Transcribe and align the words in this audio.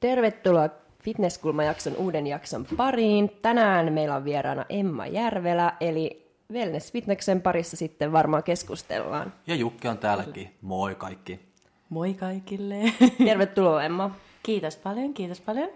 Tervetuloa 0.00 0.68
Fitnesskulmajakson 1.02 1.96
uuden 1.96 2.26
jakson 2.26 2.66
pariin. 2.76 3.30
Tänään 3.42 3.92
meillä 3.92 4.16
on 4.16 4.24
vieraana 4.24 4.64
Emma 4.68 5.06
Järvelä, 5.06 5.76
eli 5.80 6.32
Wellness 6.52 6.92
Fitneksen 6.92 7.42
parissa 7.42 7.76
sitten 7.76 8.12
varmaan 8.12 8.42
keskustellaan. 8.42 9.32
Ja 9.46 9.54
Jukki 9.54 9.88
on 9.88 9.98
täälläkin. 9.98 10.54
Moi 10.62 10.94
kaikki. 10.94 11.40
Moi 11.88 12.14
kaikille. 12.14 12.76
Tervetuloa 13.24 13.84
Emma. 13.84 14.14
Kiitos 14.42 14.76
paljon, 14.76 15.14
kiitos 15.14 15.40
paljon. 15.40 15.68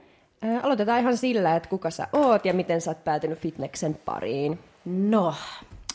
Ää, 0.42 0.60
aloitetaan 0.62 1.00
ihan 1.00 1.16
sillä, 1.16 1.56
että 1.56 1.68
kuka 1.68 1.90
sä 1.90 2.08
oot 2.12 2.44
ja 2.44 2.54
miten 2.54 2.80
sä 2.80 2.90
oot 2.90 3.04
päätynyt 3.04 3.38
Fitneksen 3.38 3.94
pariin. 4.04 4.58
No, 4.84 5.34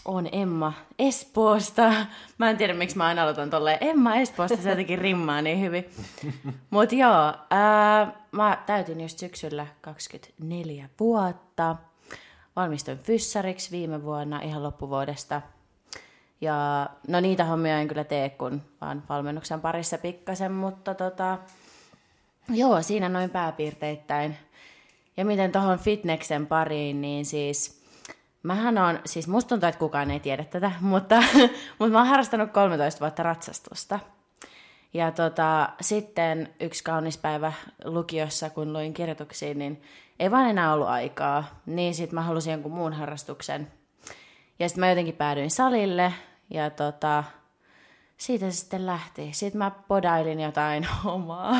on 0.06 0.30
Emma 0.32 0.74
Espoosta. 1.00 1.94
Mä 2.38 2.50
en 2.50 2.58
tiedä, 2.58 2.74
miksi 2.74 2.98
mä 2.98 3.06
aina 3.06 3.24
aloitan 3.24 3.50
tolleen 3.50 3.78
Emma 3.82 4.16
Espoosta, 4.16 4.62
se 4.62 4.70
jotenkin 4.70 5.00
rimmaa 5.00 5.42
niin 5.42 5.62
hyvin. 5.62 5.90
Mut 6.70 6.92
joo, 6.92 7.34
ää, 7.50 8.14
mä 8.32 8.64
täytin 8.66 9.02
just 9.02 9.20
syksyllä 9.20 9.68
24 9.82 10.90
vuotta. 11.00 11.76
Valmistuin 12.56 12.98
fyssariksi 12.98 13.72
viime 13.72 14.04
vuonna 14.04 14.42
ihan 14.42 14.64
loppuvuodesta. 14.64 15.42
Ja 16.42 16.90
no 17.08 17.20
niitä 17.20 17.46
hommia 17.46 17.80
en 17.80 17.88
kyllä 17.88 18.04
tee, 18.04 18.30
kun 18.30 18.62
vaan 18.82 19.04
valmennuksen 19.10 19.62
parissa 19.62 19.98
pikkasen, 19.98 20.52
mutta 20.52 20.94
tota, 20.94 21.38
joo, 22.54 22.82
siinä 22.82 23.10
noin 23.10 23.30
pääpiirteittäin. 23.30 24.38
Ja 25.18 25.26
miten 25.26 25.52
tuohon 25.52 25.80
fitneksen 25.80 26.48
pariin, 26.48 27.02
niin 27.02 27.26
siis 27.26 27.82
mähän 28.44 28.78
on, 28.78 29.00
siis 29.06 29.28
musta 29.28 29.50
tuntuu, 29.50 29.70
että 29.70 29.80
kukaan 29.80 30.12
ei 30.12 30.20
tiedä 30.20 30.44
tätä, 30.44 30.72
mutta, 30.82 31.24
mutta 31.80 31.92
mä 31.92 31.98
oon 31.98 32.08
harrastanut 32.08 32.52
13 32.52 33.00
vuotta 33.00 33.24
ratsastusta. 33.24 34.00
Ja 34.94 35.12
tota, 35.12 35.70
sitten 35.82 36.54
yksi 36.60 36.84
kaunis 36.84 37.18
päivä 37.18 37.54
lukiossa, 37.86 38.50
kun 38.50 38.74
luin 38.74 38.94
kirjoituksia, 38.94 39.54
niin 39.54 39.82
ei 40.20 40.32
vaan 40.32 40.50
enää 40.50 40.74
ollut 40.74 40.88
aikaa. 40.88 41.62
Niin 41.66 41.94
sitten 41.94 42.16
mä 42.16 42.22
halusin 42.22 42.52
jonkun 42.52 42.72
muun 42.72 42.94
harrastuksen. 42.94 43.68
Ja 44.60 44.70
sitten 44.70 44.80
mä 44.80 44.90
jotenkin 44.90 45.16
päädyin 45.16 45.52
salille 45.52 46.14
ja 46.50 46.70
tota, 46.70 47.24
siitä 48.22 48.52
se 48.52 48.58
sitten 48.58 48.86
lähti. 48.86 49.30
Sitten 49.32 49.58
mä 49.58 49.72
podailin 49.88 50.40
jotain 50.40 50.88
omaa 51.06 51.56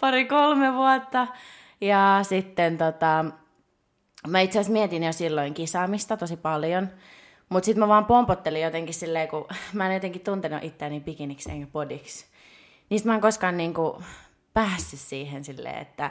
pari-kolme 0.00 0.74
vuotta. 0.74 1.26
Ja 1.80 2.20
sitten 2.22 2.78
tota, 2.78 3.24
mä 4.28 4.40
itse 4.40 4.58
asiassa 4.58 4.72
mietin 4.72 5.02
jo 5.02 5.12
silloin 5.12 5.54
kisaamista 5.54 6.16
tosi 6.16 6.36
paljon. 6.36 6.88
Mutta 7.48 7.64
sitten 7.64 7.80
mä 7.80 7.88
vaan 7.88 8.04
pompottelin 8.04 8.62
jotenkin 8.62 8.94
silleen, 8.94 9.28
kun 9.28 9.46
mä 9.72 9.86
en 9.86 9.94
jotenkin 9.94 10.20
tuntenut 10.20 10.64
itseäni 10.64 11.00
bikiniksi 11.00 11.50
enkä 11.50 11.66
podiksi. 11.72 12.26
Niistä 12.90 13.08
mä 13.08 13.14
en 13.14 13.20
koskaan 13.20 13.56
niinku 13.56 14.02
päässyt 14.52 15.00
siihen 15.00 15.44
silleen, 15.44 15.78
että 15.78 16.10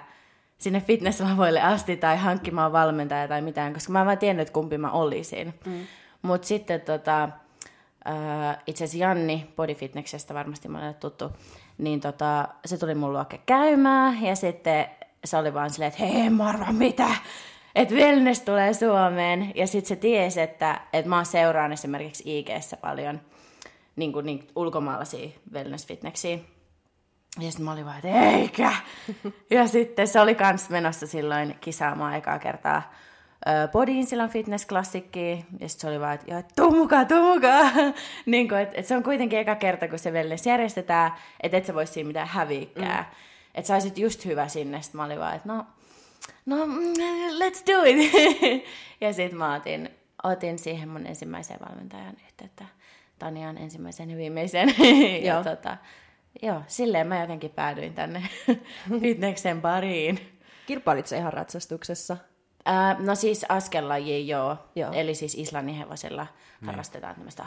sinne 0.57 0.81
fitnesslavoille 0.81 1.61
asti 1.61 1.97
tai 1.97 2.17
hankkimaan 2.17 2.71
valmentajaa 2.71 3.27
tai 3.27 3.41
mitään, 3.41 3.73
koska 3.73 3.93
mä 3.93 3.99
en 3.99 4.05
vaan 4.05 4.17
tiennyt, 4.17 4.41
että 4.41 4.53
kumpi 4.53 4.77
mä 4.77 4.91
olisin. 4.91 5.53
Mm. 5.65 5.79
Mutta 6.21 6.47
sitten 6.47 6.81
tota, 6.81 7.29
itse 8.67 8.83
asiassa 8.83 9.05
Janni 9.05 9.47
Bodyfitneksestä 9.55 10.33
varmasti 10.33 10.67
monelle 10.67 10.93
tuttu, 10.93 11.31
niin 11.77 11.99
tota, 11.99 12.47
se 12.65 12.77
tuli 12.77 12.95
mun 12.95 13.13
luokke 13.13 13.39
käymään 13.45 14.23
ja 14.23 14.35
sitten 14.35 14.85
se 15.25 15.37
oli 15.37 15.53
vaan 15.53 15.69
silleen, 15.69 15.91
että 15.91 16.03
hei 16.03 16.29
Marva, 16.29 16.71
mitä? 16.71 17.09
Että 17.75 17.95
wellness 17.95 18.41
tulee 18.41 18.73
Suomeen 18.73 19.51
ja 19.55 19.67
sitten 19.67 19.87
se 19.87 19.95
tiesi, 19.95 20.41
että, 20.41 20.81
että 20.93 21.09
mä 21.09 21.23
seuraan 21.23 21.71
esimerkiksi 21.71 22.39
ig 22.39 22.49
paljon 22.81 23.21
niin 23.95 24.13
kuin, 24.13 24.25
niin, 24.25 24.47
ulkomaalaisia 24.55 25.29
wellness-fitneksiä. 25.53 26.39
Ja 27.39 27.51
sitten 27.51 27.65
mä 27.65 27.71
olin 27.71 27.85
vaan, 27.85 27.97
että 27.97 28.21
eikä. 28.21 28.73
ja 29.51 29.67
sitten 29.67 30.07
se 30.07 30.21
oli 30.21 30.35
kans 30.35 30.69
menossa 30.69 31.07
silloin 31.07 31.55
kisaamaan 31.61 32.15
ekaa 32.15 32.39
kertaa 32.39 32.93
Podiin 33.71 34.05
silloin 34.05 34.29
fitnessklassikki, 34.29 35.45
ja 35.59 35.69
sitten 35.69 35.81
se 35.81 35.87
oli 35.87 35.99
vaan, 35.99 36.13
että 36.13 36.43
tuu 36.55 36.71
mukaan, 36.71 37.07
tuu 37.07 37.33
mukaan. 37.33 37.71
niin 38.25 38.49
kuin, 38.49 38.61
että, 38.61 38.77
että 38.77 38.89
se 38.89 38.95
on 38.95 39.03
kuitenkin 39.03 39.39
eka 39.39 39.55
kerta, 39.55 39.87
kun 39.87 39.99
se 39.99 40.11
wellness 40.11 40.45
järjestetään, 40.45 41.11
että 41.43 41.57
et 41.57 41.65
sä 41.65 41.73
vois 41.73 41.93
siinä 41.93 42.07
mitään 42.07 42.27
häviikkää. 42.27 43.01
Mm. 43.01 43.15
Että 43.55 43.67
sä 43.67 43.73
olisit 43.73 43.97
just 43.97 44.25
hyvä 44.25 44.47
sinne. 44.47 44.81
Sitten 44.81 44.99
mä 44.99 45.05
olin 45.05 45.19
vaan, 45.19 45.35
että 45.35 45.49
no, 45.49 45.65
no 46.45 46.65
mm, 46.65 46.93
let's 47.39 47.63
do 47.71 47.83
it. 47.85 48.13
ja 49.01 49.13
sitten 49.13 49.39
mä 49.39 49.55
otin, 49.55 49.89
otin 50.23 50.59
siihen 50.59 50.89
mun 50.89 51.07
ensimmäiseen 51.07 51.59
valmentajan 51.69 52.17
yhteyttä. 52.27 52.65
Tanian 53.19 53.57
ensimmäisen 53.57 54.09
ja 54.09 54.17
viimeisen. 54.17 54.75
ja 55.27 55.43
tota, 55.43 55.77
joo, 56.41 56.61
silleen 56.67 57.07
mä 57.07 57.21
jotenkin 57.21 57.51
päädyin 57.51 57.93
tänne 57.93 58.23
fitneksen 59.01 59.61
pariin. 59.61 60.19
Kilpailit 60.65 61.07
sä 61.07 61.17
ihan 61.17 61.33
ratsastuksessa? 61.33 62.17
No 62.99 63.15
siis 63.15 63.45
askellajia, 63.49 64.19
joo. 64.19 64.57
joo. 64.75 64.91
Eli 64.91 65.15
siis 65.15 65.35
Islannin 65.35 65.75
hevosella 65.75 66.27
niin. 66.61 66.65
harrastetaan 66.65 67.15
tämmöistä 67.15 67.43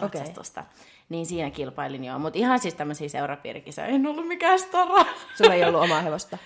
ratsastusta. 0.00 0.60
Okay. 0.60 0.72
Niin 1.08 1.26
siinä 1.26 1.50
kilpailin 1.50 2.04
joo. 2.04 2.18
Mutta 2.18 2.38
ihan 2.38 2.58
siis 2.58 2.74
tämmöisiä 2.74 3.08
seurapiirikisoja. 3.08 3.86
En 3.86 4.06
ollut 4.06 4.28
mikään 4.28 4.58
stara. 4.58 5.04
Sulla 5.38 5.54
ei 5.54 5.64
ollut 5.64 5.82
omaa 5.82 6.00
hevosta? 6.00 6.38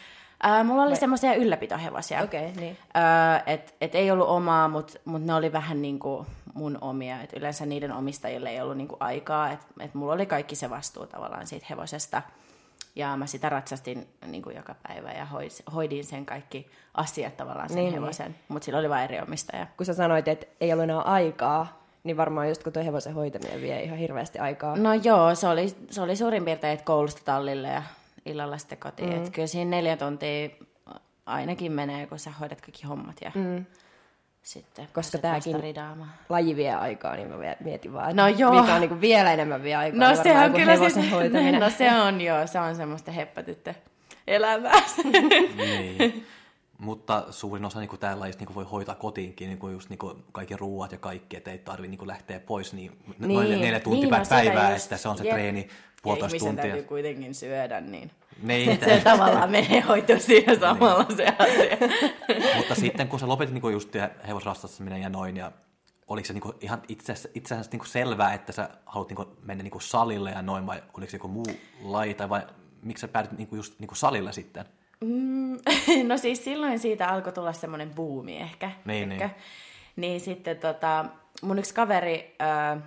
Ää, 0.43 0.65
mulla 0.65 0.83
oli 0.83 0.91
Vai... 0.91 1.01
semmoisia 1.01 1.35
ylläpitohevosia. 1.35 2.23
Okei, 2.23 2.49
okay, 2.49 2.61
niin. 2.61 2.79
Ää, 2.95 3.43
et, 3.47 3.75
et 3.81 3.95
ei 3.95 4.11
ollut 4.11 4.29
omaa, 4.29 4.69
mutta 4.69 4.99
mut 5.05 5.25
ne 5.25 5.35
oli 5.35 5.53
vähän 5.53 5.83
niinku 5.83 6.27
mun 6.55 6.79
omia. 6.81 7.23
Et 7.23 7.33
yleensä 7.33 7.67
niiden 7.67 7.93
omistajille 7.93 8.51
ei 8.51 8.61
ollut 8.61 8.77
niinku 8.77 8.97
aikaa. 9.01 9.51
Että 9.51 9.67
et 9.81 9.95
mulla 9.95 10.13
oli 10.13 10.27
kaikki 10.27 10.57
se 10.57 10.71
vastuu 10.71 11.07
tavallaan 11.07 11.47
siitä 11.47 11.67
hevosesta. 11.71 12.23
Ja 12.97 13.17
mä 13.17 13.27
sitä 13.27 13.49
ratsastin 13.49 14.09
niin 14.27 14.43
kuin 14.43 14.57
joka 14.57 14.75
päivä 14.89 15.13
ja 15.13 15.27
hoidin 15.75 16.05
sen 16.05 16.27
kaikki 16.27 16.71
asiat 16.95 17.37
tavallaan 17.37 17.69
sen 17.69 17.77
niin, 17.77 17.85
niin. 17.93 18.03
hevosen. 18.03 18.31
Niin. 18.31 18.41
Mutta 18.49 18.65
sillä 18.65 18.79
oli 18.79 18.91
vain 18.91 19.05
eri 19.05 19.21
omistaja. 19.21 19.67
Kun 19.77 19.87
sä 19.87 19.95
sanoit, 19.95 20.29
että 20.29 20.47
ei 20.61 20.73
ollut 20.73 20.85
enää 20.85 21.01
aikaa, 21.01 21.85
niin 22.05 22.17
varmaan 22.17 22.49
just 22.49 22.63
kun 22.63 22.73
tuo 22.73 22.85
hevosen 22.85 23.15
hoitaminen 23.15 23.61
vie 23.61 23.83
ihan 23.83 23.99
hirveästi 23.99 24.39
aikaa. 24.39 24.77
No 24.77 24.95
joo, 24.95 25.35
se 25.35 25.49
oli, 25.49 25.77
se 25.91 26.03
oli 26.03 26.17
suurin 26.17 26.45
piirtein, 26.45 26.73
että 26.73 26.85
koulusta 26.85 27.23
tallille 27.25 27.69
ja 27.69 27.83
illalla 28.27 28.59
sitten 28.59 28.79
kotiin. 28.79 29.11
Mm. 29.11 29.17
Että 29.17 29.31
kyllä 29.31 29.47
siinä 29.47 29.71
neljä 29.71 29.97
tuntia 29.97 30.49
ainakin 31.27 31.73
menee, 31.73 32.07
kun 32.07 32.19
sä 32.19 32.31
hoidat 32.31 32.61
kaikki 32.61 32.87
hommat 32.87 33.17
ja 33.25 33.33
mm. 33.35 33.65
Sitten 34.45 34.89
Koska 34.93 35.19
tämäkin 35.19 35.57
laji 36.29 36.57
vie 36.57 36.75
aikaa, 36.75 37.17
niin 37.17 37.29
mä 37.29 37.37
mietin 37.61 37.93
vaan, 37.93 38.17
no 38.17 38.29
joo. 38.29 38.61
mikä 38.61 38.75
on 38.75 38.81
niin 38.81 39.01
vielä 39.01 39.33
enemmän 39.33 39.63
vie 39.63 39.75
aikaa. 39.75 40.01
No 40.01 40.09
niin 40.09 40.23
se 40.23 40.39
on 40.39 40.53
kyllä 40.53 40.77
siis, 40.77 40.97
no 41.61 41.71
se 41.71 41.95
on 41.95 42.21
joo, 42.21 42.47
se 42.47 42.61
on 42.61 42.77
semmoista 42.77 43.11
heppatyttö 43.11 43.75
elämää. 44.27 44.83
niin. 45.57 46.27
Mutta 46.79 47.27
suurin 47.31 47.65
osa 47.65 47.81
niin 47.81 47.99
täällä 48.01 48.25
niin 48.25 48.55
voi 48.55 48.65
hoitaa 48.65 48.95
kotiinkin 48.95 49.49
niin 49.49 49.73
just 49.73 49.91
niin 49.91 49.99
kaikki 50.33 50.57
ruuat 50.57 50.93
ja 50.93 50.99
kaikki, 50.99 51.37
että 51.37 51.51
ei 51.51 51.59
tarvitse 51.59 51.97
niin 51.97 52.09
lähteä 52.09 52.41
pois 52.41 52.73
niin, 52.73 52.93
niin. 53.19 53.35
noin 53.35 53.51
neljä 53.51 53.81
tuntia 53.81 54.11
niin, 54.11 54.19
no, 54.19 54.27
päivää, 54.29 54.73
just, 54.73 54.85
että 54.85 54.97
se 54.97 55.09
on 55.09 55.19
se 55.19 55.25
jep. 55.25 55.35
treeni 55.35 55.69
puolitoista 56.03 56.39
tuntia. 56.39 56.65
Ja 56.65 56.71
täytyy 56.71 56.89
kuitenkin 56.89 57.35
syödä, 57.35 57.81
niin, 57.81 58.11
niin. 58.43 58.81
se 58.85 59.01
tavallaan 59.05 59.51
menee 59.51 59.81
hoito 59.81 60.19
siihen 60.19 60.47
niin. 60.47 60.61
samalla 60.61 61.05
niin. 61.09 61.17
se 61.17 61.27
asia. 61.39 61.77
Mutta 62.57 62.75
sitten 62.75 63.09
kun 63.09 63.21
sä 63.21 63.29
lopetit 63.29 63.55
niin 63.55 63.73
just 63.73 63.95
hevosrastastaminen 64.29 65.03
ja 65.03 65.09
noin, 65.09 65.37
ja 65.37 65.53
oliko 66.07 66.27
se 66.27 66.33
niin 66.33 66.55
ihan 66.61 66.83
itse 66.89 67.13
asiassa 67.13 67.71
niin 67.73 67.87
selvää, 67.87 68.35
että 68.35 68.53
sä 68.53 68.69
haluat 68.87 69.09
niin 69.09 69.29
mennä 69.43 69.63
niin 69.63 69.73
salille 69.79 70.31
ja 70.31 70.43
noin, 70.43 70.67
vai 70.67 70.83
oliko 70.97 71.11
se 71.11 71.17
joku 71.17 71.29
muu 71.29 71.47
laita, 71.83 72.29
vai 72.29 72.43
miksi 72.83 73.01
sä 73.01 73.09
päädyt 73.09 73.33
niin 73.33 73.49
just 73.53 73.81
niin 73.81 73.97
salille 73.97 74.33
sitten? 74.33 74.65
Mm, 75.01 75.59
no 76.09 76.19
siis 76.19 76.45
silloin 76.45 76.79
siitä 76.79 77.09
alkoi 77.09 77.33
tulla 77.33 77.53
semmoinen 77.53 77.91
buumi 77.95 78.37
ehkä. 78.37 78.71
Niin, 78.85 79.13
ehkä. 79.13 79.27
niin. 79.27 79.37
Niin 79.97 80.21
sitten 80.21 80.57
tota, 80.57 81.05
mun 81.43 81.59
yksi 81.59 81.75
kaveri 81.75 82.37
ö, 82.77 82.81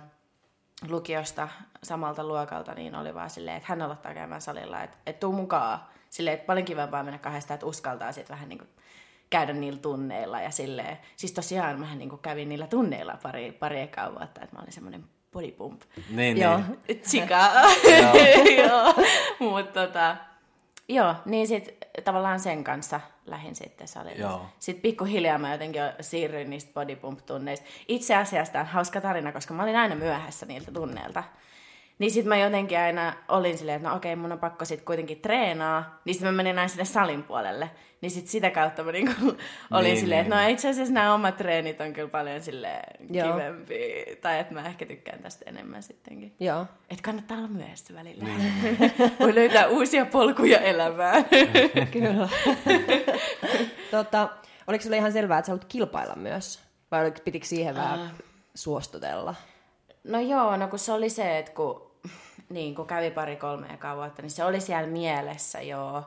lukiosta 0.88 1.48
samalta 1.82 2.24
luokalta 2.24 2.74
niin 2.74 2.94
oli 2.94 3.14
vaan 3.14 3.30
silleen, 3.30 3.56
että 3.56 3.68
hän 3.68 3.82
aloittaa 3.82 4.14
käymään 4.14 4.40
salilla, 4.40 4.82
että, 4.82 4.96
että 5.06 5.20
tuu 5.20 5.32
mukaan. 5.32 5.80
Silleen, 6.10 6.34
että 6.34 6.46
paljon 6.46 6.64
kivempaa 6.64 7.02
mennä 7.02 7.18
kahdesta, 7.18 7.54
että 7.54 7.66
uskaltaa 7.66 8.12
sitten 8.12 8.34
vähän 8.34 8.48
niin 8.48 8.58
kuin 8.58 8.68
käydä 9.30 9.52
niillä 9.52 9.78
tunneilla 9.78 10.40
ja 10.40 10.50
silleen. 10.50 10.98
Siis 11.16 11.32
tosiaan 11.32 11.80
mähän 11.80 11.98
niin 11.98 12.08
kuin 12.08 12.22
kävin 12.22 12.48
niillä 12.48 12.66
tunneilla 12.66 13.18
pari, 13.22 13.52
pari 13.52 13.80
ekaa 13.80 14.10
vuotta, 14.10 14.40
että 14.40 14.56
mä 14.56 14.62
olin 14.62 14.72
semmoinen 14.72 15.04
body 15.32 15.52
pump. 15.52 15.82
Niin, 16.10 16.36
Joo, 16.36 16.60
niin. 18.12 18.58
Joo. 18.68 18.94
Mutta 19.50 19.86
tota, 19.86 20.16
Joo, 20.88 21.14
niin 21.24 21.48
sitten 21.48 21.74
tavallaan 22.04 22.40
sen 22.40 22.64
kanssa 22.64 23.00
lähin 23.26 23.54
sitten 23.54 23.88
salille. 23.88 24.20
Joo. 24.20 24.46
Sitten 24.58 24.82
pikkuhiljaa 24.82 25.38
mä 25.38 25.52
jotenkin 25.52 25.82
siirryin 26.00 26.50
niistä 26.50 26.72
bodypump-tunneista. 26.72 27.66
Itse 27.88 28.16
asiassa 28.16 28.52
tämä 28.52 28.62
on 28.62 28.70
hauska 28.70 29.00
tarina, 29.00 29.32
koska 29.32 29.54
mä 29.54 29.62
olin 29.62 29.76
aina 29.76 29.94
myöhässä 29.94 30.46
niiltä 30.46 30.72
tunneilta. 30.72 31.24
Niin 31.98 32.10
sit 32.10 32.26
mä 32.26 32.36
jotenkin 32.36 32.78
aina 32.78 33.12
olin 33.28 33.58
silleen, 33.58 33.76
että 33.76 33.88
no 33.88 33.96
okei, 33.96 34.16
mun 34.16 34.32
on 34.32 34.38
pakko 34.38 34.64
sit 34.64 34.82
kuitenkin 34.82 35.20
treenaa. 35.20 36.00
Niin 36.04 36.14
sit 36.14 36.22
mä 36.22 36.32
menin 36.32 36.58
aina 36.58 36.68
sinne 36.68 36.84
salin 36.84 37.22
puolelle. 37.22 37.70
Niin 38.00 38.10
sit 38.10 38.26
sitä 38.28 38.50
kautta 38.50 38.84
mä 38.84 38.92
niinku 38.92 39.12
olin 39.70 39.84
Niin, 39.84 40.00
silleen, 40.00 40.20
että 40.20 40.36
niin. 40.36 40.44
no 40.46 40.52
itse 40.52 40.68
asiassa 40.68 40.94
nämä 40.94 41.14
omat 41.14 41.36
treenit 41.36 41.80
on 41.80 41.92
kyllä 41.92 42.08
paljon 42.08 42.40
silleen 42.42 43.14
Joo. 43.14 43.32
kivempi. 43.32 44.04
Tai 44.20 44.38
että 44.38 44.54
mä 44.54 44.66
ehkä 44.66 44.86
tykkään 44.86 45.22
tästä 45.22 45.44
enemmän 45.48 45.82
sittenkin. 45.82 46.34
Joo. 46.40 46.66
Että 46.90 47.02
kannattaa 47.02 47.38
olla 47.38 47.48
myöhässä 47.48 47.94
välillä. 47.94 48.24
Voi 49.20 49.34
löytää 49.34 49.66
uusia 49.68 50.06
polkuja 50.06 50.58
elämään. 50.58 51.24
Kyllä. 51.92 52.28
tota, 53.90 54.28
oliko 54.66 54.82
sulle 54.82 54.96
ihan 54.96 55.12
selvää, 55.12 55.38
että 55.38 55.46
sä 55.46 55.52
haluat 55.52 55.64
kilpailla 55.64 56.14
myös? 56.16 56.60
Vai 56.90 57.02
oliko, 57.02 57.18
pitikö 57.24 57.46
siihen 57.46 57.74
vähän 57.74 58.10
suostutella? 58.54 59.34
No 60.04 60.20
joo, 60.20 60.56
no 60.56 60.68
kun 60.68 60.78
se 60.78 60.92
oli 60.92 61.10
se, 61.10 61.38
että 61.38 61.52
kun, 61.52 61.87
niin, 62.48 62.74
kun 62.74 62.86
kävi 62.86 63.10
pari 63.10 63.36
kolme 63.36 63.66
ekaa 63.66 63.96
vuotta, 63.96 64.22
niin 64.22 64.30
se 64.30 64.44
oli 64.44 64.60
siellä 64.60 64.88
mielessä 64.88 65.60
joo. 65.60 66.02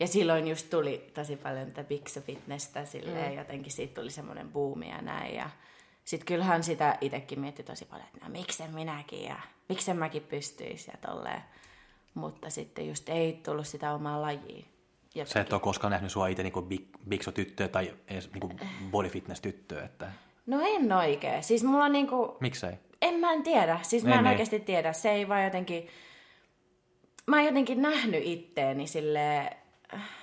Ja 0.00 0.06
silloin 0.06 0.48
just 0.48 0.70
tuli 0.70 1.10
tosi 1.14 1.36
paljon 1.36 1.66
tätä 1.66 1.84
Bixo 1.84 2.20
Fitnessä, 2.20 2.84
silleen 2.84 3.32
mm. 3.32 3.38
jotenkin 3.38 3.72
siitä 3.72 4.00
tuli 4.00 4.10
semmoinen 4.10 4.52
buumi 4.52 4.90
ja 4.90 5.02
näin. 5.02 5.34
Ja 5.34 5.50
sit 6.04 6.24
kyllähän 6.24 6.64
sitä 6.64 6.98
itsekin 7.00 7.40
mietti 7.40 7.62
tosi 7.62 7.84
paljon, 7.84 8.08
että 8.14 8.26
no 8.26 8.32
miksen 8.32 8.74
minäkin 8.74 9.24
ja 9.24 9.36
miksen 9.68 9.96
mäkin 9.96 10.22
pystyis 10.22 10.86
ja 10.86 10.94
tolleen. 11.06 11.42
Mutta 12.14 12.50
sitten 12.50 12.88
just 12.88 13.08
ei 13.08 13.40
tullut 13.44 13.66
sitä 13.66 13.94
omaa 13.94 14.22
lajia. 14.22 14.64
Ja 15.14 15.26
Se 15.26 15.40
et 15.40 15.52
ole 15.52 15.60
koskaan 15.60 15.90
nähnyt 15.90 16.12
sua 16.12 16.26
itse 16.28 16.42
niinku 16.42 16.62
big, 16.62 16.82
bigso-tyttöä 17.08 17.68
tai 17.68 17.94
edes 18.08 18.32
niinku 18.32 18.50
body 18.90 19.08
fitness-tyttöä, 19.08 19.84
että 19.84 20.12
No 20.46 20.60
en 20.64 20.92
oikein. 20.92 21.42
Siis 21.42 21.64
mulla 21.64 21.84
on 21.84 21.92
niinku, 21.92 22.36
miksei? 22.40 22.72
En 23.04 23.14
mä 23.14 23.32
en 23.32 23.42
tiedä. 23.42 23.78
Siis 23.82 24.04
mä 24.04 24.10
Niin, 24.10 24.18
en 24.18 24.24
niin. 24.24 24.30
oikeasti 24.30 24.60
tiedä. 24.60 24.92
Se 24.92 25.10
ei 25.10 25.28
vaan 25.28 25.44
jotenkin... 25.44 25.88
Mä 27.26 27.36
oon 27.36 27.44
jotenkin 27.44 27.82
nähnyt 27.82 28.22
itteeni 28.24 28.86
sille 28.86 29.50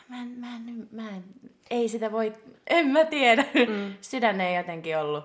Mä 0.08 0.22
en, 0.22 0.28
mä 0.28 0.56
en, 0.56 0.88
mä 0.92 1.10
en, 1.10 1.24
ei 1.70 1.90
sitä 1.90 2.12
voi... 2.12 2.34
En 2.68 2.88
mä 2.88 3.06
tiedä. 3.06 3.46
Mm. 3.68 3.94
Sydän 4.02 4.42
ei 4.42 4.56
jotenkin 4.56 4.98
ollut, 4.98 5.24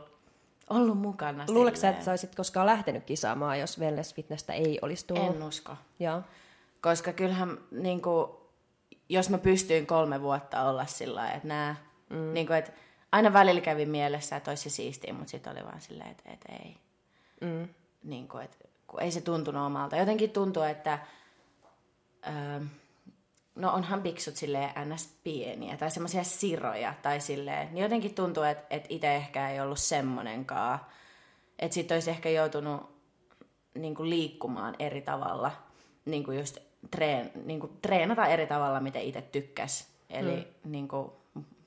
ollut 0.70 0.98
mukana. 0.98 1.44
Luuletko 1.48 1.80
sä, 1.80 1.88
että 1.88 2.04
sä 2.04 2.10
olisit 2.10 2.34
koskaan 2.34 2.66
lähtenyt 2.66 3.04
kisaamaan, 3.04 3.60
jos 3.60 3.78
wellness 3.78 4.14
fitnessä 4.14 4.52
ei 4.52 4.78
olisi 4.82 5.06
tullut? 5.06 5.36
En 5.36 5.42
usko. 5.42 5.76
Joo. 6.00 6.22
Koska 6.80 7.12
kyllähän 7.12 7.58
niin 7.70 8.02
kuin, 8.02 8.30
jos 9.08 9.30
mä 9.30 9.38
pystyin 9.38 9.86
kolme 9.86 10.22
vuotta 10.22 10.62
olla 10.62 10.86
sillä 10.86 11.20
lailla, 11.20 11.34
että 11.34 11.48
nää, 11.48 11.76
mm. 12.10 12.34
niin 12.34 12.46
kuin, 12.46 12.56
että 12.56 12.72
aina 13.12 13.32
välillä 13.32 13.60
kävi 13.60 13.86
mielessä, 13.86 14.36
että 14.36 14.50
olisi 14.50 14.70
se 14.70 14.76
siistiä, 14.76 15.12
mutta 15.12 15.30
sitten 15.30 15.52
oli 15.52 15.64
vaan 15.64 15.80
silleen, 15.80 16.10
että, 16.10 16.30
että 16.32 16.52
ei. 16.52 16.76
Mm. 17.40 17.68
Niin 18.04 18.28
kuin, 18.28 18.44
että, 18.44 18.56
kun 18.86 19.02
ei 19.02 19.10
se 19.10 19.20
tuntunut 19.20 19.66
omalta. 19.66 19.96
Jotenkin 19.96 20.30
tuntuu, 20.30 20.62
että 20.62 20.98
öö, 22.26 22.60
no 23.54 23.72
onhan 23.72 24.02
biksut 24.02 24.36
silleen 24.36 24.70
ns. 24.94 25.14
pieniä 25.24 25.76
tai 25.76 25.90
semmoisia 25.90 26.24
siroja 26.24 26.94
tai 27.02 27.20
silleen, 27.20 27.74
niin 27.74 27.82
jotenkin 27.82 28.14
tuntuu, 28.14 28.42
että, 28.42 28.64
että 28.70 28.86
itse 28.90 29.16
ehkä 29.16 29.50
ei 29.50 29.60
ollut 29.60 29.78
semmonenkaan. 29.78 30.78
Että 31.58 31.74
sit 31.74 31.90
olisi 31.90 32.10
ehkä 32.10 32.28
joutunut 32.28 32.96
niin 33.74 33.94
kuin 33.94 34.10
liikkumaan 34.10 34.74
eri 34.78 35.00
tavalla, 35.00 35.52
niin 36.04 36.24
kuin 36.24 36.38
just 36.38 36.58
treen, 36.90 37.30
niin 37.44 37.60
kuin 37.60 37.72
treenata 37.82 38.26
eri 38.26 38.46
tavalla, 38.46 38.80
mitä 38.80 38.98
itse 38.98 39.22
tykkäs. 39.22 39.88
Eli 40.10 40.36
mm. 40.36 40.72
niin 40.72 40.88
kuin, 40.88 41.10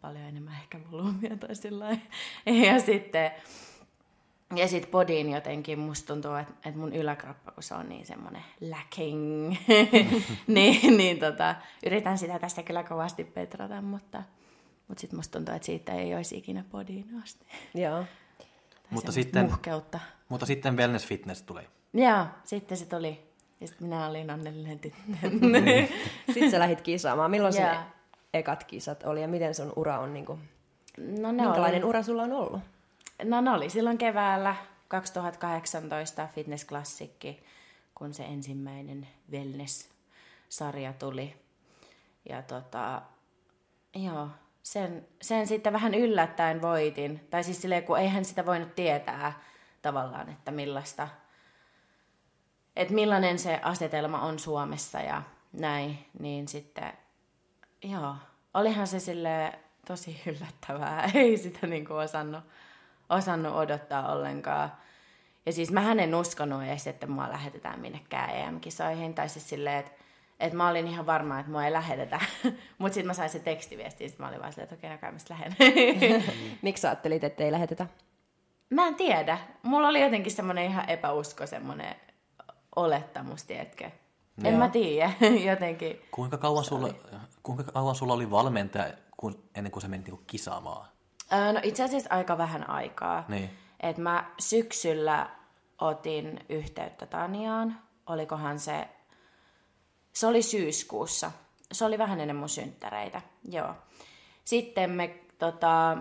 paljon 0.01 0.23
enemmän 0.23 0.53
ehkä 0.53 0.79
volyymia 0.91 1.37
tai 1.37 1.55
sillä. 1.55 1.97
Ja 2.65 2.79
sitten, 2.79 3.31
ja 4.55 4.67
sitten 4.67 4.91
bodyin 4.91 5.31
jotenkin 5.31 5.79
musta 5.79 6.07
tuntuu, 6.13 6.33
että, 6.33 6.53
että 6.65 6.79
mun 6.79 6.93
yläkroppa, 6.93 7.51
kun 7.51 7.63
se 7.63 7.75
on 7.75 7.89
niin 7.89 8.05
semmoinen 8.05 8.41
lacking, 8.61 9.55
niin, 10.47 10.97
niin 10.97 11.19
tota, 11.19 11.55
yritän 11.85 12.17
sitä 12.17 12.39
tästä 12.39 12.63
kyllä 12.63 12.83
kovasti 12.83 13.23
petrata, 13.23 13.81
mutta, 13.81 14.23
mutta 14.87 15.01
sitten 15.01 15.19
musta 15.19 15.37
tuntuu, 15.37 15.55
että 15.55 15.65
siitä 15.65 15.93
ei 15.93 16.15
olisi 16.15 16.37
ikinä 16.37 16.63
bodyin 16.71 17.21
asti. 17.23 17.45
Joo. 17.73 18.03
Mutta 18.89 19.11
sitten, 19.11 19.45
Muhkeutta. 19.45 19.99
mutta 20.29 20.45
sitten 20.45 20.77
wellness 20.77 21.07
fitness 21.07 21.43
tuli. 21.43 21.61
Joo, 21.93 22.25
sitten 22.43 22.77
se 22.77 22.85
tuli. 22.85 23.29
Ja 23.61 23.67
sitten 23.67 23.87
minä 23.87 24.07
olin 24.07 24.31
onnellinen 24.31 24.79
tyttö. 24.79 24.99
Sitten 26.33 26.51
sä 26.51 26.59
lähit 26.59 26.81
kisaamaan. 26.81 27.31
Milloin 27.31 27.55
Joo. 27.55 27.69
ne 27.69 27.77
ekat 28.33 28.63
kisat 28.63 29.03
oli 29.03 29.21
ja 29.21 29.27
miten 29.27 29.55
sun 29.55 29.73
ura 29.75 29.99
on, 29.99 30.13
niin 30.13 30.25
kuin, 30.25 30.39
no, 30.97 31.31
ne 31.31 31.43
minkälainen 31.43 31.83
oli, 31.83 31.89
ura 31.89 32.03
sulla 32.03 32.23
on 32.23 32.33
ollut? 32.33 32.61
No 33.23 33.41
ne 33.41 33.51
oli 33.51 33.69
silloin 33.69 33.97
keväällä 33.97 34.55
2018 34.87 36.27
fitnessklassikki, 36.35 37.43
kun 37.95 38.13
se 38.13 38.23
ensimmäinen 38.23 39.07
wellness-sarja 39.31 40.93
tuli. 40.93 41.35
Ja 42.29 42.41
tota, 42.41 43.01
joo, 43.95 44.27
sen, 44.63 45.07
sen 45.21 45.47
sitten 45.47 45.73
vähän 45.73 45.93
yllättäen 45.93 46.61
voitin. 46.61 47.27
Tai 47.29 47.43
siis 47.43 47.61
silleen, 47.61 47.83
kun 47.83 47.99
eihän 47.99 48.25
sitä 48.25 48.45
voinut 48.45 48.75
tietää 48.75 49.39
tavallaan, 49.81 50.29
että 50.29 50.51
millaista, 50.51 51.07
että 52.75 52.93
millainen 52.93 53.39
se 53.39 53.59
asetelma 53.63 54.21
on 54.21 54.39
Suomessa 54.39 54.99
ja 54.99 55.23
näin, 55.53 56.05
niin 56.19 56.47
sitten 56.47 56.93
joo, 57.83 58.15
olihan 58.53 58.87
se 58.87 58.99
sille 58.99 59.59
tosi 59.87 60.21
yllättävää. 60.25 61.11
Ei 61.13 61.37
sitä 61.37 61.67
niinku 61.67 61.93
osannut, 61.93 62.43
osannut 63.09 63.55
odottaa 63.55 64.11
ollenkaan. 64.11 64.71
Ja 65.45 65.53
siis 65.53 65.71
mä 65.71 65.91
en 65.91 66.15
uskonut 66.15 66.63
edes, 66.63 66.87
että 66.87 67.07
mua 67.07 67.29
lähetetään 67.29 67.79
minnekään 67.79 68.29
EM-kisoihin. 68.29 69.13
Tai 69.13 69.29
siis 69.29 69.49
silleen, 69.49 69.79
että, 69.79 69.91
että 70.39 70.57
mä 70.57 70.69
olin 70.69 70.87
ihan 70.87 71.05
varma, 71.05 71.39
että 71.39 71.51
mua 71.51 71.65
ei 71.65 71.73
lähetetä. 71.73 72.19
Mutta 72.77 72.93
sitten 72.93 73.07
mä 73.07 73.13
sain 73.13 73.29
se 73.29 73.39
tekstiviesti, 73.39 74.03
ja 74.03 74.09
sit 74.09 74.19
mä 74.19 74.27
olin 74.27 74.39
vaan 74.39 74.53
silleen, 74.53 74.73
että 74.73 74.75
okei, 74.75 74.89
no 74.89 74.97
kai 74.97 75.11
mä 75.11 75.17
lähden. 75.29 75.55
Miksi 76.61 76.81
sä 76.81 76.89
ajattelit, 76.89 77.23
että 77.23 77.43
ei 77.43 77.51
lähetetä? 77.51 77.87
Mä 78.69 78.87
en 78.87 78.95
tiedä. 78.95 79.37
Mulla 79.63 79.87
oli 79.87 80.01
jotenkin 80.01 80.31
semmoinen 80.31 80.65
ihan 80.65 80.89
epäusko, 80.89 81.47
semmoinen 81.47 81.95
olettamus, 82.75 83.43
tiedätkö? 83.43 83.91
En 84.43 84.51
Joo. 84.51 84.59
mä 84.59 84.69
tiedä, 84.69 85.11
jotenkin. 85.51 86.01
Kuinka 86.11 86.37
kauan, 86.37 86.63
sulla, 86.63 86.89
kuinka 87.43 87.63
kauan 87.63 87.95
sulla 87.95 88.13
oli 88.13 88.31
valmentaja 88.31 88.93
kun, 89.17 89.43
ennen 89.55 89.71
kuin 89.71 89.81
sä 89.81 89.87
menit 89.87 90.05
niinku 90.05 90.23
kisaamaan? 90.27 90.87
No 91.53 91.59
itse 91.63 91.83
asiassa 91.83 92.09
aika 92.15 92.37
vähän 92.37 92.69
aikaa. 92.69 93.25
Niin. 93.27 93.49
Et 93.79 93.97
mä 93.97 94.31
syksyllä 94.39 95.29
otin 95.81 96.39
yhteyttä 96.49 97.05
Taniaan. 97.05 97.79
Olikohan 98.07 98.59
se... 98.59 98.87
Se 100.13 100.27
oli 100.27 100.41
syyskuussa. 100.41 101.31
Se 101.71 101.85
oli 101.85 101.97
vähän 101.97 102.19
ennen 102.19 102.35
mun 102.35 102.49
synttäreitä. 102.49 103.21
Joo. 103.49 103.75
Sitten 104.45 104.91
me, 104.91 105.15
tota, 105.39 105.97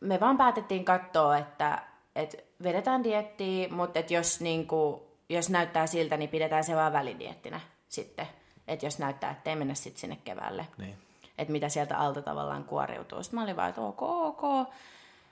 me 0.00 0.20
vaan 0.20 0.36
päätettiin 0.36 0.84
katsoa, 0.84 1.38
että, 1.38 1.82
että 2.14 2.36
vedetään 2.62 3.04
diettiä, 3.04 3.68
mutta 3.68 3.98
että 3.98 4.14
jos, 4.14 4.40
niinku, 4.40 5.06
jos 5.28 5.50
näyttää 5.50 5.86
siltä, 5.86 6.16
niin 6.16 6.30
pidetään 6.30 6.64
se 6.64 6.76
vaan 6.76 6.92
välidiettinä 6.92 7.60
sitten. 7.88 8.26
Että 8.68 8.86
jos 8.86 8.98
näyttää, 8.98 9.30
että 9.30 9.50
ei 9.50 9.56
mennä 9.56 9.74
sitten 9.74 10.00
sinne 10.00 10.18
keväälle 10.24 10.66
Niin. 10.78 11.05
Että 11.38 11.52
mitä 11.52 11.68
sieltä 11.68 11.98
alta 11.98 12.22
tavallaan 12.22 12.64
kuoriutuu. 12.64 13.22
Sitten 13.22 13.38
mä 13.38 13.44
olin 13.44 13.56
vaan, 13.56 13.68
että 13.68 13.80
ok, 13.80 14.02
ok. 14.02 14.68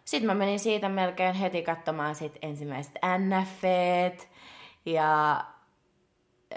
Sitten 0.05 0.27
mä 0.27 0.35
menin 0.35 0.59
siitä 0.59 0.89
melkein 0.89 1.35
heti 1.35 1.63
katsomaan 1.63 2.15
sit 2.15 2.39
ensimmäiset 2.43 2.93
NFT. 3.19 4.29
Ja 4.87 5.45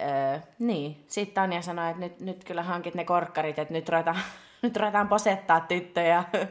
öö, 0.02 0.40
niin, 0.60 1.04
sitten 1.08 1.36
Tanja 1.36 1.62
sanoi, 1.62 1.90
että 1.90 2.00
nyt, 2.00 2.20
nyt 2.20 2.44
kyllä 2.44 2.64
hankit 2.64 2.96
ne 2.96 3.06
korkkarit, 3.06 3.60
että 3.60 3.74
nyt 3.74 3.90
ruvetaan, 3.90 4.20
nyt 4.62 4.78
ruvetaan 4.78 5.08
posettaa 5.08 5.60
tyttöjä. 5.60 6.24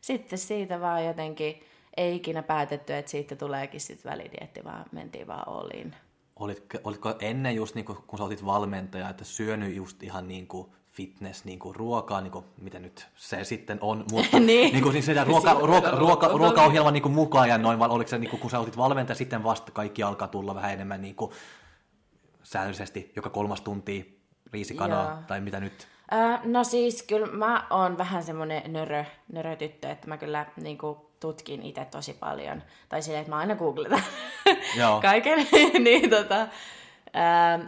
Sitten 0.00 0.38
siitä 0.38 0.80
vaan 0.80 1.04
jotenkin 1.04 1.64
ei 1.96 2.16
ikinä 2.16 2.42
päätetty, 2.42 2.94
että 2.94 3.10
siitä 3.10 3.36
tuleekin 3.36 3.80
sitten 3.80 4.12
välidietti, 4.12 4.64
vaan 4.64 4.84
mentiin 4.92 5.26
vaan 5.26 5.48
oliin. 5.48 5.94
Olitko, 6.36 6.78
olitko 6.84 7.14
ennen 7.20 7.54
just 7.54 7.74
niin 7.74 7.84
kuin, 7.84 7.98
kun 8.06 8.18
sä 8.18 8.24
olit 8.24 8.44
valmentaja, 8.44 9.08
että 9.08 9.24
syönyt 9.24 9.74
just 9.74 10.02
ihan 10.02 10.28
niin 10.28 10.46
kuin 10.46 10.72
fitness 10.92 11.44
niin 11.44 11.58
kuin 11.58 11.76
ruokaa, 11.76 12.20
niin 12.20 12.30
kuin, 12.30 12.44
mitä 12.60 12.78
nyt 12.78 13.06
se 13.16 13.44
sitten 13.44 13.78
on, 13.80 14.04
mutta 14.12 14.40
Niin. 14.40 14.72
niin 14.72 14.82
kuin, 14.82 14.92
niin 14.92 15.02
sitä 15.02 15.24
ruoka, 15.24 15.54
ruoka, 15.54 15.90
ruoka, 15.90 16.28
ruokaohjelman 16.28 16.92
niin 16.92 17.02
kuin 17.02 17.12
mukaan 17.12 17.48
ja 17.48 17.58
noin, 17.58 17.78
vai 17.78 17.88
oliko 17.88 18.08
se 18.08 18.18
niin 18.18 18.30
kuin, 18.30 18.40
kun 18.40 18.50
sä 18.50 18.58
olit 18.58 18.76
valmentaja, 18.76 19.16
sitten 19.16 19.44
vasta 19.44 19.72
kaikki 19.72 20.02
alkaa 20.02 20.28
tulla 20.28 20.54
vähän 20.54 20.72
enemmän 20.72 21.02
niin 21.02 21.14
kuin, 21.14 21.30
säännöllisesti 22.42 23.12
joka 23.16 23.30
kolmas 23.30 23.60
tunti 23.60 24.20
riisikanaa 24.52 25.04
Joo. 25.04 25.18
tai 25.26 25.40
mitä 25.40 25.60
nyt? 25.60 25.88
Öö, 26.12 26.38
no 26.44 26.64
siis 26.64 27.02
kyllä 27.02 27.26
mä 27.26 27.66
oon 27.70 27.98
vähän 27.98 28.22
semmonen 28.22 28.72
nörö, 28.72 29.04
nörö 29.32 29.56
tyttö, 29.56 29.90
että 29.90 30.08
mä 30.08 30.16
kyllä 30.16 30.46
niinku, 30.62 31.10
tutkin 31.20 31.62
itse 31.62 31.84
tosi 31.84 32.12
paljon. 32.12 32.62
Tai 32.88 33.02
silleen, 33.02 33.20
että 33.20 33.32
mä 33.32 33.38
aina 33.38 33.54
googletan 33.54 34.02
kaiken. 35.02 35.46
niin 35.84 36.10
tota, 36.10 36.40
öö, 36.40 37.66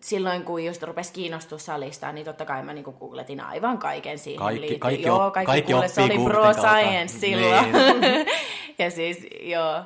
silloin 0.00 0.42
kun 0.44 0.64
just 0.64 0.82
rupesi 0.82 1.12
kiinnostua 1.12 1.58
salista, 1.58 2.12
niin 2.12 2.24
totta 2.24 2.44
kai 2.44 2.62
mä 2.62 2.72
niinku 2.72 2.92
googletin 2.92 3.40
aivan 3.40 3.78
kaiken 3.78 4.18
siihen 4.18 4.38
Kaikki- 4.38 4.60
liittyen. 4.60 4.80
kaikki 4.80 5.06
joo, 5.06 5.30
kaikki, 5.30 5.46
kaikki 5.46 5.72
kuule, 5.72 5.88
se 5.88 6.02
oli 6.02 6.18
pro 6.24 6.52
science 6.52 7.18
silloin. 7.18 7.72
Niin. 7.72 8.26
ja 8.78 8.90
siis 8.90 9.26
joo, 9.40 9.82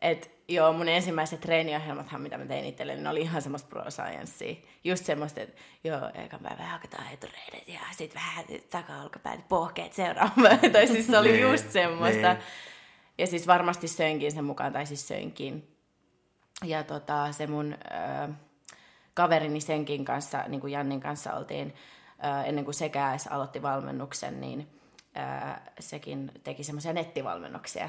et 0.00 0.30
joo, 0.48 0.72
mun 0.72 0.88
ensimmäiset 0.88 1.40
treeniohjelmathan, 1.40 2.20
mitä 2.20 2.38
mä 2.38 2.44
tein 2.46 2.64
itselleni, 2.64 3.02
ne 3.02 3.08
oli 3.08 3.20
ihan 3.20 3.42
semmoista 3.42 3.68
pro 3.68 3.90
sciencea. 3.90 4.54
Just 4.84 5.04
semmoista, 5.04 5.40
että 5.40 5.60
joo, 5.84 6.10
ekan 6.24 6.40
päivän 6.40 6.66
hakataan 6.66 7.12
etureidet 7.12 7.68
ja 7.68 7.80
sitten 7.92 8.20
vähän 8.22 8.44
taka-olkapäät, 8.70 9.48
pohkeet 9.48 9.92
seuraava. 9.92 10.48
tai 10.72 10.86
siis 10.86 11.06
se 11.06 11.18
oli 11.18 11.32
Niin, 11.32 11.42
just 11.42 11.70
semmoista. 11.70 12.32
niin. 12.32 12.42
Ja 13.18 13.26
siis 13.26 13.46
varmasti 13.46 13.88
söinkin 13.88 14.32
sen 14.32 14.44
mukaan, 14.44 14.72
tai 14.72 14.86
siis 14.86 15.08
söinkin. 15.08 15.76
Ja 16.64 16.84
tota, 16.84 17.32
se 17.32 17.46
mun 17.46 17.72
ö, 17.74 18.28
kaverini 19.14 19.60
senkin 19.60 20.04
kanssa, 20.04 20.44
niin 20.48 20.60
kuin 20.60 20.72
Jannin 20.72 21.00
kanssa 21.00 21.34
oltiin, 21.34 21.74
ennen 22.44 22.64
kuin 22.64 22.74
sekä 22.74 23.10
edes 23.10 23.26
aloitti 23.26 23.62
valmennuksen, 23.62 24.40
niin 24.40 24.68
sekin 25.80 26.30
teki 26.44 26.64
semmoisia 26.64 26.92
nettivalmennuksia. 26.92 27.88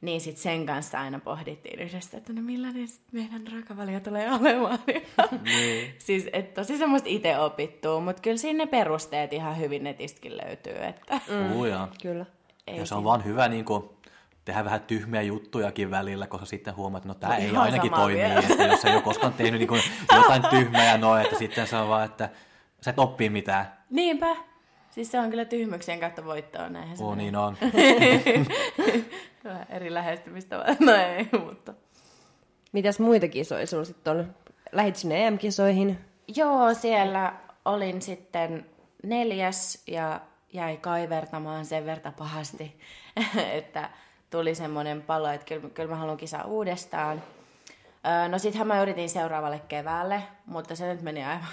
Niin 0.00 0.20
sitten 0.20 0.42
sen 0.42 0.66
kanssa 0.66 1.00
aina 1.00 1.18
pohdittiin 1.18 1.80
yhdessä, 1.80 2.18
että 2.18 2.32
no 2.32 2.42
millainen 2.42 2.88
sit 2.88 3.04
meidän 3.12 3.42
ruokavalio 3.52 4.00
tulee 4.00 4.32
olemaan. 4.32 4.78
Niin. 5.44 5.94
siis 5.98 6.28
et 6.32 6.54
tosi 6.54 6.78
semmoista 6.78 7.08
itse 7.08 7.38
opittua, 7.38 8.00
mutta 8.00 8.22
kyllä 8.22 8.36
sinne 8.36 8.66
perusteet 8.66 9.32
ihan 9.32 9.58
hyvin 9.58 9.84
netistäkin 9.84 10.36
löytyy. 10.36 10.84
Että 10.84 11.14
Mm. 11.14 11.88
Kyllä. 12.02 12.26
ei 12.66 12.76
Ja 12.76 12.86
se 12.86 12.94
on 12.94 13.04
vaan 13.04 13.24
hyvä 13.24 13.48
niin 13.48 13.64
kuin, 13.64 13.90
tehdä 14.44 14.64
vähän 14.64 14.80
tyhmiä 14.80 15.22
juttujakin 15.22 15.90
välillä, 15.90 16.26
koska 16.26 16.46
sitten 16.46 16.76
huomaat, 16.76 17.00
että 17.04 17.08
no 17.08 17.14
tämä 17.14 17.34
No 17.34 17.40
ei 17.40 17.56
ainakin 17.56 17.92
toimi, 17.92 18.18
vielä. 18.18 18.40
että 18.50 18.64
jos 18.64 18.84
ei 18.84 18.94
ole 18.94 19.02
koskaan 19.02 19.32
tehnyt 19.32 19.58
niin 19.60 19.68
kuin, 19.68 19.82
jotain 20.14 20.42
tyhmää 20.50 20.90
ja 20.92 20.98
noin, 20.98 21.22
että 21.24 21.38
sitten 21.38 21.66
se 21.66 21.76
on 21.76 21.88
vaan, 21.88 22.04
että 22.04 22.28
sä 22.80 22.90
et 22.90 22.98
oppii 22.98 23.30
mitään. 23.30 23.72
Niinpä. 23.90 24.36
Siis 24.90 25.10
se 25.10 25.20
on 25.20 25.30
kyllä 25.30 25.44
tyhmyksien 25.44 26.00
kautta 26.00 26.24
voittoa, 26.24 26.68
näinhän 26.68 26.96
se 26.96 27.04
menee. 27.04 27.16
niin 27.16 27.36
on. 27.36 27.56
Vähän 29.44 29.66
eri 29.68 29.94
lähestymistä, 29.94 30.64
no 30.80 30.92
ei, 30.94 31.28
mutta... 31.44 31.74
Mitäs 32.72 32.98
muita 32.98 33.28
kisoja 33.28 33.66
sulla 33.66 33.84
sitten 33.84 34.16
on? 34.16 34.34
Lähit 34.72 34.96
sinne 34.96 35.26
EM-kisoihin. 35.26 35.98
Joo, 36.36 36.74
siellä 36.74 37.34
olin 37.64 38.02
sitten 38.02 38.66
neljäs 39.02 39.82
ja 39.86 40.20
jäi 40.52 40.76
kaivertamaan 40.76 41.64
sen 41.64 41.86
verta 41.86 42.12
pahasti, 42.18 42.80
että 43.58 43.90
tuli 44.30 44.54
semmoinen 44.54 45.02
palo, 45.02 45.28
että 45.28 45.46
kyllä, 45.46 45.68
kyllä 45.68 45.90
mä 45.90 45.96
haluan 45.96 46.16
kisaa 46.16 46.44
uudestaan. 46.44 47.22
Öö, 48.06 48.28
No 48.28 48.38
sittenhän 48.38 48.66
mä 48.66 48.82
yritin 48.82 49.10
seuraavalle 49.10 49.60
keväälle, 49.68 50.22
mutta 50.46 50.76
se 50.76 50.86
nyt 50.86 51.02
meni 51.02 51.24
aivan, 51.24 51.46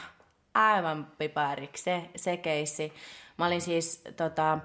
aivan 0.53 1.07
pipariksi 1.17 1.84
se, 1.84 2.10
se 2.15 2.38
keissi. 2.38 2.93
Mä 3.38 3.46
olin 3.46 3.62
siis 3.62 4.01
tota, 4.17 4.60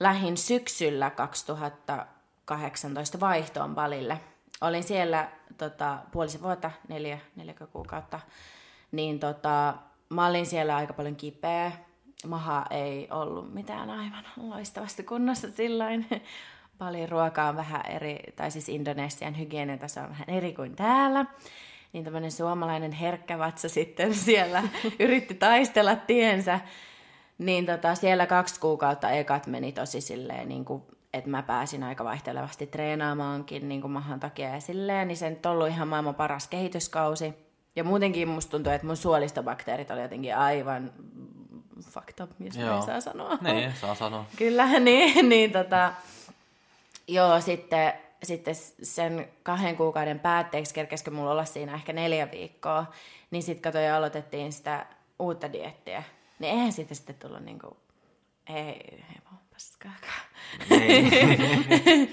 lähin 0.00 0.36
syksyllä 0.36 1.10
2018 1.10 3.20
vaihtoon 3.20 3.74
Balille. 3.74 4.20
Olin 4.60 4.84
siellä 4.84 5.28
tota, 5.58 5.98
puolisen 6.12 6.42
vuotta, 6.42 6.70
neljä, 6.88 7.18
neljä 7.36 7.54
kuukautta. 7.72 8.20
Niin 8.92 9.20
tota, 9.20 9.74
mä 10.08 10.26
olin 10.26 10.46
siellä 10.46 10.76
aika 10.76 10.92
paljon 10.92 11.16
kipeä. 11.16 11.72
Maha 12.26 12.66
ei 12.70 13.08
ollut 13.10 13.54
mitään 13.54 13.90
aivan 13.90 14.24
loistavasti 14.36 15.02
kunnossa 15.02 15.50
silloin. 15.50 16.06
Paljon 16.78 17.08
ruokaa 17.08 17.48
on 17.48 17.56
vähän 17.56 17.86
eri, 17.86 18.18
tai 18.36 18.50
siis 18.50 18.68
Indonesian 18.68 19.38
hygieniataso 19.38 20.00
on 20.00 20.08
vähän 20.08 20.30
eri 20.30 20.52
kuin 20.52 20.76
täällä. 20.76 21.26
Niin 21.92 22.04
tämmöinen 22.04 22.32
suomalainen 22.32 22.92
herkkä 22.92 23.38
vatsa 23.38 23.68
sitten 23.68 24.14
siellä 24.24 24.62
yritti 24.98 25.34
taistella 25.34 25.96
tiensä. 25.96 26.60
Niin 27.38 27.66
tota, 27.66 27.94
siellä 27.94 28.26
kaksi 28.26 28.60
kuukautta 28.60 29.10
ekat 29.10 29.46
meni 29.46 29.72
tosi 29.72 30.00
silleen, 30.00 30.48
niin 30.48 30.64
kuin, 30.64 30.82
että 31.12 31.30
mä 31.30 31.42
pääsin 31.42 31.82
aika 31.82 32.04
vaihtelevasti 32.04 32.66
treenaamaankin 32.66 33.68
niin 33.68 33.80
kuin 33.80 33.90
mahan 33.90 34.20
takia 34.20 34.48
ja 34.48 34.60
silleen, 34.60 35.08
niin 35.08 35.16
se 35.16 35.30
nyt 35.30 35.46
ollut 35.46 35.68
ihan 35.68 35.88
maailman 35.88 36.14
paras 36.14 36.48
kehityskausi. 36.48 37.34
Ja 37.76 37.84
muutenkin 37.84 38.28
musta 38.28 38.50
tuntuu, 38.50 38.72
että 38.72 38.86
mun 38.86 38.96
suolistobakteerit 38.96 39.90
oli 39.90 40.02
jotenkin 40.02 40.36
aivan 40.36 40.92
fucked 41.82 42.24
up, 42.24 42.30
jos 42.40 42.56
Joo. 42.56 42.76
ei 42.76 42.82
saa 42.82 43.00
sanoa. 43.00 43.38
Niin, 43.40 43.72
saa 43.80 43.94
sanoa. 43.94 44.24
Kyllä, 44.36 44.78
niin, 44.80 45.28
niin 45.28 45.52
tota, 45.52 45.92
joo, 47.08 47.40
sitten, 47.40 47.92
sitten 48.22 48.54
sen 48.82 49.28
kahden 49.42 49.76
kuukauden 49.76 50.20
päätteeksi 50.20 50.74
kerkesikö 50.74 51.10
mulla 51.10 51.30
olla 51.30 51.44
siinä 51.44 51.74
ehkä 51.74 51.92
neljä 51.92 52.30
viikkoa, 52.30 52.86
niin 53.30 53.42
sitten 53.42 53.62
katsoin 53.62 53.84
ja 53.84 53.96
aloitettiin 53.96 54.52
sitä 54.52 54.86
uutta 55.18 55.52
diettiä. 55.52 56.02
Niin 56.38 56.54
eihän 56.54 56.72
siitä 56.72 56.94
sitten 56.94 57.14
tullut 57.14 57.44
niinku, 57.44 57.76
ei, 58.46 58.64
ei 58.90 59.18
vaan 59.24 59.40
paskaakaan. 59.52 60.22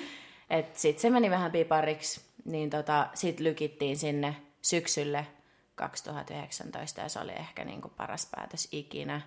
Et 0.50 0.76
sit 0.76 1.00
se 1.00 1.10
meni 1.10 1.30
vähän 1.30 1.52
pipariksi, 1.52 2.22
niin 2.46 2.70
tota, 2.70 3.08
sit 3.14 3.40
lykittiin 3.40 3.98
sinne 3.98 4.36
syksylle 4.62 5.28
2019 5.76 7.02
ja 7.02 7.10
se 7.10 7.20
oli 7.20 7.32
ehkä 7.32 7.66
niinku 7.66 7.90
paras 7.90 8.30
päätös 8.36 8.68
ikinä. 8.72 9.22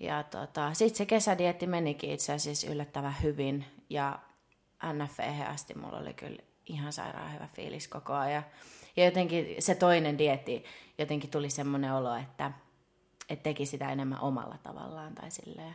Ja 0.00 0.22
tota, 0.22 0.74
sitten 0.74 0.98
se 0.98 1.06
kesädietti 1.06 1.66
menikin 1.66 2.10
itse 2.10 2.32
asiassa 2.32 2.70
yllättävän 2.70 3.14
hyvin 3.22 3.64
ja 3.90 4.18
NFE 4.92 5.44
asti 5.44 5.74
mulla 5.74 5.98
oli 5.98 6.14
kyllä 6.14 6.42
ihan 6.66 6.92
sairaan 6.92 7.34
hyvä 7.34 7.48
fiilis 7.54 7.88
koko 7.88 8.12
ajan. 8.12 8.44
Ja 8.96 9.04
jotenkin 9.04 9.56
se 9.58 9.74
toinen 9.74 10.18
dietti, 10.18 10.64
jotenkin 10.98 11.30
tuli 11.30 11.50
semmoinen 11.50 11.92
olo, 11.92 12.14
että, 12.14 12.52
että 13.28 13.42
teki 13.42 13.66
sitä 13.66 13.92
enemmän 13.92 14.20
omalla 14.20 14.58
tavallaan 14.62 15.14
tai 15.14 15.30
silleen. 15.30 15.74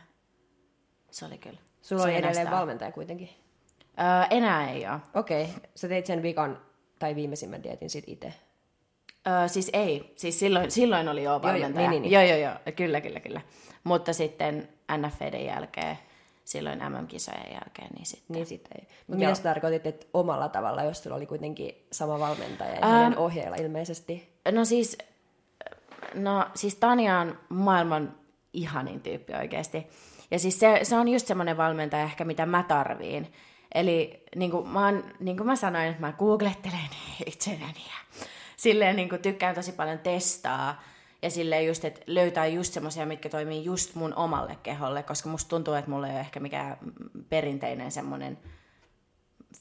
Se 1.10 1.24
oli 1.24 1.38
kyllä. 1.38 1.58
Sulla 1.82 2.02
oli 2.02 2.16
edelleen 2.16 2.50
valmentaja 2.50 2.92
kuitenkin. 2.92 3.28
Öö, 3.98 4.26
enää 4.30 4.70
ei 4.70 4.86
ole. 4.88 5.00
Okei, 5.14 5.48
sä 5.74 5.88
teit 5.88 6.06
sen 6.06 6.22
vikan 6.22 6.60
tai 6.98 7.14
viimeisimmän 7.14 7.62
dietin 7.62 7.90
sit 7.90 8.04
itse. 8.06 8.34
Öö, 9.28 9.48
siis 9.48 9.70
ei, 9.72 10.12
siis 10.16 10.38
silloin, 10.38 10.70
silloin 10.70 11.08
oli 11.08 11.22
jo 11.22 11.30
joo, 11.30 11.42
valmentaja. 11.42 11.90
niin, 11.90 12.02
niin, 12.02 12.02
niin. 12.02 12.12
Joo, 12.12 12.22
joo, 12.22 12.38
joo, 12.38 12.72
kyllä, 12.76 13.00
kyllä, 13.00 13.20
kyllä. 13.20 13.40
Mutta 13.84 14.12
sitten 14.12 14.68
NFEiden 14.96 15.46
jälkeen, 15.46 15.98
silloin 16.44 16.78
MM-kisojen 16.78 17.52
jälkeen, 17.52 17.88
niin 17.94 18.06
sitten... 18.06 18.34
Niin 18.34 18.46
sitten 18.46 18.72
ei. 18.80 18.88
Mutta 19.06 19.22
Joo. 19.22 19.30
mitä 19.30 19.34
sä 19.34 19.42
tarkoitit, 19.42 19.86
että 19.86 20.06
omalla 20.14 20.48
tavalla, 20.48 20.82
jos 20.82 21.02
sulla 21.02 21.16
oli 21.16 21.26
kuitenkin 21.26 21.86
sama 21.92 22.18
valmentaja 22.18 22.70
ja 22.70 22.80
Ähm. 22.82 22.92
hänen 22.92 23.18
ohjeella 23.18 23.56
ilmeisesti? 23.56 24.28
No 24.52 24.64
siis, 24.64 24.98
no 26.14 26.46
siis 26.54 26.76
Tanja 26.76 27.18
on 27.18 27.38
maailman 27.48 28.14
ihanin 28.52 29.00
tyyppi 29.00 29.34
oikeasti. 29.34 29.86
Ja 30.30 30.38
siis 30.38 30.60
se, 30.60 30.80
se 30.82 30.96
on 30.96 31.08
just 31.08 31.26
semmoinen 31.26 31.56
valmentaja 31.56 32.04
ehkä, 32.04 32.24
mitä 32.24 32.46
mä 32.46 32.62
tarviin. 32.62 33.32
Eli 33.74 34.22
niin 34.36 34.50
kuin 34.50 34.68
mä, 34.68 34.84
oon, 34.84 35.04
niin 35.20 35.36
kuin 35.36 35.46
mä 35.46 35.56
sanoin, 35.56 35.86
että 35.88 36.00
mä 36.00 36.12
googlettelen 36.12 36.88
itsenäni 37.26 37.82
ja 37.86 38.26
silleen 38.64 38.96
niin 38.96 39.08
kuin 39.08 39.22
tykkään 39.22 39.54
tosi 39.54 39.72
paljon 39.72 39.98
testaa. 39.98 40.82
Ja 41.22 41.30
silleen 41.30 41.66
just, 41.66 41.84
että 41.84 42.00
löytää 42.06 42.46
just 42.46 42.72
semmoisia, 42.72 43.06
mitkä 43.06 43.28
toimii 43.28 43.64
just 43.64 43.94
mun 43.94 44.14
omalle 44.14 44.56
keholle, 44.62 45.02
koska 45.02 45.28
musta 45.28 45.48
tuntuu, 45.48 45.74
että 45.74 45.90
mulla 45.90 46.06
ei 46.06 46.12
ole 46.12 46.20
ehkä 46.20 46.40
mikään 46.40 46.76
perinteinen 47.28 47.90
semmoinen 47.90 48.38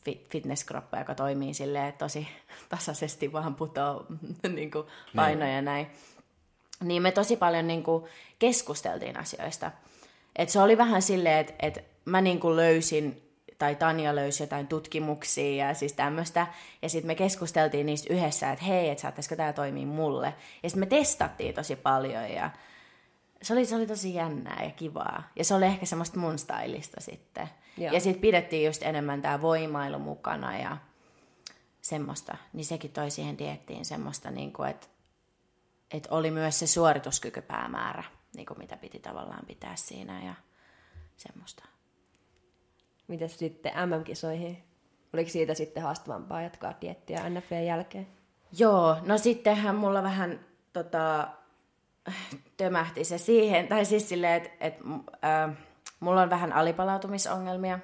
fi- 0.05 0.27
fitnesskroppa, 0.29 0.97
joka 0.97 1.15
toimii 1.15 1.53
silleen 1.53 1.93
tosi 1.93 2.27
tasaisesti, 2.69 3.33
vaan 3.33 3.55
putoo 3.55 4.05
niin 4.55 4.71
kuin 4.71 4.87
painoja 5.15 5.61
näin. 5.61 5.87
Niin 6.83 7.01
me 7.01 7.11
tosi 7.11 7.35
paljon 7.35 7.67
niin 7.67 7.83
kuin 7.83 8.03
keskusteltiin 8.39 9.19
asioista. 9.19 9.71
Et 10.35 10.49
se 10.49 10.59
oli 10.59 10.77
vähän 10.77 11.01
silleen, 11.01 11.39
että 11.39 11.53
et 11.59 11.83
mä 12.05 12.21
niin 12.21 12.39
kuin 12.39 12.55
löysin, 12.55 13.22
tai 13.63 13.75
Tanja 13.75 14.15
löysi 14.15 14.43
jotain 14.43 14.67
tutkimuksia 14.67 15.67
ja 15.67 15.73
siis 15.73 15.93
tämmöistä. 15.93 16.47
Ja 16.81 16.89
sitten 16.89 17.07
me 17.07 17.15
keskusteltiin 17.15 17.85
niistä 17.85 18.13
yhdessä, 18.13 18.51
että 18.51 18.65
hei, 18.65 18.89
että 18.89 19.01
saattaisiko 19.01 19.35
tämä 19.35 19.53
toimia 19.53 19.85
mulle. 19.85 20.33
Ja 20.63 20.69
sitten 20.69 20.79
me 20.79 20.85
testattiin 20.85 21.55
tosi 21.55 21.75
paljon 21.75 22.29
ja 22.31 22.49
se 23.41 23.53
oli, 23.53 23.65
se 23.65 23.75
oli 23.75 23.87
tosi 23.87 24.13
jännää 24.13 24.63
ja 24.63 24.71
kivaa. 24.71 25.23
Ja 25.35 25.43
se 25.43 25.53
oli 25.53 25.65
ehkä 25.65 25.85
semmoista 25.85 26.19
mun 26.19 26.39
stylista 26.39 27.01
sitten. 27.01 27.49
Joo. 27.77 27.93
Ja 27.93 27.99
sitten 27.99 28.21
pidettiin 28.21 28.65
just 28.65 28.83
enemmän 28.83 29.21
tämä 29.21 29.41
voimailu 29.41 29.99
mukana 29.99 30.57
ja 30.57 30.77
semmoista. 31.81 32.37
Niin 32.53 32.65
sekin 32.65 32.91
toi 32.91 33.11
siihen 33.11 33.37
diettiin 33.37 33.85
semmoista, 33.85 34.31
niin 34.31 34.53
kuin, 34.53 34.69
että, 34.69 34.87
että 35.91 36.09
oli 36.11 36.31
myös 36.31 36.59
se 36.59 36.67
suorituskykypäämäärä, 36.67 38.03
niin 38.35 38.45
kuin 38.45 38.57
mitä 38.57 38.77
piti 38.77 38.99
tavallaan 38.99 39.45
pitää 39.45 39.75
siinä 39.75 40.23
ja 40.25 40.33
semmoista. 41.17 41.72
Mitäs 43.07 43.39
sitten 43.39 43.71
MM-kisoihin? 43.89 44.63
Oliko 45.13 45.29
siitä 45.29 45.53
sitten 45.53 45.83
haastavampaa 45.83 46.41
jatkaa 46.41 46.73
diettiä 46.81 47.29
NFVn 47.29 47.65
jälkeen? 47.65 48.07
Joo, 48.57 48.97
no 49.05 49.17
sittenhän 49.17 49.75
mulla 49.75 50.03
vähän 50.03 50.39
tota, 50.73 51.27
tömähti 52.57 53.03
se 53.03 53.17
siihen, 53.17 53.67
tai 53.67 53.85
siis 53.85 54.09
silleen, 54.09 54.33
että 54.33 54.49
et, 54.59 54.77
äh, 55.23 55.57
mulla 55.99 56.21
on 56.21 56.29
vähän 56.29 56.53
alipalautumisongelmia, 56.53 57.79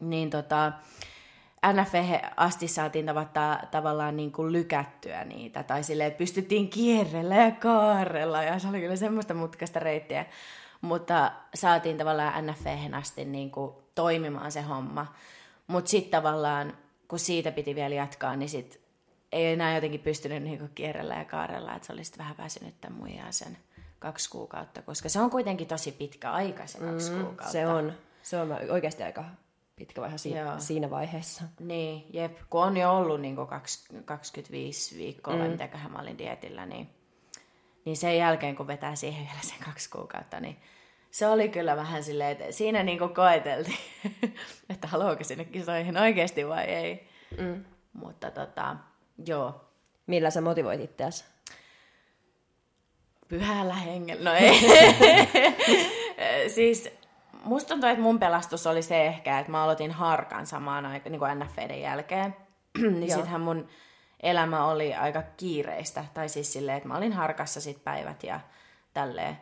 niin 0.00 0.30
tota, 0.30 0.72
NFV 1.72 2.18
asti 2.36 2.68
saatiin 2.68 3.06
tavattaa, 3.06 3.62
tavallaan 3.70 4.16
niin 4.16 4.32
kuin 4.32 4.52
lykättyä 4.52 5.24
niitä, 5.24 5.62
tai 5.62 5.82
silleen, 5.82 6.06
että 6.08 6.18
pystyttiin 6.18 6.68
kierrellä 6.68 7.34
ja 7.34 7.50
kaarella, 7.50 8.42
ja 8.42 8.58
se 8.58 8.68
oli 8.68 8.80
kyllä 8.80 8.96
semmoista 8.96 9.34
mutkasta 9.34 9.80
reittiä, 9.80 10.26
mutta 10.80 11.32
saatiin 11.54 11.98
tavallaan 11.98 12.46
NFVhen 12.46 12.94
asti 12.94 13.24
niin 13.24 13.50
kuin 13.50 13.72
toimimaan 13.96 14.52
se 14.52 14.62
homma. 14.62 15.14
Mutta 15.66 15.90
sitten 15.90 16.10
tavallaan 16.10 16.76
kun 17.08 17.18
siitä 17.18 17.52
piti 17.52 17.74
vielä 17.74 17.94
jatkaa, 17.94 18.36
niin 18.36 18.48
sit 18.48 18.80
ei 19.32 19.46
enää 19.46 19.74
jotenkin 19.74 20.00
pystynyt 20.00 20.42
niinku 20.42 20.68
kierrellä 20.74 21.14
ja 21.14 21.24
kaarella, 21.24 21.74
että 21.74 21.86
se 21.86 21.92
oli 21.92 22.04
sit 22.04 22.18
vähän 22.18 22.36
väsynyt 22.38 22.80
tämän 22.80 22.98
muijaa 22.98 23.32
sen 23.32 23.58
kaksi 23.98 24.30
kuukautta, 24.30 24.82
koska 24.82 25.08
se 25.08 25.20
on 25.20 25.30
kuitenkin 25.30 25.66
tosi 25.66 25.92
pitkä 25.92 26.32
aika 26.32 26.66
se 26.66 26.78
kaksi 26.78 27.10
mm, 27.10 27.16
kuukautta. 27.16 27.52
Se 27.52 27.66
on, 27.66 27.92
se 28.22 28.40
on 28.40 28.52
oikeasti 28.70 29.02
aika 29.02 29.24
pitkä 29.76 30.00
vaihe 30.00 30.18
si- 30.18 30.34
siinä 30.58 30.90
vaiheessa. 30.90 31.44
Niin, 31.60 32.06
jep. 32.12 32.38
Kun 32.50 32.62
on 32.62 32.76
jo 32.76 32.96
ollut 32.96 33.20
niin 33.20 33.36
25 34.04 34.98
viikkoa, 34.98 35.34
mm. 35.34 35.40
vai 35.40 35.48
mitäköhän 35.48 35.92
mä 35.92 35.98
olin 35.98 36.18
dietillä, 36.18 36.66
niin, 36.66 36.90
niin 37.84 37.96
sen 37.96 38.18
jälkeen, 38.18 38.56
kun 38.56 38.66
vetää 38.66 38.96
siihen 38.96 39.24
vielä 39.24 39.42
sen 39.42 39.64
kaksi 39.64 39.90
kuukautta, 39.90 40.40
niin 40.40 40.56
se 41.16 41.26
oli 41.26 41.48
kyllä 41.48 41.76
vähän 41.76 42.02
silleen, 42.02 42.30
että 42.30 42.52
siinä 42.52 42.82
niin 42.82 42.98
koeteltiin, 43.14 43.78
että 44.70 44.88
haluaako 44.88 45.24
sinne 45.24 45.44
kisoihin 45.44 45.96
oikeasti 45.96 46.48
vai 46.48 46.64
ei. 46.64 47.08
Mm. 47.38 47.64
Mutta 47.92 48.30
tota, 48.30 48.76
joo, 49.26 49.66
Millä 50.06 50.30
sä 50.30 50.40
motivoit 50.40 50.80
itseäsi? 50.80 51.24
pyhällä 53.28 53.74
hengellä. 53.74 54.30
No 54.30 54.36
ei. 54.36 54.60
siis 56.54 56.90
musta 57.44 57.68
tuntuu, 57.68 57.88
että 57.88 58.02
mun 58.02 58.18
pelastus 58.18 58.66
oli 58.66 58.82
se 58.82 59.06
ehkä, 59.06 59.38
että 59.38 59.52
mä 59.52 59.64
aloitin 59.64 59.90
harkan 59.90 60.46
samaan 60.46 60.86
aikaan, 60.86 61.12
niin 61.12 61.20
kuin 61.20 61.38
NFEiden 61.38 61.80
jälkeen. 61.80 62.36
niin 62.98 63.10
sittenhän 63.10 63.40
mun 63.40 63.68
elämä 64.22 64.66
oli 64.66 64.94
aika 64.94 65.22
kiireistä. 65.36 66.04
Tai 66.14 66.28
siis 66.28 66.52
silleen, 66.52 66.76
että 66.76 66.88
mä 66.88 66.96
olin 66.96 67.12
harkassa 67.12 67.60
sit 67.60 67.84
päivät 67.84 68.22
ja 68.22 68.40
tälleen. 68.94 69.38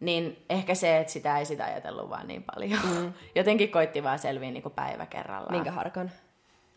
Niin 0.00 0.44
ehkä 0.50 0.74
se, 0.74 0.98
että 0.98 1.12
sitä 1.12 1.38
ei 1.38 1.44
sitä 1.44 1.64
ajatellut 1.64 2.10
vaan 2.10 2.28
niin 2.28 2.44
paljon. 2.54 2.80
Mm. 2.84 3.12
Jotenkin 3.36 3.70
koitti 3.70 4.02
vaan 4.02 4.18
selviä 4.18 4.50
niin 4.50 4.62
kuin 4.62 4.74
päivä 4.74 5.06
kerrallaan. 5.06 5.54
Minkä 5.54 5.72
harkan? 5.72 6.10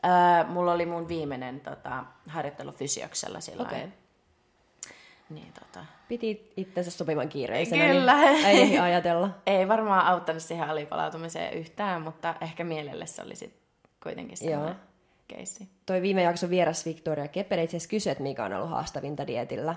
Öö, 0.05 0.43
mulla 0.47 0.73
oli 0.73 0.85
mun 0.85 1.07
viimeinen 1.07 1.59
tota, 1.59 2.03
harjoittelu 2.27 2.71
fysioksella 2.71 3.39
silloin. 3.39 3.67
Okay. 3.67 3.87
Niin, 5.29 5.53
tota, 5.59 5.85
Piti 6.07 6.53
itsensä 6.57 6.91
sopivan 6.91 7.29
kiireisenä, 7.29 7.87
Kyllä. 7.87 8.15
niin 8.15 8.45
ei 8.45 8.61
ehdi 8.61 8.79
ajatella. 8.79 9.29
Ei 9.45 9.67
varmaan 9.67 10.05
auttanut 10.05 10.43
siihen 10.43 10.69
alipalautumiseen 10.69 11.53
yhtään, 11.53 12.01
mutta 12.01 12.35
ehkä 12.41 12.63
mielelle 12.63 13.05
se 13.05 13.21
oli 13.21 13.35
sit 13.35 13.53
kuitenkin 14.03 14.37
semmoinen 14.37 14.67
Joo. 14.67 14.75
keissi. 15.27 15.69
Toi 15.85 16.01
viime 16.01 16.23
jakson 16.23 16.49
vieras 16.49 16.85
Victoria 16.85 17.27
Kepere 17.27 17.63
itse 17.63 17.77
asiassa 17.77 17.89
kysyi, 17.89 18.11
että 18.11 18.23
mikä 18.23 18.45
on 18.45 18.53
ollut 18.53 18.69
haastavinta 18.69 19.27
dietillä. 19.27 19.75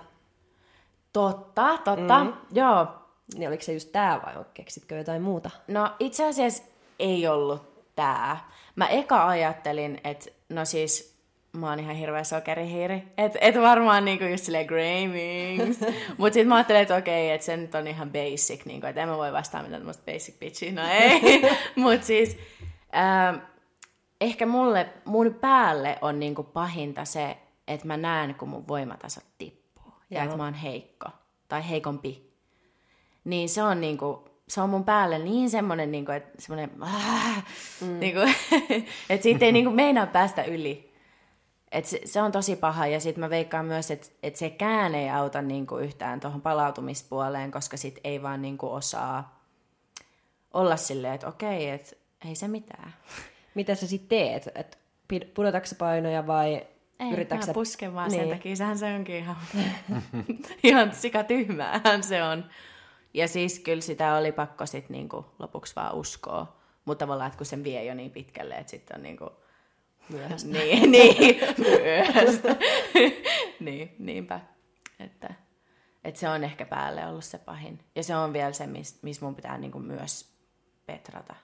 Totta, 1.12 1.78
totta, 1.84 2.24
mm. 2.24 2.32
joo. 2.52 3.05
Niin 3.34 3.48
oliko 3.48 3.62
se 3.62 3.72
just 3.72 3.92
tää 3.92 4.22
vai 4.22 4.44
keksitkö 4.54 4.96
jotain 4.96 5.22
muuta? 5.22 5.50
No 5.68 5.90
itse 5.98 6.24
asiassa 6.24 6.62
ei 6.98 7.28
ollut 7.28 7.94
tää. 7.96 8.50
Mä 8.76 8.86
eka 8.86 9.28
ajattelin, 9.28 10.00
että 10.04 10.30
no 10.48 10.64
siis 10.64 11.16
mä 11.56 11.70
oon 11.70 11.80
ihan 11.80 11.96
hirveä 11.96 12.24
sokerihiiri. 12.24 13.02
Että 13.18 13.38
et 13.40 13.54
varmaan 13.60 14.04
niinku 14.04 14.24
just 14.24 14.44
silleen 14.44 14.66
Gravings. 14.66 15.80
Mut 16.18 16.32
sit 16.32 16.48
mä 16.48 16.54
ajattelin, 16.54 16.82
että 16.82 16.96
okei, 16.96 17.30
että 17.30 17.44
se 17.44 17.56
nyt 17.56 17.74
on 17.74 17.86
ihan 17.86 18.10
basic. 18.12 18.64
Niinku, 18.64 18.86
että 18.86 19.02
en 19.02 19.08
mä 19.08 19.16
voi 19.16 19.32
vastaa 19.32 19.62
mitään 19.62 19.80
tämmöistä 19.80 20.12
basic 20.12 20.38
bitchiä. 20.38 20.72
No 20.72 20.82
ei. 20.90 21.42
Mut 21.76 22.02
siis 22.02 22.38
ähm, 22.96 23.36
ehkä 24.20 24.46
mulle, 24.46 24.88
mun 25.04 25.34
päälle 25.40 25.98
on 26.00 26.20
niinku 26.20 26.42
pahinta 26.42 27.04
se, 27.04 27.36
että 27.68 27.86
mä 27.86 27.96
näen, 27.96 28.34
kun 28.34 28.48
mun 28.48 28.68
voimatasot 28.68 29.24
tippuu. 29.38 29.92
Ja 30.10 30.22
että 30.22 30.36
mä 30.36 30.44
oon 30.44 30.54
heikko. 30.54 31.08
Tai 31.48 31.68
heikompi 31.68 32.25
niin 33.26 33.48
se 33.48 33.62
on 33.62 33.80
niinku, 33.80 34.28
se 34.48 34.60
on 34.60 34.70
mun 34.70 34.84
päälle 34.84 35.18
niin 35.18 35.50
semmonen, 35.50 35.92
niinku, 35.92 36.12
että 36.12 36.30
semmonen, 36.38 36.70
äh, 36.82 37.44
mm. 37.80 38.00
niinku, 38.00 38.20
että 39.10 39.22
siitä 39.22 39.44
ei 39.44 39.52
niinku 39.52 39.70
meinaa 39.70 40.06
päästä 40.06 40.44
yli. 40.44 40.92
Et 41.72 41.86
se, 41.86 42.00
se, 42.04 42.22
on 42.22 42.32
tosi 42.32 42.56
paha 42.56 42.86
ja 42.86 43.00
sitten 43.00 43.20
mä 43.20 43.30
veikkaan 43.30 43.66
myös, 43.66 43.90
että 43.90 44.06
et 44.22 44.36
sekään 44.36 44.94
ei 44.94 45.10
auta 45.10 45.42
niinku 45.42 45.76
yhtään 45.76 46.20
tuohon 46.20 46.40
palautumispuoleen, 46.40 47.50
koska 47.50 47.76
sit 47.76 47.98
ei 48.04 48.22
vaan 48.22 48.42
niinku 48.42 48.72
osaa 48.72 49.40
olla 50.54 50.76
silleen, 50.76 51.14
että 51.14 51.28
okei, 51.28 51.70
että 51.70 51.96
ei 52.28 52.34
se 52.34 52.48
mitään. 52.48 52.94
Mitä 53.54 53.74
sä 53.74 53.86
sitten 53.86 54.08
teet? 54.08 54.48
Et 54.54 54.78
pudotatko 55.34 55.68
painoja 55.78 56.26
vai 56.26 56.66
Ei, 57.00 57.12
yritätkö 57.12 57.46
sä... 57.46 57.54
pusken 57.54 57.94
vaan 57.94 58.10
Niin. 58.10 58.20
sen 58.20 58.30
takia, 58.30 58.56
sehän 58.56 58.78
se 58.78 58.94
onkin 58.94 59.16
ihan, 59.16 59.36
ihan 60.62 60.94
sikatyhmäähän 60.94 62.02
se 62.02 62.22
on. 62.22 62.44
Ja 63.16 63.28
siis 63.28 63.58
kyllä 63.58 63.80
sitä 63.80 64.14
oli 64.14 64.32
pakko 64.32 64.66
sit 64.66 64.88
niinku 64.88 65.26
lopuksi 65.38 65.76
vaan 65.76 65.94
uskoa. 65.94 66.56
Mutta 66.84 67.02
tavallaan, 67.04 67.26
että 67.26 67.36
kun 67.36 67.46
sen 67.46 67.64
vie 67.64 67.84
jo 67.84 67.94
niin 67.94 68.10
pitkälle, 68.10 68.54
että 68.54 68.70
sitten 68.70 68.96
on 68.96 69.02
niinku... 69.02 69.30
Myöhäistä. 70.08 70.48
niin, 70.58 70.90
niin, 70.90 71.40
myöhäistä. 71.68 72.56
niin, 73.60 73.96
niinpä. 73.98 74.40
Että, 75.00 75.34
että 76.04 76.20
se 76.20 76.28
on 76.28 76.44
ehkä 76.44 76.66
päälle 76.66 77.06
ollut 77.06 77.24
se 77.24 77.38
pahin. 77.38 77.78
Ja 77.94 78.02
se 78.02 78.16
on 78.16 78.32
vielä 78.32 78.52
se, 78.52 78.66
missä 78.66 78.96
mis 79.02 79.20
mun 79.20 79.34
pitää 79.34 79.58
niinku 79.58 79.78
myös 79.78 80.32
petrata 80.86 81.34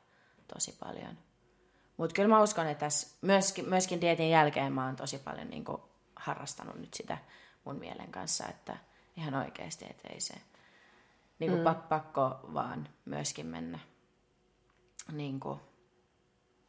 tosi 0.54 0.76
paljon. 0.80 1.18
Mutta 1.96 2.14
kyllä 2.14 2.28
mä 2.28 2.42
uskon, 2.42 2.66
että 2.66 2.80
tässä 2.80 3.16
myöskin, 3.20 3.68
myöskin 3.68 4.00
dietin 4.00 4.30
jälkeen 4.30 4.72
mä 4.72 4.86
oon 4.86 4.96
tosi 4.96 5.18
paljon 5.18 5.50
niinku 5.50 5.82
harrastanut 6.16 6.76
nyt 6.76 6.94
sitä 6.94 7.18
mun 7.64 7.76
mielen 7.76 8.10
kanssa, 8.10 8.48
että 8.48 8.76
ihan 9.16 9.34
oikeasti, 9.34 9.86
että 9.90 10.08
ei 10.08 10.20
se 10.20 10.34
niinku 11.42 11.56
mm. 11.58 11.64
pak, 11.64 11.88
pakko 11.88 12.40
vaan 12.54 12.88
myöskin 13.04 13.46
mennä 13.46 13.78
niinku 15.12 15.60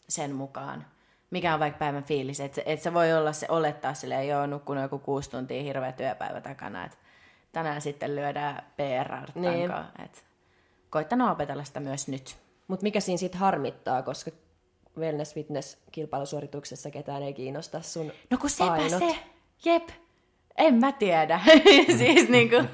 sen 0.09 0.35
mukaan, 0.35 0.85
mikä 1.31 1.53
on 1.53 1.59
vaikka 1.59 1.77
päivän 1.79 2.03
fiilis. 2.03 2.39
Että 2.39 2.61
et 2.65 2.81
se 2.81 2.93
voi 2.93 3.13
olla 3.13 3.33
se 3.33 3.45
olettaa 3.49 3.93
silleen, 3.93 4.27
joo, 4.27 4.45
nukkunut 4.45 4.81
joku 4.81 4.99
kuusi 4.99 5.29
tuntia 5.29 5.63
hirveä 5.63 5.91
työpäivä 5.91 6.41
takana, 6.41 6.85
että 6.85 6.97
tänään 7.51 7.81
sitten 7.81 8.15
lyödään 8.15 8.63
PRR 8.75 9.31
Niin. 9.35 9.53
niin. 9.53 9.71
Et 10.05 10.25
koittanut 10.89 11.31
opetella 11.31 11.63
sitä 11.63 11.79
myös 11.79 12.07
nyt. 12.07 12.37
Mutta 12.67 12.83
mikä 12.83 12.99
siinä 12.99 13.17
sitten 13.17 13.39
harmittaa, 13.39 14.01
koska 14.01 14.31
wellness 14.97 15.33
fitness 15.33 15.77
kilpailusuorituksessa 15.91 16.91
ketään 16.91 17.23
ei 17.23 17.33
kiinnosta 17.33 17.81
sun 17.81 18.11
No 18.29 18.37
kun 18.37 18.49
sepä 18.49 18.67
painot. 18.69 18.99
se, 18.99 19.15
jep, 19.65 19.89
en 20.57 20.75
mä 20.75 20.91
tiedä. 20.91 21.39
siis 21.97 22.29
niinku, 22.29 22.55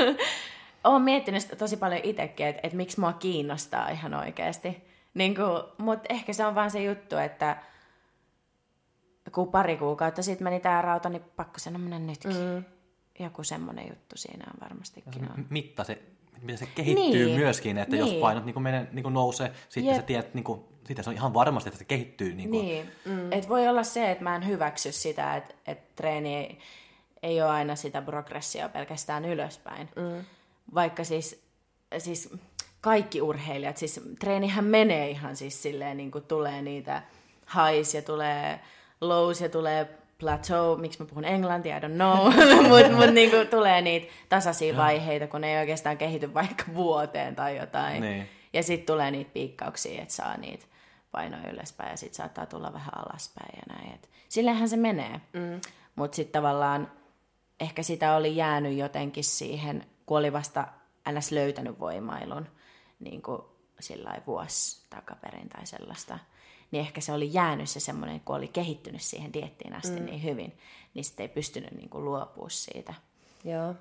oon 0.84 1.02
miettinyt 1.02 1.42
sitä 1.42 1.56
tosi 1.56 1.78
paljon 1.78 2.02
itsekin, 2.04 2.46
että 2.48 2.60
et 2.68 2.74
miksi 2.74 3.00
mua 3.00 3.14
kiinnostaa 3.14 3.90
ihan 3.90 4.14
oikeasti. 4.14 4.84
Niinku, 5.14 5.44
Mutta 5.78 6.14
ehkä 6.14 6.34
se 6.34 6.46
on 6.46 6.56
vaan 6.56 6.72
se 6.72 6.84
juttu, 6.84 7.18
että 7.18 7.58
kun 9.32 9.52
pari 9.52 9.78
kuukautta 9.78 10.24
sitten 10.24 10.44
meni 10.44 10.60
tää 10.60 10.82
rauta, 10.82 11.10
niin 11.10 11.22
pakko 11.36 11.60
sen 11.60 11.76
on 11.76 11.82
mennä 11.82 12.00
nytkin. 12.00 12.32
Mm. 12.32 12.64
Joku 13.20 13.44
semmonen 13.44 13.88
juttu 13.90 14.18
siinä 14.18 14.46
on 14.54 14.60
varmastikin 14.62 15.32
on. 15.32 15.46
mitta 15.50 15.84
se, 15.84 16.02
miten 16.42 16.58
se 16.58 16.66
kehittyy 16.66 17.26
Niin, 17.26 17.40
myöskin, 17.40 17.78
että 17.78 17.96
jos 17.96 18.10
niin. 18.10 18.22
painot 18.22 18.46
niin 18.46 18.62
menee, 18.62 18.88
niin 18.92 19.14
nousee, 19.14 19.52
sitten 19.70 19.86
Jep. 19.86 19.96
sä 19.96 20.02
tiedät, 20.02 20.34
niin 20.34 20.44
kuin, 20.44 20.62
sitten 20.88 21.04
se 21.04 21.10
on 21.10 21.16
ihan 21.16 21.34
varmasti, 21.34 21.70
että 21.70 21.78
se 21.80 21.86
kehittyy. 21.86 22.36
Niin 22.36 22.50
kuin, 22.50 22.66
Niin, 22.66 22.92
mm. 23.06 23.32
et 23.32 23.50
voi 23.50 23.68
olla 23.68 23.84
se, 23.84 24.12
että 24.12 24.24
mä 24.24 24.36
en 24.36 24.48
hyväksy 24.48 24.92
sitä, 24.92 25.36
että 25.36 25.54
et 25.68 25.96
treeni 25.96 26.36
ei, 26.36 26.60
ei 27.24 27.42
ole 27.42 27.50
aina 27.50 27.76
sitä 27.76 28.02
progressia 28.02 28.70
pelkästään 28.70 29.26
ylöspäin. 29.26 29.90
Mm. 29.96 30.26
Vaikka 30.74 31.04
siis, 31.04 31.44
siis 31.98 32.34
kaikki 32.82 33.22
urheilijat, 33.22 33.78
siis 33.78 34.00
treenihän 34.20 34.66
menee 34.66 35.10
ihan 35.10 35.36
siis 35.36 35.62
silleen, 35.62 35.98
niin 35.98 36.12
kuin 36.12 36.24
tulee 36.24 36.62
niitä 36.62 37.04
highs 37.56 37.94
ja 37.94 38.02
tulee 38.02 38.60
lows 39.02 39.42
ja 39.42 39.50
tulee 39.50 40.00
plateau, 40.20 40.78
miksi 40.78 41.00
mä 41.00 41.06
puhun 41.06 41.26
englantia, 41.26 41.78
I 41.78 41.80
don't 41.80 41.94
know, 41.94 42.18
mutta 42.70 42.92
mut 43.06 43.14
niinku 43.14 43.38
tulee 43.50 43.82
niitä 43.82 44.08
tasaisia 44.30 44.78
vaiheita, 44.78 45.28
kun 45.28 45.42
ne 45.42 45.54
ei 45.54 45.60
oikeastaan 45.60 45.98
kehity 45.98 46.34
vaikka 46.34 46.64
vuoteen 46.76 47.36
tai 47.36 47.58
jotain. 47.58 48.02
Niin. 48.02 48.30
Ja 48.54 48.64
sitten 48.64 48.86
tulee 48.86 49.12
niitä 49.12 49.32
piikkauksia, 49.34 50.02
että 50.02 50.14
saa 50.14 50.38
niitä 50.38 50.66
painoja 51.12 51.52
ylöspäin 51.52 51.92
ja 51.92 51.98
sitten 51.98 52.16
saattaa 52.16 52.46
tulla 52.46 52.74
vähän 52.74 52.98
alaspäin 52.98 53.56
ja 53.56 53.76
näin. 53.76 53.94
Et 53.94 54.10
sillähän 54.30 54.70
se 54.70 54.78
menee. 54.78 55.22
Mm. 55.34 55.62
Mutta 55.96 56.16
sitten 56.16 56.42
tavallaan 56.42 56.92
ehkä 57.60 57.84
sitä 57.84 58.16
oli 58.16 58.36
jäänyt 58.36 58.78
jotenkin 58.78 59.24
siihen, 59.24 59.86
kun 60.10 60.18
oli 60.18 60.34
vasta 60.34 60.68
ns. 61.12 61.32
löytänyt 61.32 61.80
voimailun 61.80 62.48
niin 63.00 63.22
kuin 63.22 63.42
sillä 63.80 64.22
vuosi 64.28 64.86
takaperin 64.90 65.50
tai 65.50 65.66
sellaista. 65.66 66.20
Niin 66.72 66.82
ehkä 66.82 67.02
se 67.02 67.14
oli 67.14 67.34
jäänyt 67.34 67.70
se 67.70 67.80
semmoinen, 67.80 68.20
kun 68.20 68.36
oli 68.36 68.48
kehittynyt 68.48 69.02
siihen 69.02 69.34
diettiin 69.34 69.76
asti 69.76 70.00
mm. 70.00 70.06
niin 70.06 70.24
hyvin, 70.24 70.58
niin 70.94 71.04
sitten 71.04 71.24
ei 71.24 71.28
pystynyt 71.28 71.72
niin 71.72 71.90
kuin 71.90 72.06
luopua 72.06 72.50
siitä. 72.50 72.94
Joo. 73.44 73.76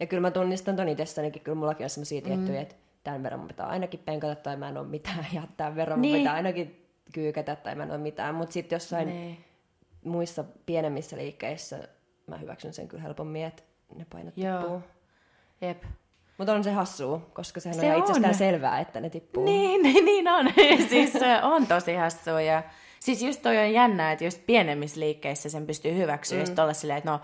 Ja 0.00 0.06
kyllä 0.06 0.20
mä 0.20 0.30
tunnistan 0.30 0.76
ton 0.76 0.88
itsessänikin, 0.88 1.42
kyllä 1.42 1.58
mullakin 1.58 1.84
on 1.84 1.90
semmosia 1.90 2.22
tiettyjä, 2.22 2.60
että 2.60 2.74
tämän 3.02 3.22
verran 3.22 3.40
mun 3.40 3.48
pitää 3.48 3.66
ainakin 3.66 4.00
penkata 4.00 4.34
tai 4.34 4.56
mä 4.56 4.68
en 4.68 4.78
ole 4.78 4.86
mitään, 4.86 5.26
ja 5.32 5.42
tämän 5.56 5.76
verran 5.76 6.02
niin. 6.02 6.12
mun 6.12 6.20
pitää 6.20 6.34
ainakin 6.34 6.86
kyykätä 7.12 7.56
tai 7.56 7.74
mä 7.74 7.82
en 7.82 7.90
ole 7.90 7.98
mitään. 7.98 8.34
Mutta 8.34 8.52
sitten 8.52 8.76
jossain 8.76 9.08
Niin. 9.08 9.44
muissa 10.04 10.44
pienemmissä 10.66 11.16
liikkeissä 11.16 11.88
mä 12.26 12.38
hyväksyn 12.38 12.72
sen 12.74 12.88
kyllä 12.88 13.02
helpommin, 13.02 13.44
että 13.44 13.62
ne 13.94 14.06
painot 14.12 14.36
Joo. 14.36 14.58
tippuu. 14.58 14.82
Jep. 15.60 15.82
Mutta 16.38 16.52
on 16.52 16.64
se 16.64 16.72
hassua, 16.72 17.20
koska 17.32 17.60
sehän 17.60 17.80
Se 17.80 17.86
on 17.86 17.92
on. 17.92 17.98
itsestään 17.98 18.34
selvää, 18.34 18.80
että 18.80 19.00
ne 19.00 19.10
tippuu. 19.10 19.44
Niin, 19.44 19.82
niin, 19.82 20.04
niin 20.10 20.28
on. 20.28 20.46
siis 20.90 21.12
se 21.12 21.42
on 21.42 21.66
tosi 21.66 21.94
hassua 21.94 22.40
ja 22.40 22.62
Siis 23.04 23.22
just 23.22 23.42
toi 23.42 23.58
on 23.58 23.72
jännä, 23.72 24.12
että 24.12 24.24
just 24.24 24.46
pienemmissä 24.46 25.00
liikkeissä 25.00 25.48
sen 25.48 25.66
pystyy 25.66 25.96
hyväksyä, 25.96 26.36
mm. 26.38 26.40
just 26.40 26.58
olla 26.58 26.72
silleen, 26.72 26.98
että 26.98 27.10
no 27.10 27.20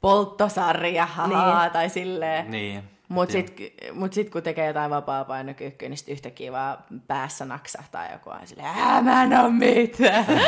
polttosarja, 0.00 1.06
haha, 1.06 1.62
niin. 1.62 1.72
tai 1.72 1.88
silleen. 1.88 2.50
Niin. 2.50 2.82
Mutta 3.08 3.32
sitten 3.32 3.66
mut 3.92 4.12
sit, 4.12 4.30
kun 4.30 4.42
tekee 4.42 4.66
jotain 4.66 4.90
vapaa-painokyykkyä, 4.90 5.88
niin 5.88 5.96
sitten 5.96 6.12
yhtäkkiä 6.12 6.52
vaan 6.52 6.78
päässä 7.06 7.44
naksahtaa 7.44 8.12
joku 8.12 8.30
aina 8.30 8.46
silleen, 8.46 8.68
Ää, 8.68 9.02
mä 9.02 9.22
en 9.22 9.32
oo 9.32 9.50
mitään. 9.50 10.26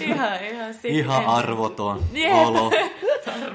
ihan, 0.00 0.44
ihan, 0.44 0.74
sit, 0.74 0.84
Ihan 0.84 1.26
arvoton 1.26 2.04
Jep. 2.12 2.34
olo. 2.34 2.70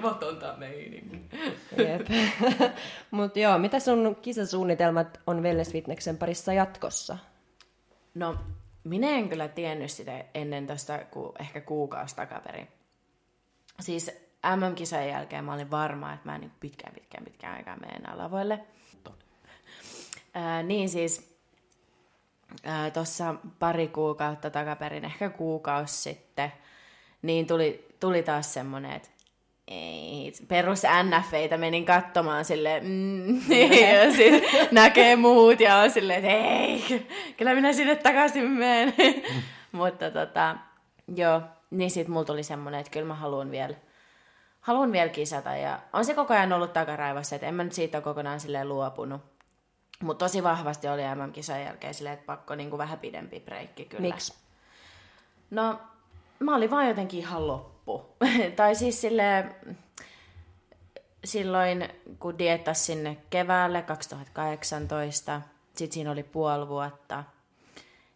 Arvotonta 0.06 0.54
meininki. 0.58 1.38
Jep. 1.78 2.08
Mutta 3.12 3.40
joo, 3.40 3.58
mitä 3.58 3.80
sun 3.80 4.18
kisasuunnitelmat 4.22 5.20
on 5.28 5.44
Wellness 5.44 5.72
Fitneksen 5.72 6.18
parissa 6.18 6.54
jatkossa? 6.54 7.18
No, 8.16 8.36
minä 8.84 9.10
en 9.10 9.30
kyllä 9.30 9.48
tiennyt 9.48 9.92
sitä 9.92 10.26
ennen 10.34 10.68
tuosta 10.68 11.00
ku, 11.12 11.34
ehkä 11.40 11.62
kuukausi 11.62 12.16
takaperin. 12.16 12.68
Siis 13.80 14.12
MM-kisojen 14.56 15.10
jälkeen 15.10 15.46
mä 15.46 15.54
olin 15.54 15.72
varma, 15.72 16.14
että 16.14 16.26
mä 16.30 16.36
en 16.36 16.42
niin 16.42 16.52
pitkään, 16.60 16.94
pitkään, 16.94 17.24
pitkään 17.24 17.56
aikaa 17.56 17.78
mene 17.78 17.94
enää 17.94 18.18
lavoille. 18.18 18.60
Ää, 20.34 20.64
niin 20.64 20.90
siis 20.90 21.36
tuossa 22.94 23.36
pari 23.60 23.88
kuukautta 23.88 24.50
takaperin, 24.50 25.06
ehkä 25.06 25.30
kuukausi 25.30 26.02
sitten, 26.02 26.52
niin 27.22 27.48
tuli, 27.48 27.88
tuli 28.00 28.24
taas 28.24 28.54
semmoinen, 28.54 28.92
että 28.92 29.10
ei, 29.68 30.34
perus 30.48 30.82
NFEitä 31.04 31.58
menin 31.58 31.86
katsomaan 31.86 32.46
silleen, 32.46 32.84
mm, 32.84 33.52
ja 33.82 34.12
sit 34.16 34.72
näkee 34.72 35.16
muut 35.16 35.60
ja 35.60 35.78
on 35.78 35.92
silleen, 35.92 36.26
että 36.26 36.38
ei, 36.38 37.08
kyllä 37.38 37.56
minä 37.56 37.74
sinne 37.74 37.96
takaisin 37.96 38.44
menen. 38.44 38.94
Mutta 39.72 40.12
tota, 40.12 40.56
joo, 41.16 41.42
niin 41.72 41.92
sit 41.92 42.08
mulla 42.08 42.26
tuli 42.26 42.44
semmoinen, 42.44 42.80
että 42.80 42.92
kyllä 42.92 43.08
mä 43.08 43.16
haluan 43.16 43.52
vielä, 43.52 43.76
haluan 44.62 44.92
vielä 44.92 45.10
kisata 45.10 45.56
ja 45.56 45.80
on 45.94 46.06
se 46.06 46.14
koko 46.14 46.34
ajan 46.34 46.54
ollut 46.54 46.74
takaraivassa, 46.74 47.36
että 47.36 47.48
en 47.48 47.56
mä 47.56 47.64
nyt 47.64 47.74
siitä 47.74 47.98
ole 47.98 48.04
kokonaan 48.04 48.40
silleen 48.40 48.70
luopunut. 48.70 49.22
Mutta 50.04 50.26
tosi 50.26 50.44
vahvasti 50.44 50.88
oli 50.88 51.02
MM-kisan 51.02 51.62
jälkeen 51.62 51.94
silleen, 51.94 52.14
että 52.14 52.26
pakko 52.26 52.56
niinku 52.56 52.78
vähän 52.78 53.00
pidempi 53.00 53.40
breikki 53.40 53.86
kyllä. 53.86 54.02
Miksi? 54.02 54.34
No, 55.52 55.80
mä 56.40 56.56
olin 56.56 56.72
vaan 56.72 56.88
jotenkin 56.88 57.20
ihan 57.20 57.48
loppu. 57.48 57.75
tai 58.56 58.76
siis 58.76 59.02
sille 59.02 59.46
silloin, 61.26 61.90
kun 62.20 62.38
diettas 62.38 62.86
sinne 62.86 63.18
keväälle 63.30 63.82
2018, 63.82 65.42
sit 65.76 65.92
siinä 65.92 66.12
oli 66.12 66.24
puoli 66.24 66.68
vuotta. 66.68 67.24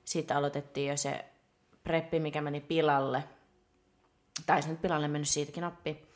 Sitten 0.05 0.38
aloitettiin 0.38 0.89
jo 0.89 0.97
se 0.97 1.25
preppi, 1.84 2.19
mikä 2.19 2.41
meni 2.41 2.62
pilalle. 2.62 3.23
Tai 4.45 4.62
se 4.62 4.69
nyt 4.69 4.82
pilalle 4.82 5.08
mennyt 5.08 5.29
siitäkin 5.29 5.63
oppi. 5.63 6.08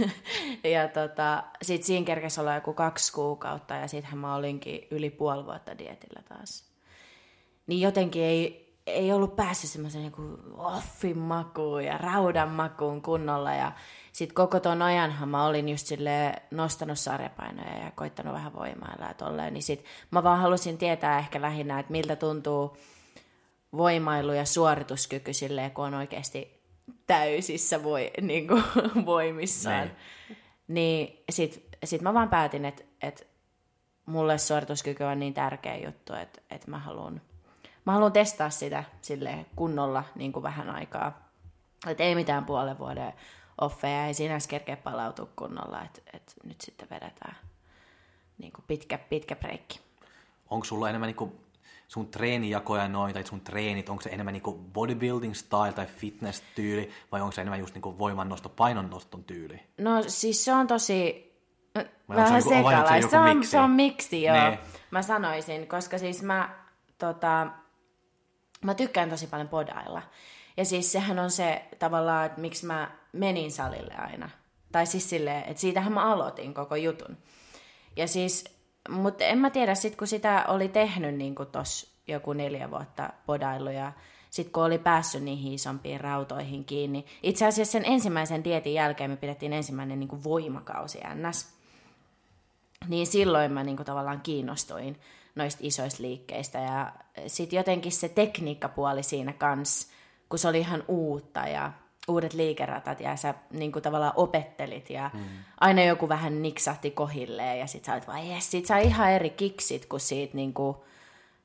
ja 0.74 0.88
tota, 0.88 1.44
sit 1.62 1.82
siinä 1.82 2.06
kerkesi 2.06 2.40
olla 2.40 2.54
joku 2.54 2.72
kaksi 2.72 3.12
kuukautta 3.12 3.74
ja 3.74 3.88
sittenhän 3.88 4.18
mä 4.18 4.34
olinkin 4.34 4.86
yli 4.90 5.10
puoli 5.10 5.44
vuotta 5.44 5.78
dietillä 5.78 6.22
taas. 6.28 6.68
Niin 7.66 7.80
jotenkin 7.80 8.22
ei, 8.22 8.67
ei 8.88 9.12
ollut 9.12 9.36
päässyt 9.36 9.70
semmoisen 9.70 10.02
niin 10.02 10.38
offin 10.56 11.18
makuun 11.18 11.84
ja 11.84 11.98
raudan 11.98 12.48
makuun 12.48 13.02
kunnolla. 13.02 13.54
Ja 13.54 13.72
sitten 14.12 14.34
koko 14.34 14.60
ton 14.60 14.82
ajanhan 14.82 15.28
mä 15.28 15.46
olin 15.46 15.68
just 15.68 15.86
sille 15.86 16.34
nostanut 16.50 16.98
sarjapainoja 16.98 17.84
ja 17.84 17.90
koittanut 17.90 18.34
vähän 18.34 18.54
voimailla 18.54 19.04
ja 19.04 19.14
tolleen. 19.14 19.54
Niin 19.54 19.62
sit 19.62 19.84
mä 20.10 20.22
vaan 20.22 20.38
halusin 20.38 20.78
tietää 20.78 21.18
ehkä 21.18 21.42
lähinnä, 21.42 21.78
että 21.78 21.92
miltä 21.92 22.16
tuntuu 22.16 22.76
voimailu 23.76 24.32
ja 24.32 24.44
suorituskyky 24.44 25.32
silleen, 25.32 25.70
kun 25.70 25.84
on 25.84 25.94
oikeasti 25.94 26.62
täysissä 27.06 27.82
voi, 27.82 28.10
niin 28.20 28.48
kuin, 28.48 28.64
voimissaan. 29.06 29.76
Näin. 29.76 29.96
Niin 30.68 31.24
sit, 31.30 31.68
sit 31.84 32.02
mä 32.02 32.14
vaan 32.14 32.28
päätin, 32.28 32.64
että, 32.64 32.84
että 33.02 33.24
mulle 34.06 34.38
suorituskyky 34.38 35.04
on 35.04 35.18
niin 35.18 35.34
tärkeä 35.34 35.76
juttu, 35.76 36.14
että, 36.14 36.40
että 36.50 36.70
mä 36.70 36.78
haluan 36.78 37.20
mä 37.88 37.92
haluan 37.92 38.12
testaa 38.12 38.50
sitä 38.50 38.84
sille 39.00 39.46
kunnolla 39.56 40.04
niin 40.14 40.32
kuin 40.32 40.42
vähän 40.42 40.70
aikaa. 40.70 41.28
Että 41.86 42.02
ei 42.02 42.14
mitään 42.14 42.44
puolen 42.44 42.78
vuoden 42.78 43.12
offeja, 43.60 44.06
ei 44.06 44.14
siinä 44.14 44.38
kerkeä 44.48 44.76
palautua 44.76 45.28
kunnolla, 45.36 45.82
että, 45.82 46.00
että 46.12 46.32
nyt 46.44 46.60
sitten 46.60 46.90
vedetään 46.90 47.36
niin 48.38 48.52
kuin 48.52 48.64
pitkä, 48.68 48.98
pitkä 48.98 49.36
breikki. 49.36 49.80
Onko 50.50 50.64
sulla 50.64 50.88
enemmän 50.88 51.06
niinku 51.06 51.36
sun 51.88 52.08
treenijakoja 52.08 52.88
noin, 52.88 53.14
tai 53.14 53.26
sun 53.26 53.40
treenit, 53.40 53.88
onko 53.88 54.02
se 54.02 54.10
enemmän 54.10 54.32
niinku 54.32 54.52
bodybuilding 54.52 55.34
style 55.34 55.72
tai 55.72 55.86
fitness 55.86 56.42
tyyli, 56.54 56.90
vai 57.12 57.20
onko 57.20 57.32
se 57.32 57.40
enemmän 57.40 57.60
just 57.60 57.74
niinku 57.74 57.98
voimannosto, 57.98 58.48
painonnoston 58.48 59.24
tyyli? 59.24 59.60
No 59.78 60.02
siis 60.06 60.44
se 60.44 60.52
on 60.52 60.66
tosi 60.66 61.28
Vai 62.08 62.16
se 62.16 62.22
vähän 62.22 62.42
se 62.42 62.48
sekalaista. 62.48 62.96
joku 62.96 63.10
Se 63.10 63.18
on, 63.18 63.36
miksi? 63.36 63.50
se 63.50 63.58
on 63.58 63.70
miksi, 63.70 64.22
joo. 64.22 64.36
Nee. 64.36 64.58
Mä 64.90 65.02
sanoisin, 65.02 65.66
koska 65.66 65.98
siis 65.98 66.22
mä, 66.22 66.56
tota, 66.98 67.46
mä 68.64 68.74
tykkään 68.74 69.10
tosi 69.10 69.26
paljon 69.26 69.48
podailla. 69.48 70.02
Ja 70.56 70.64
siis 70.64 70.92
sehän 70.92 71.18
on 71.18 71.30
se 71.30 71.64
tavallaan, 71.78 72.26
että 72.26 72.40
miksi 72.40 72.66
mä 72.66 72.90
menin 73.12 73.52
salille 73.52 73.94
aina. 73.94 74.30
Tai 74.72 74.86
siis 74.86 75.10
silleen, 75.10 75.44
että 75.44 75.60
siitähän 75.60 75.92
mä 75.92 76.12
aloitin 76.12 76.54
koko 76.54 76.76
jutun. 76.76 77.16
Ja 77.96 78.08
siis, 78.08 78.44
mutta 78.88 79.24
en 79.24 79.38
mä 79.38 79.50
tiedä, 79.50 79.74
sit 79.74 79.96
kun 79.96 80.06
sitä 80.06 80.44
oli 80.48 80.68
tehnyt 80.68 81.14
niin 81.14 81.34
kuin 81.34 81.48
tos 81.48 81.94
joku 82.08 82.32
neljä 82.32 82.70
vuotta 82.70 83.10
podailu 83.26 83.70
ja 83.70 83.92
sitten 84.30 84.52
kun 84.52 84.64
oli 84.64 84.78
päässyt 84.78 85.22
niihin 85.22 85.52
isompiin 85.52 86.00
rautoihin 86.00 86.64
kiinni. 86.64 87.04
Itse 87.22 87.46
asiassa 87.46 87.72
sen 87.72 87.84
ensimmäisen 87.84 88.44
dietin 88.44 88.74
jälkeen 88.74 89.10
me 89.10 89.16
pidettiin 89.16 89.52
ensimmäinen 89.52 90.00
niin 90.00 90.08
kuin 90.08 90.24
voimakausi 90.24 90.98
ns 91.14 91.58
niin 92.88 93.06
silloin 93.06 93.52
mä 93.52 93.64
niinku 93.64 93.84
tavallaan 93.84 94.20
kiinnostuin 94.20 95.00
noista 95.34 95.60
isoista 95.62 96.02
liikkeistä. 96.02 96.58
Ja 96.58 96.92
sitten 97.26 97.56
jotenkin 97.56 97.92
se 97.92 98.08
tekniikkapuoli 98.08 99.02
siinä 99.02 99.32
kans, 99.32 99.90
kun 100.28 100.38
se 100.38 100.48
oli 100.48 100.58
ihan 100.58 100.84
uutta 100.88 101.40
ja 101.40 101.72
uudet 102.08 102.34
liikeratat 102.34 103.00
ja 103.00 103.16
sä 103.16 103.34
niinku 103.50 103.80
tavallaan 103.80 104.12
opettelit 104.16 104.90
ja 104.90 105.10
mm. 105.14 105.20
aina 105.60 105.84
joku 105.84 106.08
vähän 106.08 106.42
niksahti 106.42 106.90
kohilleen 106.90 107.58
ja 107.58 107.66
sit 107.66 107.84
sä 107.84 107.92
olit 107.92 108.06
vaan 108.06 108.28
jes, 108.28 108.50
sit 108.50 108.66
saa 108.66 108.78
ihan 108.78 109.10
eri 109.10 109.30
kiksit 109.30 109.86
kuin 109.86 110.00
siitä 110.00 110.36
niinku 110.36 110.84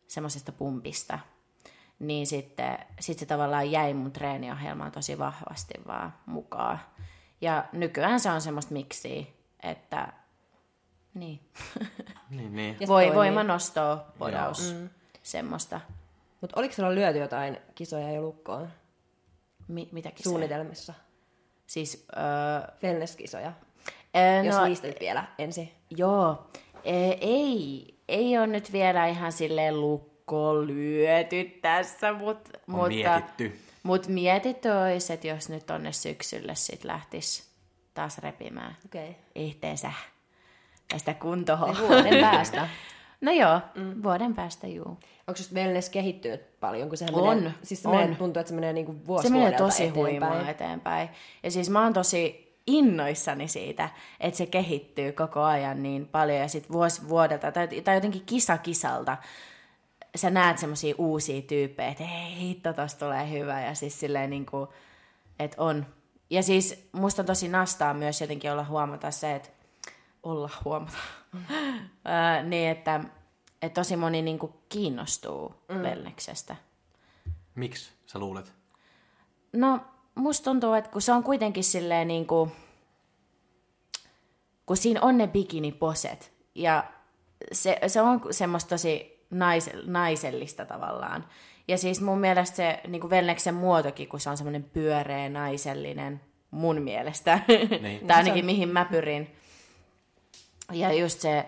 semmoisesta 0.07 0.51
pumpista. 0.51 1.19
Niin 1.99 2.27
sitten 2.27 2.77
sit 2.99 3.19
se 3.19 3.25
tavallaan 3.25 3.71
jäi 3.71 3.93
mun 3.93 4.11
treeniohjelmaan 4.11 4.91
tosi 4.91 5.19
vahvasti 5.19 5.73
vaan 5.87 6.13
mukaan. 6.25 6.79
Ja 7.41 7.65
nykyään 7.71 8.19
se 8.19 8.29
on 8.29 8.41
semmoista 8.41 8.73
miksiä, 8.73 9.23
että 9.63 10.13
niin. 11.13 11.39
Niin, 12.29 12.55
niin. 12.55 12.77
Ja 12.79 12.87
Voi, 12.87 13.15
voimanostoa, 13.15 14.05
podaus, 14.17 14.73
mm. 14.73 14.89
semmoista. 15.23 15.81
Mutta 16.41 16.59
oliko 16.59 16.73
sulla 16.73 16.95
lyöty 16.95 17.19
jotain 17.19 17.57
kisoja 17.75 18.11
jo 18.11 18.21
lukkoon 18.21 18.69
Mi- 19.67 19.89
mitäkin 19.91 20.17
se? 20.23 20.29
suunnitelmissa? 20.29 20.93
Siis, 21.67 22.05
öö, 22.17 22.73
Wellness-kisoja, 22.83 23.51
öö, 24.15 24.43
jos 24.43 24.55
no, 24.55 24.93
vielä 24.99 25.23
ensin. 25.37 25.71
joo, 25.89 26.47
e- 26.83 27.17
ei, 27.21 27.87
ei 28.07 28.37
ole 28.37 28.47
nyt 28.47 28.71
vielä 28.71 29.07
ihan 29.07 29.31
silleen 29.31 29.81
lukko 29.81 30.67
lyöty 30.67 31.43
tässä, 31.61 32.13
mut, 32.13 32.37
On 32.47 32.61
mutta, 32.67 32.87
mietitty. 32.87 33.59
mut 33.83 34.07
mietitty 34.07 34.69
olisi, 34.69 35.13
että 35.13 35.27
jos 35.27 35.49
nyt 35.49 35.65
tonne 35.65 35.91
syksylle 35.91 36.55
sit 36.55 36.83
lähtis 36.83 37.49
taas 37.93 38.17
repimään 38.17 38.77
Okei. 38.85 39.09
Okay. 39.09 39.21
itteensä 39.35 39.91
tästä 40.91 41.13
kuntohoa. 41.13 41.75
Vuoden 41.87 42.21
päästä. 42.21 42.67
No 43.21 43.31
joo, 43.31 43.61
mm. 43.75 44.03
vuoden 44.03 44.35
päästä 44.35 44.67
juu. 44.67 44.85
Onko 45.27 45.37
just 45.37 45.53
wellness 45.53 45.89
kehittynyt 45.89 46.59
paljon, 46.59 46.89
kun 46.89 46.97
sehän 46.97 47.15
On, 47.15 47.37
menee, 47.37 47.53
siis 47.63 47.81
se 47.81 47.87
on. 47.89 47.95
menee, 47.95 48.15
tuntuu, 48.15 48.39
että 48.39 48.49
se 48.49 48.55
menee 48.55 48.73
niinku 48.73 48.95
vuosi 49.07 49.27
Se 49.27 49.33
menee 49.33 49.51
tosi 49.51 49.83
eteenpäin. 49.83 50.05
huimaa 50.05 50.49
eteenpäin. 50.49 51.09
Ja 51.43 51.51
siis 51.51 51.69
mä 51.69 51.83
oon 51.83 51.93
tosi 51.93 52.53
innoissani 52.67 53.47
siitä, 53.47 53.89
että 54.19 54.37
se 54.37 54.45
kehittyy 54.45 55.11
koko 55.11 55.41
ajan 55.43 55.83
niin 55.83 56.07
paljon 56.07 56.39
ja 56.39 56.47
sitten 56.47 56.73
vuosi 56.73 57.09
vuodelta 57.09 57.51
tai, 57.51 57.67
tai 57.67 57.95
jotenkin 57.95 58.23
kisa 58.25 58.57
kisalta 58.57 59.17
sä 60.15 60.29
näet 60.29 60.57
semmoisia 60.57 60.95
uusia 60.97 61.41
tyyppejä, 61.41 61.89
että 61.89 62.03
hei 62.03 62.35
hitto, 62.39 62.73
tosta 62.73 63.05
tulee 63.05 63.31
hyvä 63.31 63.61
ja 63.61 63.73
siis 63.75 63.99
silleen 63.99 64.29
niin 64.29 64.45
kuin, 64.45 64.69
että 65.39 65.61
on. 65.63 65.85
Ja 66.29 66.43
siis 66.43 66.89
musta 66.91 67.21
on 67.21 67.25
tosi 67.25 67.47
nastaa 67.47 67.93
myös 67.93 68.21
jotenkin 68.21 68.51
olla 68.51 68.63
huomata 68.63 69.11
se, 69.11 69.35
että 69.35 69.49
olla 70.23 70.49
huomata, 70.65 70.97
Ää, 72.05 72.43
niin 72.43 72.69
että, 72.69 72.99
että 73.61 73.81
tosi 73.81 73.95
moni 73.95 74.21
niin 74.21 74.39
kuin 74.39 74.53
kiinnostuu 74.69 75.55
mm. 75.69 75.75
wellneksestä. 75.75 76.55
Miksi 77.55 77.91
sä 78.05 78.19
luulet? 78.19 78.53
No, 79.53 79.79
musta 80.15 80.43
tuntuu, 80.43 80.73
että 80.73 80.89
kun 80.89 81.01
se 81.01 81.13
on 81.13 81.23
kuitenkin 81.23 81.63
silleen 81.63 82.07
niin 82.07 82.27
kuin, 82.27 82.51
kun 84.65 84.77
siinä 84.77 85.01
on 85.01 85.17
ne 85.17 85.27
bikiniposet, 85.27 86.33
ja 86.55 86.83
se, 87.51 87.79
se 87.87 88.01
on 88.01 88.21
semmoista 88.31 88.69
tosi 88.69 89.25
nais, 89.29 89.69
naisellista 89.85 90.65
tavallaan. 90.65 91.25
Ja 91.67 91.77
siis 91.77 92.01
mun 92.01 92.19
mielestä 92.19 92.55
se 92.55 92.79
niin 92.87 93.01
kuin 93.01 93.09
Velneksen 93.09 93.55
muotokin, 93.55 94.07
kun 94.07 94.19
se 94.19 94.29
on 94.29 94.37
semmoinen 94.37 94.63
pyöreä, 94.63 95.29
naisellinen, 95.29 96.21
mun 96.51 96.81
mielestä, 96.81 97.39
Niin. 97.81 97.99
tai 98.07 98.17
ainakin 98.17 98.45
mihin 98.45 98.69
mä 98.69 98.85
pyrin. 98.85 99.35
Ja 100.71 100.93
just 100.93 101.19
se, 101.19 101.45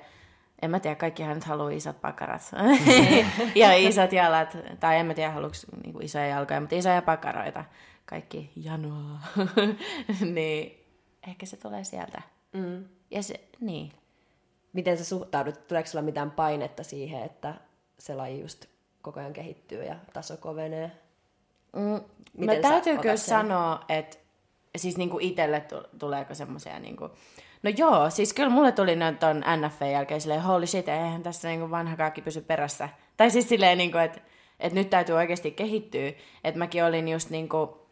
en 0.62 0.71
mä 0.71 0.80
tiedä, 0.80 0.95
kaikkihan 0.95 1.36
nyt 1.36 1.43
haluaa 1.43 1.69
isot 1.69 2.01
pakarat. 2.01 2.51
ja 3.56 3.73
isot 3.73 4.13
jalat, 4.13 4.58
tai 4.80 4.97
en 4.97 5.06
mä 5.06 5.13
tiedä, 5.13 5.32
haluuks 5.32 5.65
niinku 5.84 5.99
isoja 5.99 6.28
jalkoja, 6.28 6.62
mutta 6.62 6.75
isoja 6.75 7.01
pakaroita. 7.01 7.65
Kaikki 8.06 8.51
janoa. 8.56 9.19
niin 10.36 10.86
ehkä 11.28 11.45
se 11.45 11.58
tulee 11.58 11.84
sieltä. 11.84 12.21
Mm. 12.54 12.86
Ja 13.12 13.23
se, 13.23 13.39
niin. 13.60 13.91
Miten 14.73 14.97
sä 14.97 15.06
suhtaudut? 15.06 15.67
Tuleeko 15.67 15.89
sulla 15.89 16.06
mitään 16.06 16.32
painetta 16.32 16.84
siihen, 16.84 17.23
että 17.23 17.54
se 17.99 18.15
laji 18.15 18.41
just 18.41 18.65
koko 19.01 19.19
ajan 19.19 19.34
kehittyy 19.34 19.84
ja 19.84 19.95
taso 20.13 20.38
kovenee? 20.38 20.91
Mm, 21.75 21.82
mä 21.82 22.01
Miten 22.38 22.62
täytyy 22.62 22.97
sen? 23.04 23.17
sanoa, 23.17 23.86
että 23.89 24.17
siis 24.78 24.97
niinku 24.97 25.17
itselle 25.21 25.62
tu- 25.62 25.97
tuleeko 25.99 26.36
semmoisia 26.36 26.80
niinku... 26.80 27.10
No 27.65 27.71
joo, 27.78 28.10
siis 28.10 28.34
kyllä 28.34 28.49
mulle 28.49 28.71
tuli 28.71 28.95
nyt 28.95 29.19
ton 29.19 29.43
NFA 29.62 29.86
jälkeen 29.86 30.21
silleen, 30.21 30.41
holy 30.41 30.67
shit, 30.67 30.89
eihän 30.89 31.23
tässä 31.23 31.47
niinku 31.47 31.71
vanha 31.71 31.95
kaikki 31.95 32.21
pysy 32.21 32.41
perässä. 32.41 32.89
Tai 33.17 33.32
siis 33.32 33.49
silleen, 33.49 33.78
niinku, 33.78 33.97
että 33.97 34.21
et 34.60 34.73
nyt 34.73 34.89
täytyy 34.89 35.15
oikeasti 35.15 35.51
kehittyä. 35.51 36.12
Että 36.43 36.60
mäkin 36.60 36.84
olin 36.84 37.08
just 37.08 37.30
niinku, 37.30 37.88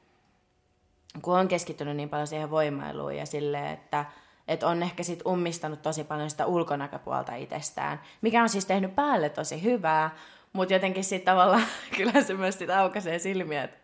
kun 1.21 1.39
on 1.39 1.47
keskittynyt 1.47 1.95
niin 1.95 2.09
paljon 2.09 2.27
siihen 2.27 2.51
voimailuun 2.51 3.15
ja 3.15 3.25
silleen, 3.25 3.73
että 3.73 4.05
et 4.47 4.63
on 4.63 4.83
ehkä 4.83 5.03
sit 5.03 5.25
ummistanut 5.25 5.81
tosi 5.81 6.03
paljon 6.03 6.29
sitä 6.29 6.45
ulkonäköpuolta 6.45 7.35
itsestään, 7.35 8.01
mikä 8.21 8.43
on 8.43 8.49
siis 8.49 8.65
tehnyt 8.65 8.95
päälle 8.95 9.29
tosi 9.29 9.63
hyvää, 9.63 10.15
mutta 10.53 10.73
jotenkin 10.73 11.03
sitten 11.03 11.33
tavallaan 11.33 11.65
kyllä 11.97 12.21
se 12.21 12.33
myös 12.33 12.57
sit 12.57 12.69
aukaisee 12.69 13.19
silmiä, 13.19 13.63
että 13.63 13.77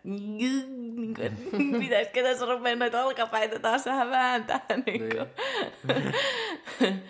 niin 1.01 1.13
kuin, 1.13 1.38
pitäisikö 1.81 2.23
tässä 2.23 2.45
rupea 2.45 2.75
noita 2.75 3.05
olkapäitä 3.05 3.59
taas 3.59 3.85
vähän 3.85 4.09
vääntää. 4.09 4.62
Niin 4.85 5.01
kuin. 5.09 5.27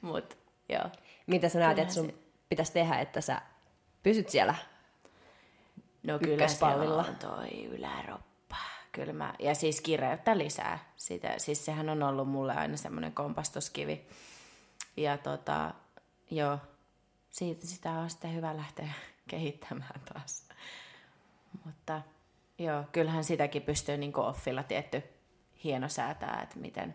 Mut 0.00 0.38
joo. 0.68 0.90
Mitä 1.26 1.48
sä 1.48 1.58
näet, 1.58 1.78
että 1.78 1.94
sun 1.94 2.12
pitäisi 2.48 2.72
tehdä, 2.72 2.98
että 2.98 3.20
sä 3.20 3.42
pysyt 4.02 4.28
siellä? 4.28 4.54
No 6.02 6.18
kyllä 6.18 6.48
siellä 6.48 6.94
on 6.94 7.16
toi 7.16 7.64
yläroppa. 7.64 8.56
Kyllä 8.92 9.12
mä, 9.12 9.34
ja 9.38 9.54
siis 9.54 9.80
kireyttä 9.80 10.38
lisää. 10.38 10.78
Sitä, 10.96 11.34
siis 11.38 11.64
sehän 11.64 11.88
on 11.88 12.02
ollut 12.02 12.28
mulle 12.28 12.54
aina 12.54 12.76
semmoinen 12.76 13.12
kompastuskivi. 13.12 14.06
Ja 14.96 15.18
tota, 15.18 15.74
joo, 16.30 16.58
siitä, 17.30 17.66
sitä 17.66 17.90
on 17.90 18.10
sitten 18.10 18.34
hyvä 18.34 18.56
lähteä 18.56 18.92
kehittämään 19.30 20.00
taas. 20.12 20.48
Mutta 21.64 22.02
joo, 22.64 22.84
kyllähän 22.92 23.24
sitäkin 23.24 23.62
pystyy 23.62 23.96
niin 23.96 24.16
offilla 24.16 24.62
tietty 24.62 25.02
hieno 25.64 25.88
säätää, 25.88 26.40
että 26.42 26.58
miten, 26.58 26.94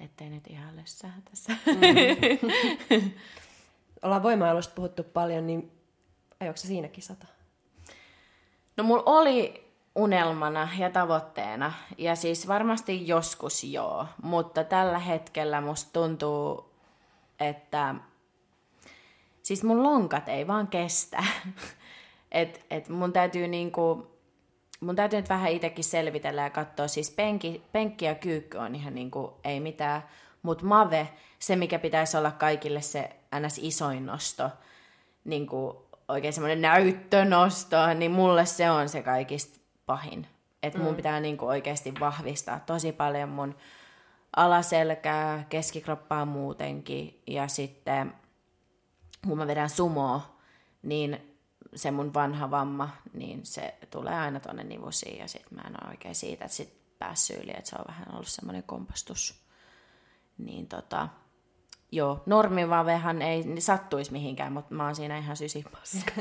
ettei 0.00 0.30
nyt 0.30 0.46
ihan 0.46 0.76
lössää 0.76 1.20
tässä. 1.30 1.52
Ollaan 4.02 4.22
voimailusta 4.22 4.74
puhuttu 4.74 5.04
paljon, 5.04 5.46
niin 5.46 5.72
ajoiko 6.40 6.56
sä 6.56 6.66
siinä 6.66 6.88
kisata? 6.88 7.26
No 8.76 8.84
mulla 8.84 9.02
oli 9.06 9.64
unelmana 9.94 10.68
ja 10.78 10.90
tavoitteena, 10.90 11.72
ja 11.98 12.16
siis 12.16 12.48
varmasti 12.48 13.08
joskus 13.08 13.64
joo, 13.64 14.06
mutta 14.22 14.64
tällä 14.64 14.98
hetkellä 14.98 15.60
musta 15.60 15.92
tuntuu, 15.92 16.74
että 17.40 17.94
siis 19.42 19.64
mun 19.64 19.82
lonkat 19.82 20.28
ei 20.28 20.46
vaan 20.46 20.68
kestä. 20.68 21.24
et, 22.32 22.66
et 22.70 22.88
mun 22.88 23.12
täytyy 23.12 23.48
niinku, 23.48 24.13
mun 24.84 24.96
täytyy 24.96 25.20
nyt 25.20 25.28
vähän 25.28 25.52
itsekin 25.52 25.84
selvitellä 25.84 26.42
ja 26.42 26.50
katsoa, 26.50 26.88
siis 26.88 27.10
penki, 27.10 27.62
penkki 27.72 28.04
ja 28.04 28.14
kyykky 28.14 28.58
on 28.58 28.74
ihan 28.74 28.94
niinku, 28.94 29.34
ei 29.44 29.60
mitään, 29.60 30.02
mutta 30.42 30.64
mave, 30.64 31.08
se 31.38 31.56
mikä 31.56 31.78
pitäisi 31.78 32.16
olla 32.16 32.30
kaikille 32.30 32.80
se 32.80 33.10
ns. 33.40 33.58
isoin 33.62 34.06
nosto, 34.06 34.50
niin 35.24 35.46
kuin 35.46 35.76
oikein 36.08 36.32
semmoinen 36.32 36.62
näyttönosto, 36.62 37.94
niin 37.94 38.10
mulle 38.10 38.46
se 38.46 38.70
on 38.70 38.88
se 38.88 39.02
kaikista 39.02 39.60
pahin. 39.86 40.26
Että 40.62 40.78
mun 40.78 40.94
pitää 40.94 41.20
niin 41.20 41.36
kuin 41.36 41.48
oikeasti 41.48 41.94
vahvistaa 42.00 42.60
tosi 42.60 42.92
paljon 42.92 43.28
mun 43.28 43.54
alaselkää, 44.36 45.46
keskikroppaa 45.48 46.24
muutenkin, 46.24 47.22
ja 47.26 47.48
sitten 47.48 48.14
kun 49.28 49.38
mä 49.38 49.46
vedän 49.46 49.70
sumoa, 49.70 50.36
niin 50.82 51.33
se 51.74 51.90
mun 51.90 52.14
vanha 52.14 52.50
vamma, 52.50 52.88
niin 53.12 53.46
se 53.46 53.74
tulee 53.90 54.14
aina 54.14 54.40
tonne 54.40 54.64
nivusiin, 54.64 55.18
ja 55.18 55.28
sit 55.28 55.50
mä 55.50 55.60
en 55.60 55.74
ole 55.82 55.90
oikein 55.90 56.14
siitä, 56.14 56.44
että 56.44 56.56
sit 56.56 56.98
päässyt 56.98 57.44
yli, 57.44 57.50
että 57.50 57.70
se 57.70 57.76
on 57.78 57.84
vähän 57.88 58.12
ollut 58.12 58.28
semmoinen 58.28 58.62
kompastus. 58.62 59.44
Niin 60.38 60.66
tota, 60.66 61.08
joo, 61.92 62.22
normivavehan 62.26 63.22
ei 63.22 63.44
sattuisi 63.58 64.12
mihinkään, 64.12 64.52
mutta 64.52 64.74
mä 64.74 64.84
oon 64.84 64.94
siinä 64.94 65.18
ihan 65.18 65.36
sysipaska. 65.36 66.12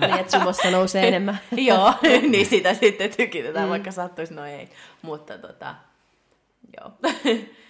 niin, 0.00 0.18
että 0.20 0.38
sumossa 0.38 0.70
nousee 0.70 1.08
enemmän. 1.08 1.38
joo, 1.56 1.94
niin 2.30 2.46
sitä 2.46 2.74
sitten 2.74 3.10
tykitetään, 3.16 3.66
mm. 3.66 3.70
vaikka 3.70 3.92
sattuisi, 3.92 4.34
no 4.34 4.44
ei. 4.44 4.68
Mutta 5.02 5.38
tota, 5.38 5.74
joo. 6.76 6.92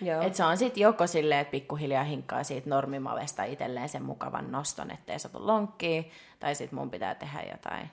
Joo. 0.03 0.23
Et 0.23 0.35
se 0.35 0.45
on 0.45 0.57
sitten 0.57 0.81
joko 0.81 1.07
silleen, 1.07 1.41
että 1.41 1.51
pikkuhiljaa 1.51 2.05
hinkkaa 2.05 2.45
siitä 2.45 2.71
normimavesta 2.71 3.45
itselleen 3.45 3.89
sen 3.89 4.03
mukavan 4.03 4.53
noston, 4.53 4.91
ettei 4.91 5.19
satu 5.19 5.47
lonkkiin, 5.47 6.11
tai 6.41 6.55
sitten 6.55 6.79
mun 6.79 6.91
pitää 6.91 7.15
tehdä 7.15 7.43
jotain 7.51 7.91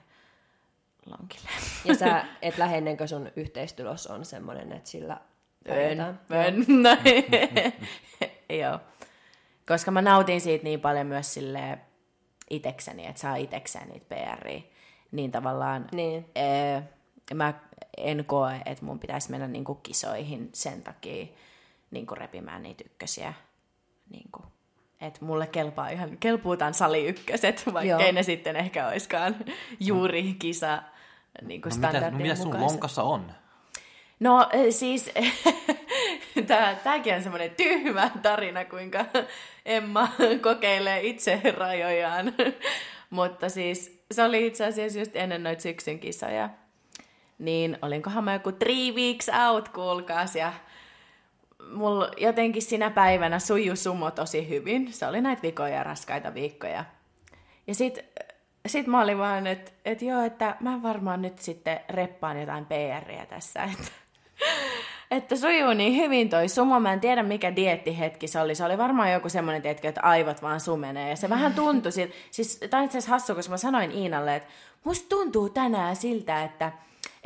lonkille. 1.06 1.48
Ja 1.84 1.94
sä 1.94 2.24
et 2.42 2.58
lähde 2.58 2.78
ennen 2.78 2.96
kuin 2.96 3.08
sun 3.08 3.30
yhteistulos 3.36 4.06
on 4.06 4.24
semmoinen, 4.24 4.72
että 4.72 4.90
sillä 4.90 5.20
En, 5.64 5.74
pärjätään. 5.74 6.20
en, 6.30 6.64
no, 6.82 6.90
joo. 8.62 8.80
Koska 9.68 9.90
mä 9.90 10.02
nautin 10.02 10.40
siitä 10.40 10.64
niin 10.64 10.80
paljon 10.80 11.06
myös 11.06 11.34
sille 11.34 11.78
itekseni, 12.50 13.06
että 13.06 13.20
saa 13.20 13.36
itekseen 13.36 13.88
niitä 13.88 14.06
PRiä. 14.14 14.62
Niin 15.12 15.30
tavallaan 15.32 15.86
Niin. 15.92 16.30
ee, 16.34 16.82
mä 17.34 17.54
en 17.96 18.24
koe, 18.24 18.60
että 18.66 18.84
mun 18.84 18.98
pitäisi 18.98 19.30
mennä 19.30 19.48
niinku 19.48 19.74
kisoihin 19.74 20.50
sen 20.52 20.82
takia 20.82 21.26
niinku 21.90 22.14
repimään 22.14 22.62
niitä 22.62 22.84
ykkösiä. 22.86 23.34
Niinku. 24.10 24.42
Et 25.00 25.20
mulle 25.20 25.46
kelpaa 25.46 25.88
ihan, 25.88 26.18
kelpuu 26.18 26.56
tämän 26.56 26.74
sali 26.74 27.06
ykköset, 27.06 27.62
vaikka 27.74 27.90
Joo. 27.90 28.00
ei 28.00 28.12
ne 28.12 28.22
sitten 28.22 28.56
ehkä 28.56 28.88
oiskaan 28.88 29.36
juuri 29.80 30.36
kisa 30.38 30.82
niinku 31.42 31.68
No, 31.68 31.88
mitä, 31.88 32.10
no, 32.10 32.18
mitä 32.18 32.34
sun 32.34 32.60
lonkassa 32.60 33.02
on? 33.02 33.32
No 34.20 34.48
siis, 34.70 35.10
tää, 36.46 36.74
tääkin 36.74 37.14
on 37.14 37.22
semmoinen 37.22 37.50
tyhmä 37.50 38.10
tarina, 38.22 38.64
kuinka 38.64 39.04
Emma 39.64 40.08
kokeilee 40.42 41.00
itse 41.02 41.40
rajojaan. 41.56 42.32
Mutta 43.10 43.48
siis 43.48 44.04
se 44.10 44.22
oli 44.22 44.46
itse 44.46 44.64
asiassa 44.64 44.98
just 44.98 45.16
ennen 45.16 45.42
noita 45.42 45.62
syksyn 45.62 45.98
kisoja. 45.98 46.50
Niin 47.38 47.78
olinkohan 47.82 48.24
mä 48.24 48.32
joku 48.32 48.52
three 48.52 48.90
weeks 48.90 49.30
out, 49.48 49.68
kuulkaas, 49.68 50.36
ja 50.36 50.52
mulla 51.72 52.10
jotenkin 52.16 52.62
sinä 52.62 52.90
päivänä 52.90 53.38
suju 53.38 53.76
sumo 53.76 54.10
tosi 54.10 54.48
hyvin. 54.48 54.92
Se 54.92 55.06
oli 55.06 55.20
näitä 55.20 55.42
vikoja 55.42 55.74
ja 55.74 55.82
raskaita 55.82 56.34
viikkoja. 56.34 56.84
Ja 57.66 57.74
sit, 57.74 57.98
sit 58.66 58.86
mä 58.86 59.02
olin 59.02 59.18
vaan, 59.18 59.46
että 59.46 59.72
et 59.84 60.02
joo, 60.02 60.22
että 60.22 60.56
mä 60.60 60.82
varmaan 60.82 61.22
nyt 61.22 61.38
sitten 61.38 61.80
reppaan 61.88 62.40
jotain 62.40 62.66
PRiä 62.66 63.26
tässä, 63.26 63.64
että 63.72 63.92
että 65.10 65.36
sujuu 65.36 65.74
niin 65.74 65.96
hyvin 65.96 66.28
toi 66.28 66.48
sumo. 66.48 66.80
Mä 66.80 66.92
en 66.92 67.00
tiedä, 67.00 67.22
mikä 67.22 67.56
diettihetki 67.56 68.28
se 68.28 68.40
oli. 68.40 68.54
Se 68.54 68.64
oli 68.64 68.78
varmaan 68.78 69.12
joku 69.12 69.28
semmoinen, 69.28 69.62
tietkö, 69.62 69.88
että 69.88 70.00
aivot 70.02 70.42
vaan 70.42 70.60
sumenee. 70.60 71.10
Ja 71.10 71.16
se 71.16 71.28
vähän 71.28 71.54
tuntui 71.62 71.92
siltä. 71.92 72.14
Siis 72.30 72.58
tämä 72.70 72.80
on 72.80 72.84
itse 72.84 72.98
asiassa 72.98 73.10
hassu, 73.14 73.34
koska 73.34 73.50
mä 73.50 73.56
sanoin 73.56 73.92
Iinalle, 73.92 74.36
että 74.36 74.52
musta 74.84 75.08
tuntuu 75.08 75.48
tänään 75.48 75.96
siltä, 75.96 76.44
että, 76.44 76.72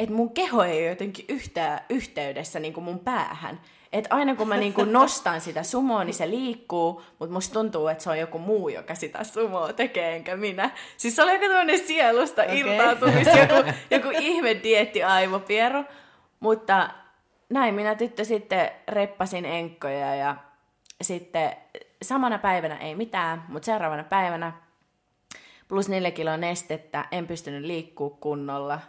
että 0.01 0.15
mun 0.15 0.31
keho 0.31 0.63
ei 0.63 0.79
ole 0.79 0.89
jotenkin 0.89 1.25
yhtään 1.29 1.81
yhteydessä 1.91 2.61
niin 2.61 2.73
kuin 2.73 2.85
mun 2.85 2.99
päähän. 2.99 3.61
Että 3.93 4.17
aina 4.17 4.35
kun 4.35 4.49
mä 4.49 4.57
niin 4.57 4.73
kuin 4.73 4.93
nostan 4.93 5.41
sitä 5.41 5.63
sumoa, 5.63 6.05
niin 6.05 6.15
se 6.15 6.31
liikkuu, 6.31 7.03
mutta 7.19 7.33
musta 7.33 7.53
tuntuu, 7.53 7.89
että 7.89 8.05
se 8.05 8.11
on 8.11 8.19
joku 8.19 8.39
muu, 8.39 8.69
joka 8.69 8.95
sitä 8.95 9.25
sumoa 9.25 9.73
tekee, 9.73 10.17
enkä 10.17 10.37
minä. 10.37 10.71
Siis 10.97 11.17
se 11.17 11.23
oli 11.23 11.33
joku 11.33 11.45
tämmöinen 11.45 11.79
sielusta 11.79 12.43
okay. 12.43 12.59
irtautumis, 12.59 13.27
joku, 13.27 13.71
joku 13.91 14.09
ihme 14.21 14.61
dietti 14.63 15.03
aivopieru. 15.03 15.85
Mutta 16.41 16.91
näin 17.51 17.75
minä 17.75 17.95
tyttö 17.95 18.25
sitten 18.25 18.71
reppasin 18.89 19.45
enkkoja 19.45 20.15
ja 20.15 20.37
sitten 21.01 21.57
samana 22.03 22.39
päivänä 22.39 22.77
ei 22.77 22.95
mitään, 22.95 23.45
mutta 23.49 23.67
seuraavana 23.67 24.05
päivänä 24.05 24.53
plus 25.69 25.89
neljä 25.89 26.11
kiloa 26.11 26.37
nestettä, 26.37 27.05
en 27.13 27.27
pystynyt 27.27 27.65
liikkuu 27.65 28.11
kunnolla. 28.11 28.81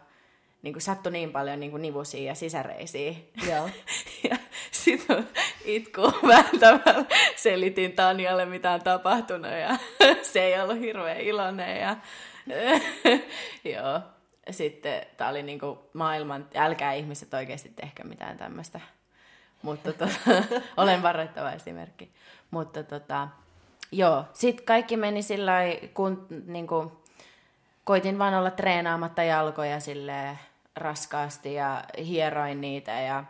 Niin 0.61 0.73
kuin 0.73 0.81
sattui 0.81 1.11
niin 1.11 1.31
paljon 1.31 1.59
niin 1.59 1.71
kuin 1.71 1.81
nivusia 1.81 2.23
ja 2.23 2.35
sisäreisiä. 2.35 3.13
Joo. 3.49 3.69
Ja 4.29 4.37
Sitten 4.71 5.29
itku 5.65 6.01
vääntämällä 6.27 7.05
selitin 7.35 7.93
Tanjalle, 7.93 8.45
mitä 8.45 8.71
on 8.71 8.81
tapahtunut 8.81 9.51
ja 9.51 9.77
se 10.31 10.43
ei 10.43 10.61
ollut 10.61 10.79
hirveän 10.79 11.21
iloinen. 11.21 11.81
Ja, 11.81 11.97
joo. 13.73 13.99
Sitten 14.51 15.05
tämä 15.17 15.29
oli 15.29 15.43
niinku 15.43 15.89
maailman, 15.93 16.47
älkää 16.55 16.93
ihmiset 16.93 17.33
oikeasti 17.33 17.69
tehkö 17.69 18.03
mitään 18.03 18.37
tämmöistä. 18.37 18.79
Mutta 19.61 19.93
tota, 19.93 20.43
olen 20.77 21.03
varoittava 21.03 21.51
esimerkki. 21.51 22.11
Mutta 22.51 22.83
tota, 22.83 23.27
joo, 23.91 24.25
sitten 24.33 24.65
kaikki 24.65 24.97
meni 24.97 25.21
sillä 25.21 25.53
kun 25.93 26.27
niinku, 26.45 27.01
koitin 27.83 28.19
vaan 28.19 28.33
olla 28.33 28.51
treenaamatta 28.51 29.23
jalkoja 29.23 29.79
sille 29.79 30.37
raskaasti 30.75 31.53
ja 31.53 31.83
hieroin 31.97 32.61
niitä 32.61 32.91
ja 32.91 33.23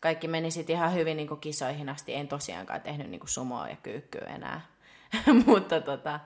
kaikki 0.00 0.28
meni 0.28 0.50
sitten 0.50 0.76
ihan 0.76 0.94
hyvin 0.94 1.16
niin 1.16 1.40
kisoihin 1.40 1.88
asti. 1.88 2.14
En 2.14 2.28
tosiaankaan 2.28 2.80
tehnyt 2.80 3.10
niin 3.10 3.20
sumoa 3.24 3.68
ja 3.68 3.76
kyykkyä 3.76 4.26
enää. 4.34 4.60
mutta, 5.46 5.80
tota, 5.80 6.20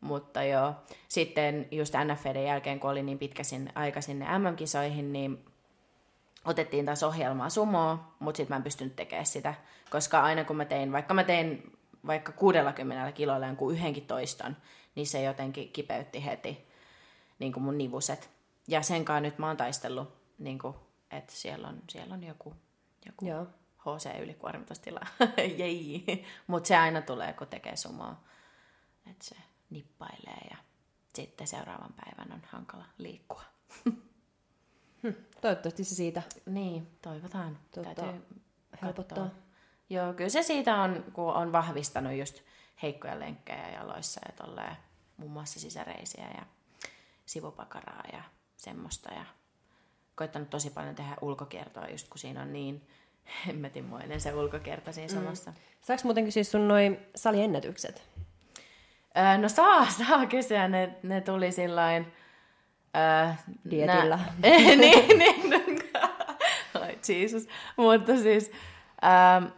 mutta 0.00 0.42
joo. 0.42 0.74
Sitten 1.08 1.68
just 1.70 1.94
NFVden 2.04 2.44
jälkeen, 2.44 2.80
kun 2.80 2.90
oli 2.90 3.02
niin 3.02 3.18
pitkä 3.18 3.44
sinne, 3.44 3.72
aika 3.74 4.00
sinne 4.00 4.38
MM-kisoihin, 4.38 5.12
niin 5.12 5.44
otettiin 6.44 6.86
taas 6.86 7.02
ohjelmaa 7.02 7.50
sumoa, 7.50 8.12
mutta 8.18 8.36
sitten 8.36 8.54
mä 8.54 8.56
en 8.56 8.62
pystynyt 8.62 8.96
tekemään 8.96 9.26
sitä. 9.26 9.54
Koska 9.90 10.22
aina 10.22 10.44
kun 10.44 10.56
mä 10.56 10.64
tein, 10.64 10.92
vaikka 10.92 11.14
mä 11.14 11.24
tein 11.24 11.76
vaikka 12.06 12.32
60 12.32 13.12
kiloilla 13.12 13.46
jonkun 13.46 13.72
yhdenkin 13.72 14.06
toiston, 14.06 14.56
niin 14.94 15.06
se 15.06 15.22
jotenkin 15.22 15.72
kipeytti 15.72 16.24
heti 16.24 16.66
niin 17.38 17.52
kuin 17.52 17.62
mun 17.62 17.78
nivuset. 17.78 18.30
Ja 18.68 18.82
senkaan 18.82 19.22
nyt 19.22 19.38
mä 19.38 19.46
oon 19.46 19.56
taistellut, 19.56 20.16
niin 20.38 20.58
kuin, 20.58 20.76
että 21.10 21.32
siellä 21.32 21.68
on, 21.68 21.82
siellä 21.88 22.14
on 22.14 22.24
joku 22.24 22.54
joku 23.06 23.26
Joo. 23.26 23.46
HC-ylikuormitustila. 23.78 25.06
Jei. 25.58 26.24
Mutta 26.46 26.68
se 26.68 26.76
aina 26.76 27.02
tulee, 27.02 27.32
kun 27.32 27.46
tekee 27.46 27.76
sumoa. 27.76 28.20
Että 29.10 29.24
se 29.24 29.36
nippailee 29.70 30.48
ja 30.50 30.56
sitten 31.14 31.46
seuraavan 31.46 31.94
päivän 32.04 32.32
on 32.32 32.42
hankala 32.46 32.84
liikkua. 32.98 33.42
Hm, 35.02 35.12
toivottavasti 35.40 35.84
se 35.84 35.94
siitä. 35.94 36.22
Niin, 36.46 36.98
toivotaan. 37.02 37.58
Tuota, 37.74 37.94
Täytyy 37.94 38.26
helpottaa. 38.82 39.18
Katsoa. 39.18 39.42
Joo, 39.90 40.12
kyllä 40.12 40.30
se 40.30 40.42
siitä 40.42 40.82
on, 40.82 41.04
kun 41.12 41.32
on 41.34 41.52
vahvistanut 41.52 42.12
just 42.12 42.42
heikkoja 42.82 43.20
lenkkejä 43.20 43.70
jaloissa 43.70 44.20
ja 44.26 44.32
tolleen, 44.32 44.76
muun 45.16 45.32
muassa 45.32 45.60
sisäreisiä 45.60 46.28
ja 46.36 46.46
sivupakaraa 47.26 48.02
ja 48.12 48.22
semmoista. 48.56 49.14
Ja 49.14 49.24
koittanut 50.14 50.50
tosi 50.50 50.70
paljon 50.70 50.94
tehdä 50.94 51.16
ulkokiertoa, 51.20 51.88
just 51.88 52.08
kun 52.08 52.18
siinä 52.18 52.42
on 52.42 52.52
niin 52.52 52.82
hemmetinmoinen 53.46 54.20
se 54.20 54.34
ulkokierto 54.34 54.92
siinä 54.92 55.12
mm. 55.12 55.18
samassa. 55.18 55.52
Saaks 55.80 56.04
muutenkin 56.04 56.32
siis 56.32 56.50
sun 56.50 56.68
noin 56.68 56.98
saliennätykset? 57.14 58.02
Öö, 59.16 59.38
no 59.38 59.48
saa, 59.48 59.90
saa 59.90 60.26
kysyä. 60.26 60.68
Ne, 60.68 60.96
ne 61.02 61.20
tuli 61.20 61.52
sillain... 61.52 62.12
Öö, 62.96 63.32
Dietillä. 63.70 64.16
Nä... 64.16 64.24
niin, 64.48 65.18
niin. 65.18 65.54
Oi 66.82 66.98
Jesus. 67.08 67.48
Mutta 67.76 68.16
siis 68.16 68.52
öö, 69.04 69.50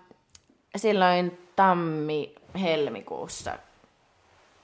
silloin 0.77 1.39
tammi-helmikuussa 1.57 3.59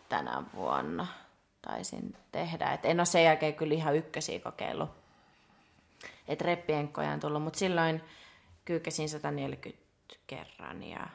tänä 0.09 0.43
vuonna 0.55 1.07
taisin 1.65 2.17
tehdä. 2.33 2.73
Et 2.73 2.85
en 2.85 3.01
ole 3.01 3.07
sen 3.07 3.25
jälkeen 3.25 3.55
kyllä 3.55 3.75
ihan 3.75 3.97
ykkösiä 3.97 4.41
kokeillut 4.41 5.05
että 6.29 6.45
reppienkkoja 6.45 7.11
on 7.11 7.21
tullut, 7.21 7.43
mutta 7.43 7.59
silloin 7.59 8.03
kyykkäsin 8.65 9.09
140 9.09 9.85
kerran 10.27 10.83
ja 10.83 11.07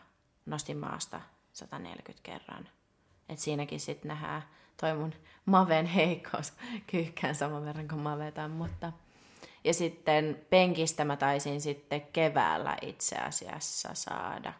nostin 0.45 0.77
maasta 0.77 1.21
140 1.53 2.23
kerran. 2.23 2.69
Et 3.29 3.39
siinäkin 3.39 3.79
sitten 3.79 4.09
nähdään 4.09 4.43
toi 4.81 4.95
mun 4.95 5.13
maven 5.45 5.85
heikkous. 5.85 6.53
Kyykkään 6.91 7.35
saman 7.35 7.65
verran 7.65 7.87
kuin 7.87 8.01
mavetan, 8.01 8.51
mutta... 8.51 8.91
Ja 9.63 9.73
sitten 9.73 10.45
penkistä 10.49 11.05
mä 11.05 11.17
taisin 11.17 11.61
sitten 11.61 12.01
keväällä 12.01 12.77
itse 12.81 13.15
asiassa 13.15 13.89
saada 13.93 14.53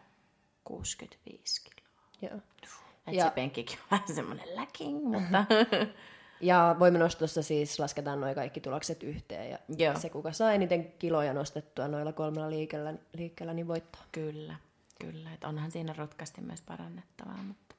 65 0.64 1.62
kiloa. 1.64 1.90
Joo. 2.22 2.40
Et 3.10 3.16
ja... 3.16 3.24
se 3.24 3.30
penkkikin 3.30 3.78
on 3.78 3.86
vähän 3.90 4.14
semmoinen 4.14 4.56
läking, 4.56 5.04
mutta... 5.12 5.44
Ja 6.40 6.76
voimanostossa 6.78 7.42
siis 7.42 7.78
lasketaan 7.78 8.20
noin 8.20 8.34
kaikki 8.34 8.60
tulokset 8.60 9.02
yhteen 9.02 9.50
ja 9.50 9.58
Joo. 9.78 9.98
se, 9.98 10.10
kuka 10.10 10.32
saa 10.32 10.52
eniten 10.52 10.92
kiloja 10.98 11.32
nostettua 11.32 11.88
noilla 11.88 12.12
kolmella 12.12 12.50
liikellä, 12.50 12.94
liikkeellä, 13.12 13.54
niin 13.54 13.68
voittaa. 13.68 14.02
Kyllä, 14.12 14.54
kyllä. 15.00 15.32
Et 15.34 15.44
onhan 15.44 15.70
siinä 15.70 15.94
rotkasti 15.98 16.40
myös 16.40 16.62
parannettavaa, 16.62 17.38
mutta... 17.48 17.74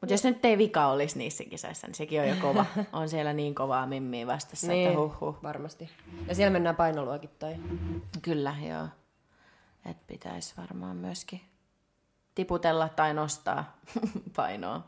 Mutta 0.00 0.14
jos 0.14 0.24
nyt 0.24 0.44
ei 0.44 0.58
vika 0.58 0.86
olisi 0.86 1.18
niissä 1.18 1.44
kisoissa, 1.44 1.86
niin 1.86 1.94
sekin 1.94 2.20
on 2.20 2.28
jo 2.28 2.34
kova. 2.42 2.66
On 2.92 3.08
siellä 3.08 3.32
niin 3.32 3.54
kovaa 3.54 3.86
mimmiä 3.86 4.26
vastassa, 4.26 4.66
niin, 4.66 4.88
että 4.88 5.00
huh, 5.00 5.20
huh. 5.20 5.36
varmasti. 5.42 5.90
Ja 6.28 6.34
siellä 6.34 6.52
mennään 6.52 6.76
painoluokittain. 6.76 7.80
Kyllä, 8.22 8.54
joo. 8.68 8.88
Että 9.86 10.04
pitäisi 10.06 10.54
varmaan 10.56 10.96
myöskin 10.96 11.40
tiputella 12.38 12.88
tai 12.88 13.14
nostaa 13.14 13.76
painoa 14.36 14.80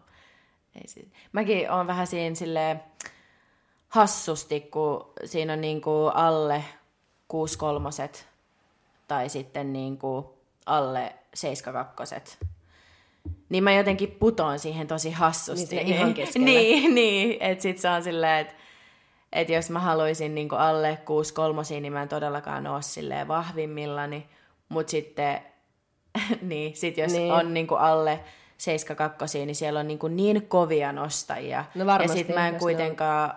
ei 0.74 0.88
siis. 0.88 1.08
Mäkin 1.32 1.70
on 1.70 1.86
vähän 1.86 2.06
siinä 2.06 2.34
sille 2.34 2.80
hassusti, 3.88 4.60
kun 4.60 5.12
siinä 5.24 5.52
on 5.52 5.60
niin 5.60 5.80
kuin 5.80 6.14
alle 6.14 6.64
6 7.28 7.58
kolmoset 7.58 8.28
tai 9.08 9.28
sitten 9.28 9.72
niin 9.72 9.98
kuin 9.98 10.26
alle 10.66 11.14
7 11.34 11.74
kakkoset. 11.74 12.38
Niin 13.48 13.64
mä 13.64 13.72
jotenkin 13.72 14.10
putoon 14.10 14.58
siihen 14.58 14.86
tosi 14.86 15.10
hassusti. 15.10 15.76
Niin, 15.76 15.88
ihan 15.88 16.14
keskellä. 16.14 16.44
niin, 16.50 16.94
niin 16.94 17.36
että 17.42 17.62
sit 17.62 17.78
se 17.78 17.88
on 17.88 18.02
silleen, 18.02 18.38
että 18.40 18.54
et 19.32 19.48
jos 19.48 19.70
mä 19.70 19.78
haluaisin 19.78 20.34
niin 20.34 20.52
alle 20.52 20.98
6 21.04 21.34
kolmosia, 21.34 21.80
niin 21.80 21.92
mä 21.92 22.02
en 22.02 22.08
todellakaan 22.08 22.66
ole 22.66 22.82
silleen 22.82 23.28
vahvimmillani. 23.28 24.26
Mutta 24.68 24.90
sitten, 24.90 25.40
niin, 26.42 26.76
sit 26.76 26.98
jos 26.98 27.12
niin. 27.12 27.32
on 27.32 27.54
niin 27.54 27.66
kuin 27.66 27.80
alle 27.80 28.20
72, 28.58 29.46
niin 29.46 29.56
siellä 29.56 29.80
on 29.80 29.88
niin, 29.88 29.98
kuin 29.98 30.16
niin 30.16 30.48
kovia 30.48 30.92
nostajia. 30.92 31.64
No 31.74 31.86
varmasti, 31.86 32.18
ja 32.18 32.18
sitten 32.18 32.36
mä 32.36 32.48
en 32.48 32.58
kuitenkaan... 32.58 33.34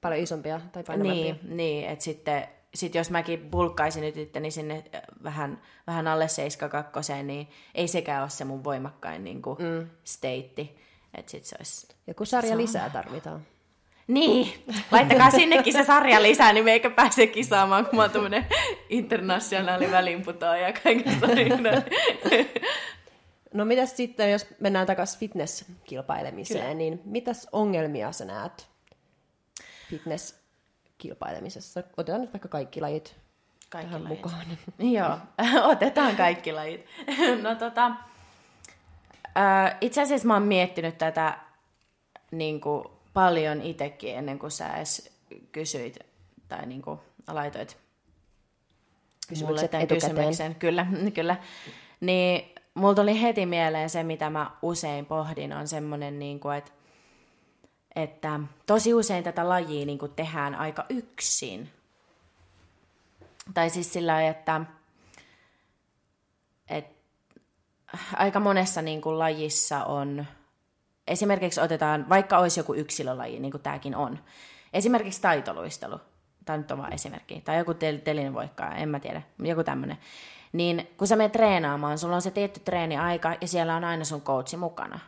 Paljon 0.00 0.20
isompia 0.20 0.60
tai 0.72 0.84
painavampia. 0.84 1.34
Niin, 1.42 1.56
niin 1.56 1.88
että 1.88 2.04
sitten 2.04 2.48
sit 2.74 2.94
jos 2.94 3.10
mäkin 3.10 3.50
bulkkaisin 3.50 4.00
nyt 4.00 4.16
itteni 4.16 4.50
sinne 4.50 4.84
vähän, 5.22 5.62
vähän 5.86 6.06
alle 6.06 6.28
72, 6.28 7.22
niin 7.22 7.48
ei 7.74 7.88
sekään 7.88 8.22
ole 8.22 8.30
se 8.30 8.44
mun 8.44 8.64
voimakkain 8.64 9.24
niin 9.24 9.42
kuin 9.42 9.58
mm. 9.58 9.90
steitti. 10.04 10.76
Että 11.14 11.30
sit 11.30 11.44
se 11.44 11.56
olisi... 11.58 11.88
Joku 12.06 12.24
sarja 12.24 12.56
lisää 12.56 12.90
tarvitaan. 12.90 13.46
Niin, 14.06 14.64
laittakaa 14.90 15.30
sinnekin 15.30 15.72
se 15.72 15.84
sarja 15.84 16.22
lisää, 16.22 16.52
niin 16.52 16.64
me 16.64 16.72
eikä 16.72 16.90
pääse 16.90 17.26
kisaamaan, 17.26 17.86
kun 17.86 17.96
mä 17.96 18.02
oon 18.02 18.10
tämmönen 18.10 18.46
internationaali 18.88 19.90
välinputoaja 19.90 20.72
kaikesta. 20.72 21.26
No 23.52 23.64
mitäs 23.64 23.96
sitten, 23.96 24.32
jos 24.32 24.46
mennään 24.60 24.86
takaisin 24.86 25.18
fitness-kilpailemiseen, 25.20 26.60
Kyllä. 26.60 26.74
niin 26.74 27.00
mitäs 27.04 27.48
ongelmia 27.52 28.12
sä 28.12 28.24
näet 28.24 28.68
fitness-kilpailemisessa? 29.90 31.82
Otetaan 31.96 32.20
nyt 32.20 32.32
vaikka 32.32 32.48
kaikki 32.48 32.80
lajit 32.80 33.16
kaikki 33.74 33.90
tähän 33.90 34.04
lajit. 34.04 34.22
mukaan. 34.22 34.46
Joo, 34.96 35.18
otetaan 35.72 36.16
kaikki 36.16 36.52
lajit. 36.52 36.86
no 37.42 37.54
tota, 37.54 37.90
itse 39.80 40.02
asiassa 40.02 40.28
mä 40.28 40.34
oon 40.34 40.42
miettinyt 40.42 40.98
tätä 40.98 41.38
niin 42.30 42.60
kuin, 42.60 42.84
paljon 43.14 43.62
itsekin 43.62 44.16
ennen 44.16 44.38
kuin 44.38 44.50
sä 44.50 44.76
edes 44.76 45.12
kysyit 45.52 45.98
tai 46.48 46.66
niin 46.66 46.82
kuin, 46.82 46.98
laitoit 47.28 47.84
Kysymykset 49.28 49.56
mulle 49.56 49.68
tämän 49.68 49.86
kysymyksen. 49.86 50.54
Kyllä, 50.54 50.86
kyllä. 51.14 51.36
Niin 52.00 52.54
mulla 52.74 52.94
tuli 52.94 53.22
heti 53.22 53.46
mieleen 53.46 53.90
se, 53.90 54.02
mitä 54.02 54.30
mä 54.30 54.50
usein 54.62 55.06
pohdin, 55.06 55.52
on 55.52 55.68
semmoinen, 55.68 56.18
niin 56.18 56.40
kuin, 56.40 56.56
että, 56.56 56.72
että 57.96 58.40
tosi 58.66 58.94
usein 58.94 59.24
tätä 59.24 59.48
lajia 59.48 59.86
niin 59.86 59.98
kuin 59.98 60.12
tehdään 60.12 60.54
aika 60.54 60.84
yksin. 60.88 61.70
Tai 63.54 63.70
siis 63.70 63.92
sillä 63.92 64.28
että, 64.28 64.60
että 66.68 66.94
aika 68.16 68.40
monessa 68.40 68.82
niin 68.82 69.00
kuin 69.00 69.18
lajissa 69.18 69.84
on, 69.84 70.26
esimerkiksi 71.06 71.60
otetaan, 71.60 72.08
vaikka 72.08 72.38
olisi 72.38 72.60
joku 72.60 72.74
yksilölaji, 72.74 73.40
niin 73.40 73.50
kuin 73.50 73.62
tämäkin 73.62 73.96
on, 73.96 74.18
esimerkiksi 74.72 75.22
taitoluistelu, 75.22 76.00
tämä 76.44 76.56
nyt 76.56 76.70
on 76.70 76.78
vaan 76.78 76.92
esimerkki, 76.92 77.40
tai 77.40 77.58
joku 77.58 77.72
tel- 77.72 78.00
telinen 78.04 78.34
voikkaa, 78.34 78.74
en 78.74 78.88
mä 78.88 79.00
tiedä, 79.00 79.22
joku 79.38 79.64
tämmöinen 79.64 79.98
niin 80.54 80.90
kun 80.96 81.06
sä 81.06 81.16
menet 81.16 81.32
treenaamaan, 81.32 81.98
sulla 81.98 82.14
on 82.14 82.22
se 82.22 82.30
tietty 82.30 82.60
treeniaika 82.60 83.34
ja 83.40 83.48
siellä 83.48 83.76
on 83.76 83.84
aina 83.84 84.04
sun 84.04 84.22
coachi 84.22 84.56
mukana. 84.56 85.00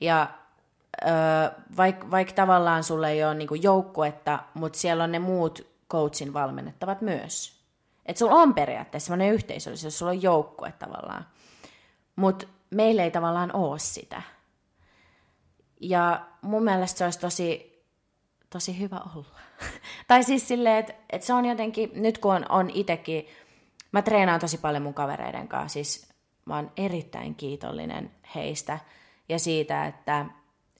Ja 0.00 0.28
vaikka 1.76 2.10
vaik 2.10 2.32
tavallaan 2.32 2.84
sulle 2.84 3.10
ei 3.10 3.24
ole 3.24 3.34
niinku 3.34 3.54
joukkuetta, 3.54 4.38
mutta 4.54 4.78
siellä 4.78 5.04
on 5.04 5.12
ne 5.12 5.18
muut 5.18 5.66
coachin 5.90 6.32
valmennettavat 6.32 7.00
myös. 7.00 7.58
Että 8.06 8.18
sulla 8.18 8.34
on 8.34 8.54
periaatteessa 8.54 9.06
semmoinen 9.06 9.34
yhteisöllisyys, 9.34 9.98
sulla 9.98 10.12
on 10.12 10.22
joukkue 10.22 10.72
tavallaan. 10.78 11.26
Mutta 12.16 12.46
meillä 12.70 13.04
ei 13.04 13.10
tavallaan 13.10 13.56
ole 13.56 13.78
sitä. 13.78 14.22
Ja 15.80 16.26
mun 16.42 16.64
mielestä 16.64 16.98
se 16.98 17.04
olisi 17.04 17.20
tosi, 17.20 17.82
tosi 18.50 18.78
hyvä 18.78 19.00
olla. 19.16 19.38
tai 20.08 20.24
siis 20.24 20.48
silleen, 20.48 20.76
että, 20.76 20.94
että 21.10 21.26
se 21.26 21.32
on 21.32 21.44
jotenkin, 21.44 21.90
nyt 21.94 22.18
kun 22.18 22.34
on, 22.34 22.46
on 22.48 22.70
itsekin, 22.70 23.26
mä 23.92 24.02
treenaan 24.02 24.40
tosi 24.40 24.58
paljon 24.58 24.82
mun 24.82 24.94
kavereiden 24.94 25.48
kanssa, 25.48 25.72
siis 25.72 26.08
mä 26.44 26.56
oon 26.56 26.72
erittäin 26.76 27.34
kiitollinen 27.34 28.10
heistä 28.34 28.78
ja 29.28 29.38
siitä, 29.38 29.86
että, 29.86 30.26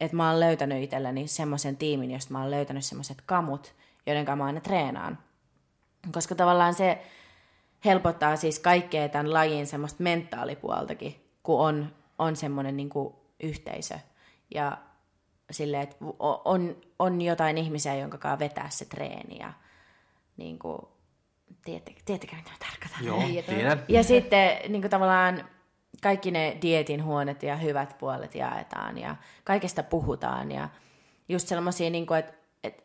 että 0.00 0.16
mä 0.16 0.30
oon 0.30 0.40
löytänyt 0.40 0.82
itselleni 0.82 1.28
semmoisen 1.28 1.76
tiimin, 1.76 2.10
josta 2.10 2.32
mä 2.32 2.40
oon 2.40 2.50
löytänyt 2.50 2.84
semmoiset 2.84 3.22
kamut, 3.26 3.74
joiden 4.06 4.24
kanssa 4.24 4.36
mä 4.36 4.44
aina 4.44 4.60
treenaan. 4.60 5.18
Koska 6.12 6.34
tavallaan 6.34 6.74
se 6.74 7.02
helpottaa 7.84 8.36
siis 8.36 8.58
kaikkea 8.58 9.08
tämän 9.08 9.32
lajin 9.32 9.66
semmoista 9.66 10.02
mentaalipuoltakin, 10.02 11.24
kun 11.42 11.60
on, 11.60 11.92
on 12.18 12.36
semmoinen 12.36 12.76
niin 12.76 12.90
yhteisö. 13.42 13.98
Ja 14.54 14.78
silleen, 15.50 15.82
että 15.82 15.96
on, 16.44 16.76
on 16.98 17.20
jotain 17.20 17.58
ihmisiä, 17.58 17.94
jonka 17.94 18.18
kanssa 18.18 18.38
vetää 18.38 18.70
se 18.70 18.84
treeni 18.84 19.38
ja 19.38 19.52
niin 20.36 20.58
kuin, 20.58 20.78
tiedättekö, 21.64 22.00
tiedättekö 22.04 22.36
mitä 22.36 22.50
tarkoitan? 22.58 23.04
Joo, 23.04 23.42
tiedän. 23.46 23.84
Ja 23.88 24.02
sitten 24.02 24.58
niin 24.68 24.82
kuin 24.82 24.90
tavallaan 24.90 25.48
kaikki 26.02 26.30
ne 26.30 26.58
dietin 26.62 27.04
huonet 27.04 27.42
ja 27.42 27.56
hyvät 27.56 27.98
puolet 27.98 28.34
jaetaan 28.34 28.98
ja 28.98 29.16
kaikesta 29.44 29.82
puhutaan 29.82 30.52
ja 30.52 30.68
just 31.28 31.48
sellaisia, 31.48 31.90
niin 31.90 32.06
kuin, 32.06 32.18
että, 32.18 32.32
että, 32.64 32.82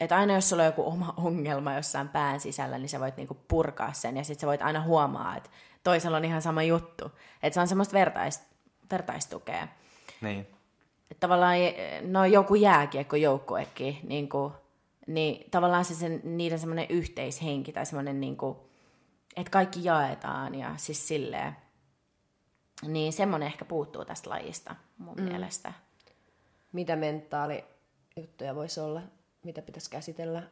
että 0.00 0.16
aina 0.16 0.34
jos 0.34 0.48
sulla 0.48 0.62
on 0.62 0.66
joku 0.66 0.88
oma 0.88 1.14
ongelma 1.26 1.74
jossain 1.74 2.08
pään 2.08 2.40
sisällä, 2.40 2.78
niin 2.78 2.88
sä 2.88 3.00
voit 3.00 3.16
niin 3.16 3.28
kuin 3.28 3.40
purkaa 3.48 3.92
sen 3.92 4.16
ja 4.16 4.24
sitten 4.24 4.40
sä 4.40 4.46
voit 4.46 4.62
aina 4.62 4.82
huomaa, 4.82 5.36
että 5.36 5.50
toisella 5.84 6.16
on 6.16 6.24
ihan 6.24 6.42
sama 6.42 6.62
juttu. 6.62 7.12
Että 7.42 7.54
se 7.54 7.60
on 7.60 7.68
semmoista 7.68 7.94
vertais, 7.94 8.42
vertaistukea. 8.90 9.68
Niin. 10.20 10.55
Että 11.10 11.20
tavallaan 11.20 11.56
no 12.02 12.24
joku 12.24 12.54
jääkiekko 12.54 13.16
joukkuekin, 13.16 13.98
niin, 14.02 14.28
kuin, 14.28 14.52
niin 15.06 15.50
tavallaan 15.50 15.84
se 15.84 15.94
sen, 15.94 16.20
niiden 16.24 16.58
semmoinen 16.58 16.86
yhteishenki 16.88 17.72
tai 17.72 17.86
semmoinen, 17.86 18.20
niin 18.20 18.36
kuin, 18.36 18.56
että 19.36 19.50
kaikki 19.50 19.84
jaetaan 19.84 20.54
ja 20.54 20.74
siis 20.76 21.08
silleen. 21.08 21.56
Niin 22.82 23.12
semmoinen 23.12 23.46
ehkä 23.46 23.64
puuttuu 23.64 24.04
tästä 24.04 24.30
lajista 24.30 24.76
mun 24.98 25.16
mm. 25.16 25.22
mielestä. 25.22 25.72
Mitä 26.72 26.96
mentaalijuttuja 26.96 28.54
voisi 28.54 28.80
olla? 28.80 29.02
Mitä 29.42 29.62
pitäisi 29.62 29.90
käsitellä 29.90 30.42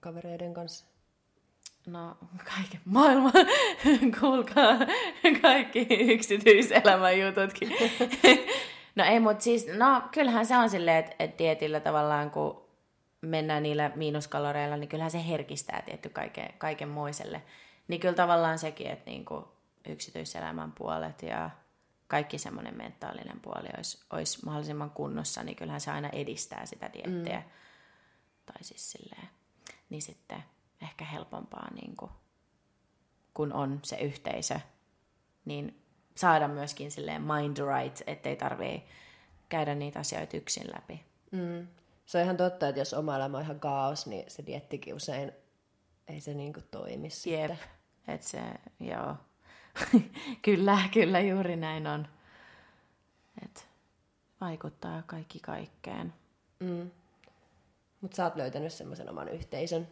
kavereiden 0.00 0.54
kanssa? 0.54 0.84
No, 1.86 2.16
kaiken 2.36 2.80
maailman, 2.84 3.32
kuulkaa, 4.20 4.78
kaikki 5.42 5.86
yksityiselämän 5.90 7.20
jututkin. 7.20 7.68
no 8.94 9.04
ei, 9.04 9.20
mutta 9.20 9.44
siis, 9.44 9.66
no 9.76 10.02
kyllähän 10.12 10.46
se 10.46 10.56
on 10.56 10.70
silleen, 10.70 10.98
että 11.04 11.14
et 11.18 11.38
dietillä 11.38 11.80
tavallaan, 11.80 12.30
kun 12.30 12.64
mennään 13.20 13.62
niillä 13.62 13.90
miinuskaloreilla, 13.94 14.76
niin 14.76 14.88
kyllähän 14.88 15.10
se 15.10 15.28
herkistää 15.28 15.82
tietty 15.86 16.08
kaiken, 16.08 16.54
kaikenmoiselle. 16.58 17.42
Niin 17.88 18.00
kyllä 18.00 18.14
tavallaan 18.14 18.58
sekin, 18.58 18.86
että 18.86 19.10
niinku 19.10 19.48
yksityiselämän 19.88 20.72
puolet 20.72 21.22
ja 21.22 21.50
kaikki 22.08 22.38
semmoinen 22.38 22.76
mentaalinen 22.76 23.40
puoli 23.40 23.68
olisi, 23.76 24.04
olisi 24.10 24.44
mahdollisimman 24.44 24.90
kunnossa, 24.90 25.42
niin 25.42 25.56
kyllähän 25.56 25.80
se 25.80 25.90
aina 25.90 26.08
edistää 26.08 26.66
sitä 26.66 26.90
diettiä. 26.92 27.38
Mm. 27.38 27.50
Tai 28.46 28.64
siis 28.64 28.92
silleen, 28.92 29.28
niin 29.90 30.02
sitten 30.02 30.44
ehkä 30.82 31.04
helpompaa, 31.04 31.68
niin 31.74 31.96
kuin, 31.96 32.10
kun 33.34 33.52
on 33.52 33.80
se 33.82 33.96
yhteisö, 33.96 34.60
niin 35.44 35.83
saada 36.16 36.48
myöskin 36.48 36.90
silleen 36.90 37.22
mind 37.22 37.56
right, 37.56 38.02
ettei 38.06 38.36
tarvii 38.36 38.84
käydä 39.48 39.74
niitä 39.74 39.98
asioita 39.98 40.36
yksin 40.36 40.66
läpi. 40.74 41.04
Mm. 41.30 41.66
Se 42.06 42.18
on 42.18 42.24
ihan 42.24 42.36
totta, 42.36 42.68
että 42.68 42.80
jos 42.80 42.94
oma 42.94 43.16
elämä 43.16 43.36
on 43.36 43.44
ihan 43.44 43.60
kaos, 43.60 44.06
niin 44.06 44.30
se 44.30 44.46
diettikin 44.46 44.94
usein 44.94 45.32
ei 46.08 46.20
se 46.20 46.34
niinku 46.34 46.60
toimi 46.70 47.06
Jep. 47.06 47.12
sitten. 47.12 47.58
Et 48.08 48.22
se, 48.22 48.40
joo. 48.80 49.16
kyllä, 50.42 50.78
kyllä 50.92 51.20
juuri 51.20 51.56
näin 51.56 51.86
on. 51.86 52.08
Et 53.44 53.68
vaikuttaa 54.40 55.02
kaikki 55.06 55.40
kaikkeen. 55.40 56.12
Mm. 56.60 56.90
Mutta 58.00 58.16
sä 58.16 58.24
oot 58.24 58.36
löytänyt 58.36 58.72
semmoisen 58.72 59.10
oman 59.10 59.28
yhteisön. 59.28 59.88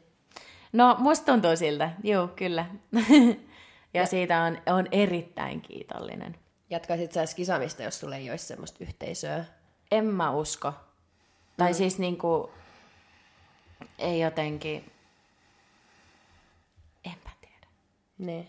No, 0.73 0.97
musta 0.99 1.33
tuntuu 1.33 1.57
siltä, 1.57 1.91
joo, 2.03 2.29
kyllä. 2.29 2.67
ja, 3.95 4.01
ja 4.01 4.07
siitä 4.07 4.43
on, 4.43 4.59
on 4.67 4.87
erittäin 4.93 5.61
kiitollinen. 5.61 6.37
Jatkaisit 6.71 7.13
sä 7.13 7.25
kisamista, 7.37 7.83
jos 7.83 8.01
sulle 8.01 8.17
ei 8.17 8.31
olisi 8.31 8.47
semmoista 8.47 8.79
yhteisöä? 8.81 9.45
En 9.91 10.05
mä 10.05 10.31
usko. 10.31 10.73
Tai 11.57 11.71
mm. 11.71 11.77
siis 11.77 11.99
niinku, 11.99 12.51
ei 13.99 14.21
jotenkin, 14.21 14.93
enpä 17.05 17.31
tiedä. 17.41 17.67
Ne. 18.19 18.49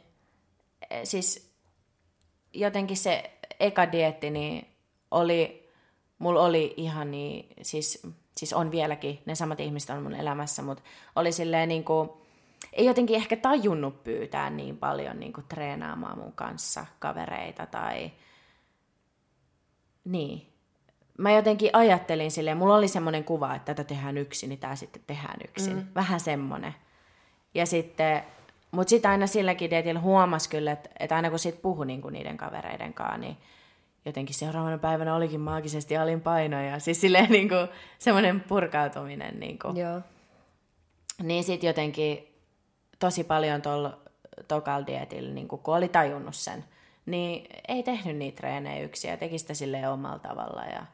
E, 0.89 1.06
siis 1.06 1.54
jotenkin 2.54 2.98
se 2.98 3.32
eka 3.60 3.91
dietti, 3.91 4.30
niin 4.30 4.68
oli, 5.12 5.70
mulla 6.20 6.41
oli 6.41 6.74
ihan 6.78 7.12
niin, 7.12 7.48
siis 7.62 8.04
siis 8.38 8.54
on 8.54 8.72
vieläkin, 8.72 9.22
ne 9.26 9.36
samat 9.36 9.60
ihmiset 9.60 9.89
on 9.89 10.04
mun 10.04 10.16
elämässä, 10.16 10.62
mutta 10.62 10.84
oli 11.16 11.32
silleen 11.32 11.70
niin 11.70 11.84
kuin, 11.84 12.10
ei 12.74 12.86
jotenkin 12.86 13.16
ehkä 13.16 13.36
tajunnut 13.36 14.03
pyytää 14.03 14.49
niin 14.49 14.78
paljon 14.78 15.20
niin 15.20 15.34
kuin 15.34 15.45
treenaamaan 15.47 16.18
mun 16.18 16.34
kanssa 16.34 16.86
kavereita 16.99 17.66
tai 17.66 18.11
niin. 20.05 20.47
Mä 21.18 21.32
jotenkin 21.32 21.70
ajattelin 21.74 22.32
silleen, 22.32 22.57
mulla 22.57 22.76
oli 22.76 22.88
semmoinen 22.88 23.24
kuva, 23.24 23.55
että 23.55 23.74
tätä 23.74 23.88
tehdään 23.88 24.18
yksin, 24.18 24.49
niin 24.49 24.59
tää 24.59 24.76
sitten 24.76 25.03
tehdään 25.07 25.39
yksin. 25.49 25.76
Mm. 25.76 25.88
Vähän 25.95 26.20
semmonen. 26.20 26.76
Ja 27.53 27.66
sitten, 27.66 28.24
mutta 28.72 28.89
sitten 28.89 29.11
aina 29.11 29.28
silläkin 29.28 29.70
dietillä 29.70 29.99
huomasi 29.99 30.49
kyllä, 30.49 30.72
että, 30.72 30.89
että 30.99 31.16
aina 31.16 31.30
kun 31.30 31.39
sit 31.39 31.61
puhui 31.61 31.86
niin 31.86 32.01
kuin 32.01 32.14
niiden 32.14 32.38
kavereiden 32.38 32.93
kanssa, 32.93 33.18
niin 33.18 33.38
jotenkin 34.05 34.36
seuraavana 34.36 34.78
päivänä 34.78 35.16
olikin 35.16 35.41
maagisesti 35.41 35.97
alin 35.97 36.22
paino 36.22 36.61
ja 36.61 36.80
siis 36.80 37.01
silleen 37.01 37.32
niin 37.32 37.49
kuin, 37.49 37.68
semmoinen 37.99 38.41
purkautuminen. 38.41 39.39
Niin, 39.39 39.59
kuin. 39.59 39.78
Joo. 39.78 40.01
niin 41.24 41.43
sitten 41.43 41.68
jotenkin 41.68 42.32
tosi 43.04 43.24
paljon 43.24 43.62
tuolla 43.62 43.97
tokal 44.47 44.84
dietillä, 44.88 45.34
niin 45.34 45.47
kun 45.47 45.60
oli 45.66 45.88
tajunnut 45.88 46.36
sen, 46.36 46.66
niin 47.06 47.47
ei 47.68 47.84
tehnyt 47.84 48.18
niitä 48.18 48.36
treenejä 48.36 48.84
yksin 48.84 49.12
ja 49.12 49.18
teki 49.18 49.39
sitä 49.39 49.54
silleen 49.54 49.91
omalla 49.91 50.20
tavalla 50.20 50.62
ja 50.62 50.86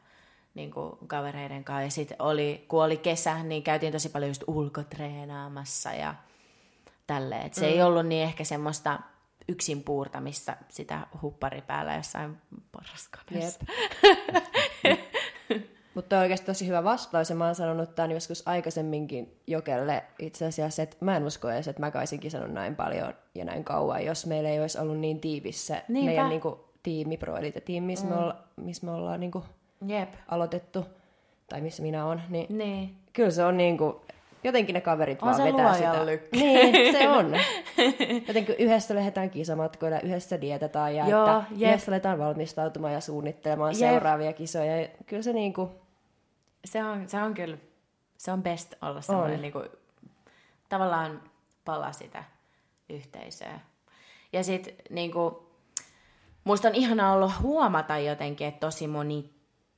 niin 0.54 0.70
kuin 0.70 0.92
kavereiden 1.06 1.64
kanssa. 1.64 1.84
Ja 1.84 1.90
sitten 1.90 2.22
oli, 2.22 2.64
kun 2.68 2.84
oli 2.84 2.96
kesä, 2.96 3.42
niin 3.42 3.62
käytiin 3.62 3.92
tosi 3.92 4.08
paljon 4.08 4.30
just 4.30 4.42
ulkotreenaamassa 4.46 5.92
ja 5.92 6.14
tälleen. 7.06 7.46
Et 7.46 7.54
se 7.54 7.66
mm. 7.66 7.72
ei 7.72 7.82
ollut 7.82 8.06
niin 8.06 8.22
ehkä 8.22 8.44
semmoista 8.44 8.98
yksin 9.48 9.82
puurtamista 9.82 10.56
sitä 10.68 11.06
huppari 11.22 11.62
päällä 11.62 11.94
jossain 11.94 12.36
porraskoneessa. 12.72 13.64
Mutta 15.94 16.16
on 16.16 16.22
oikeasti 16.22 16.46
tosi 16.46 16.66
hyvä 16.66 16.84
vastaus, 16.84 17.30
ja 17.30 17.36
mä 17.36 17.46
oon 17.46 17.54
sanonut 17.54 17.94
tämän 17.94 18.10
joskus 18.10 18.48
aikaisemminkin 18.48 19.36
Jokelle 19.46 20.04
itse 20.18 20.46
asiassa, 20.46 20.82
että 20.82 20.96
mä 21.00 21.16
en 21.16 21.24
usko 21.24 21.50
edes, 21.50 21.68
että 21.68 21.80
mä 21.80 21.90
kaisinkin 21.90 22.30
sanonut 22.30 22.54
näin 22.54 22.76
paljon 22.76 23.14
ja 23.34 23.44
näin 23.44 23.64
kauan, 23.64 24.04
jos 24.04 24.26
meillä 24.26 24.48
ei 24.48 24.60
olisi 24.60 24.78
ollut 24.78 24.98
niin 24.98 25.20
tiivis 25.20 25.66
se 25.66 25.82
Niinpä. 25.88 26.10
meidän 26.10 26.28
niinku, 26.28 26.64
tiimi, 26.82 27.16
Pro 27.16 27.36
Elite-tiimi, 27.36 27.86
missä 27.86 28.06
mm. 28.06 28.12
me, 28.12 28.18
olla, 28.18 28.36
missä 28.56 28.86
me 28.86 28.92
ollaan 28.92 29.20
niinku, 29.20 29.44
Jep. 29.86 30.08
aloitettu, 30.28 30.86
tai 31.48 31.60
missä 31.60 31.82
minä 31.82 32.06
olen, 32.06 32.22
niin, 32.28 32.58
niin. 32.58 32.96
kyllä 33.12 33.30
se 33.30 33.44
on 33.44 33.56
niinku, 33.56 34.00
jotenkin 34.44 34.74
ne 34.74 34.80
kaverit 34.80 35.22
on 35.22 35.26
vaan 35.26 35.36
se 35.36 35.44
vetää 35.44 35.74
sitä. 35.74 36.06
Lykkä. 36.06 36.36
Niin, 36.36 36.92
se 36.92 37.08
on. 37.18 37.32
Jotenkin 38.28 38.54
yhdessä 38.58 38.94
lähdetään 38.94 39.30
kisamatkoilla, 39.30 40.00
yhdessä 40.00 40.40
dietataan 40.40 40.94
ja 40.96 41.08
Joo, 41.08 41.24
että 41.24 41.44
jep. 41.50 41.70
yhdessä 41.70 41.92
aletaan 41.92 42.18
valmistautumaan 42.18 42.92
ja 42.92 43.00
suunnittelemaan 43.00 43.72
jep. 43.72 43.90
seuraavia 43.90 44.32
kisoja. 44.32 44.88
Kyllä 45.06 45.22
se 45.22 45.32
niinku... 45.32 45.70
Se 46.64 46.84
on, 46.84 47.08
se 47.08 47.22
on 47.22 47.34
kyllä, 47.34 47.56
se 48.18 48.32
on 48.32 48.42
best 48.42 48.74
olla 48.82 49.00
semmoinen 49.00 49.42
niinku, 49.42 49.64
tavallaan 50.68 51.22
pala 51.64 51.92
sitä 51.92 52.24
yhteisöä. 52.88 53.60
Ja 54.32 54.44
sitten 54.44 54.74
niinku, 54.90 55.50
musta 56.44 56.68
on 56.68 56.74
ihana 56.74 57.12
ollut 57.12 57.32
huomata 57.42 57.98
jotenkin, 57.98 58.46
että 58.46 58.60
tosi 58.60 58.86
moni 58.86 59.30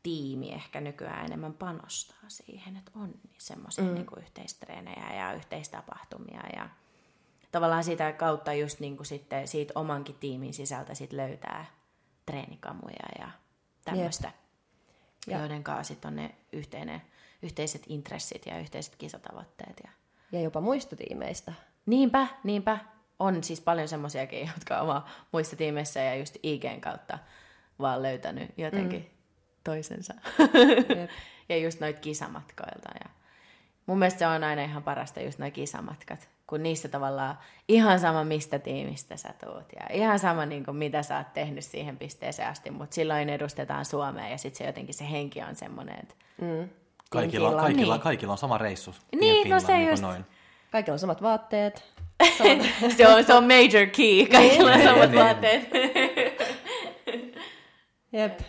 tiimi 0.02 0.52
ehkä 0.52 0.80
nykyään 0.80 1.26
enemmän 1.26 1.54
panostaa 1.54 2.24
siihen, 2.28 2.76
että 2.76 2.90
on 2.94 3.14
semmoisia 3.38 3.84
mm. 3.84 3.94
niin 3.94 4.06
yhteistreenejä 4.16 5.14
ja 5.14 5.32
yhteistapahtumia 5.32 6.42
ja 6.56 6.68
tavallaan 7.52 7.84
sitä 7.84 8.12
kautta 8.12 8.52
just 8.52 8.80
niin 8.80 8.96
kuin 8.96 9.06
sitten 9.06 9.48
siitä 9.48 9.72
omankin 9.76 10.14
tiimin 10.20 10.54
sisältä 10.54 10.94
sit 10.94 11.12
löytää 11.12 11.66
treenikamuja 12.26 13.08
ja 13.18 13.30
tämmöistä, 13.84 14.32
yep. 15.28 15.38
joiden 15.38 15.64
kanssa 15.64 15.94
sitten 15.94 16.08
on 16.08 16.16
ne 16.16 16.34
yhteinen, 16.52 17.02
yhteiset 17.42 17.82
intressit 17.86 18.46
ja 18.46 18.58
yhteiset 18.58 18.96
kisatavoitteet. 18.96 19.80
Ja, 19.84 19.90
ja 20.32 20.40
jopa 20.40 20.60
muista 20.60 20.96
tiimeistä. 20.96 21.52
Niinpä, 21.86 22.26
niinpä. 22.44 22.78
On 23.18 23.44
siis 23.44 23.60
paljon 23.60 23.88
semmoisiakin, 23.88 24.50
jotka 24.56 24.80
on 24.80 25.02
muissa 25.32 25.56
tiimeissä 25.56 26.00
ja 26.00 26.14
just 26.14 26.36
IGn 26.42 26.80
kautta 26.80 27.18
vaan 27.78 28.02
löytänyt 28.02 28.50
jotenkin 28.56 29.00
mm. 29.00 29.21
Toisensa. 29.64 30.14
Yep. 30.88 31.10
ja 31.48 31.56
just 31.56 31.80
noit 31.80 31.98
kisamatkoilta. 31.98 32.90
Ja 33.04 33.10
mun 33.86 33.98
mielestä 33.98 34.18
se 34.18 34.26
on 34.26 34.44
aina 34.44 34.62
ihan 34.62 34.82
parasta 34.82 35.20
just 35.20 35.38
noin 35.38 35.52
kisamatkat, 35.52 36.28
kun 36.46 36.62
niissä 36.62 36.88
tavallaan 36.88 37.38
ihan 37.68 38.00
sama 38.00 38.24
mistä 38.24 38.58
tiimistä 38.58 39.16
sä 39.16 39.34
tuut 39.44 39.66
ja 39.76 39.96
ihan 39.96 40.18
sama 40.18 40.46
niin 40.46 40.64
kuin, 40.64 40.76
mitä 40.76 41.02
sä 41.02 41.18
oot 41.18 41.32
tehnyt 41.34 41.64
siihen 41.64 41.98
pisteeseen 41.98 42.48
asti, 42.48 42.70
mutta 42.70 42.94
silloin 42.94 43.28
edustetaan 43.28 43.84
Suomea 43.84 44.28
ja 44.28 44.38
sitten 44.38 44.58
se 44.58 44.64
jotenkin 44.64 44.94
se 44.94 45.10
henki 45.10 45.42
on 45.42 45.56
semmoinen, 45.56 45.98
että 46.02 46.14
mm. 46.40 46.68
Kaikilla, 47.12 47.48
kaikilla, 47.48 47.62
kaikilla, 47.62 47.94
niin. 47.94 48.02
kaikilla 48.02 48.32
on 48.32 48.38
sama 48.38 48.58
reissu. 48.58 48.94
Niin, 49.20 49.50
no 49.50 49.60
se 49.60 49.76
niin 49.76 49.90
just. 49.90 50.02
Noin. 50.02 50.24
Kaikilla 50.70 50.94
on 50.94 50.98
samat 50.98 51.22
vaatteet. 51.22 51.92
Samat... 52.38 52.66
se, 52.96 53.08
on, 53.08 53.24
se 53.24 53.34
on 53.34 53.44
major 53.44 53.86
key. 53.96 54.26
Kaikilla 54.26 54.72
on 54.72 54.82
samat 54.82 55.10
niin. 55.10 55.24
vaatteet. 55.24 55.68
Jep. 58.12 58.40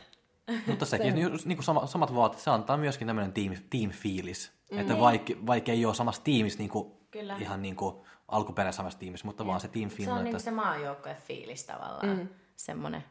Mutta 0.67 0.85
sekin, 0.95 1.13
se... 1.13 1.47
niin 1.47 1.57
kuin 1.57 1.63
sama, 1.63 1.87
samat 1.87 2.15
vaatteet, 2.15 2.43
se 2.43 2.51
antaa 2.51 2.77
myöskin 2.77 3.07
tämmöinen 3.07 3.33
team, 3.33 3.53
team-fiilis. 3.69 4.51
Mm. 4.71 4.79
Että 4.79 4.99
vaikka, 4.99 5.33
vaikka 5.45 5.71
ei 5.71 5.85
ole 5.85 5.93
samassa 5.95 6.23
tiimissä 6.23 6.59
niin 6.59 6.69
kuin, 6.69 6.91
Kyllä. 7.11 7.35
ihan 7.39 7.61
niin 7.61 7.75
kuin 7.75 7.95
alkuperäisessä 8.27 8.77
samassa 8.77 8.99
tiimissä, 8.99 9.27
mutta 9.27 9.43
Jep. 9.43 9.47
vaan 9.47 9.59
se 9.59 9.67
team. 9.67 9.89
Se 9.89 9.95
on 10.01 10.05
niin 10.05 10.17
että... 10.17 10.23
niin 10.23 10.39
se 10.39 10.51
maajoukkojen 10.51 11.17
fiilis 11.17 11.63
tavallaan. 11.63 12.17
Mm. 12.17 12.27
Semmoinen. 12.55 13.03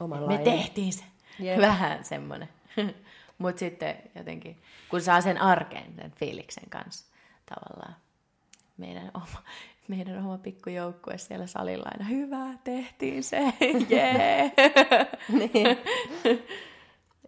Oman 0.00 0.28
Me 0.28 0.38
tehtiin 0.38 0.92
se. 0.92 1.04
Yep. 1.40 1.60
Vähän 1.60 2.04
semmoinen. 2.04 2.48
Mutta 3.38 3.58
sitten 3.58 3.96
jotenkin, 4.14 4.62
kun 4.88 5.00
saa 5.00 5.20
sen 5.20 5.40
arkeen, 5.40 5.94
sen 5.96 6.12
fiiliksen 6.12 6.70
kanssa 6.70 7.06
tavallaan. 7.46 7.96
Meidän 8.76 9.10
oma, 9.14 9.42
meidän 9.88 10.24
oma 10.24 10.38
pikkujoukkue 10.38 11.18
siellä 11.18 11.46
salilla 11.46 11.88
aina, 11.92 12.04
hyvä, 12.04 12.46
tehtiin 12.64 13.22
se, 13.22 13.38
jee. 13.90 14.52
niin. 15.38 15.78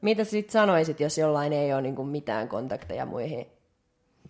Mitä 0.03 0.25
sitten 0.25 0.53
sanoisit, 0.53 1.01
jos 1.01 1.19
jollain 1.19 1.53
ei 1.53 1.73
ole 1.73 1.83
niinku 1.83 2.05
mitään 2.05 2.49
kontakteja 2.49 3.07
muihin 3.07 3.47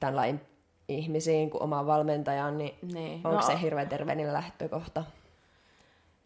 tämän 0.00 0.16
lain 0.16 0.40
ihmisiin 0.88 1.50
kuin 1.50 1.62
omaan 1.62 1.86
valmentajaan, 1.86 2.58
niin, 2.58 2.74
niin. 2.92 3.14
onko 3.14 3.30
no, 3.30 3.42
se 3.42 3.60
hirveän 3.60 3.88
terveellinen 3.88 4.32
lähtökohta? 4.32 5.04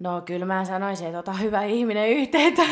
No 0.00 0.20
kyllä 0.20 0.46
mä 0.46 0.64
sanoisin, 0.64 1.06
että 1.06 1.18
ota 1.18 1.32
hyvä 1.32 1.62
ihminen 1.62 2.08
yhteyttä. 2.08 2.62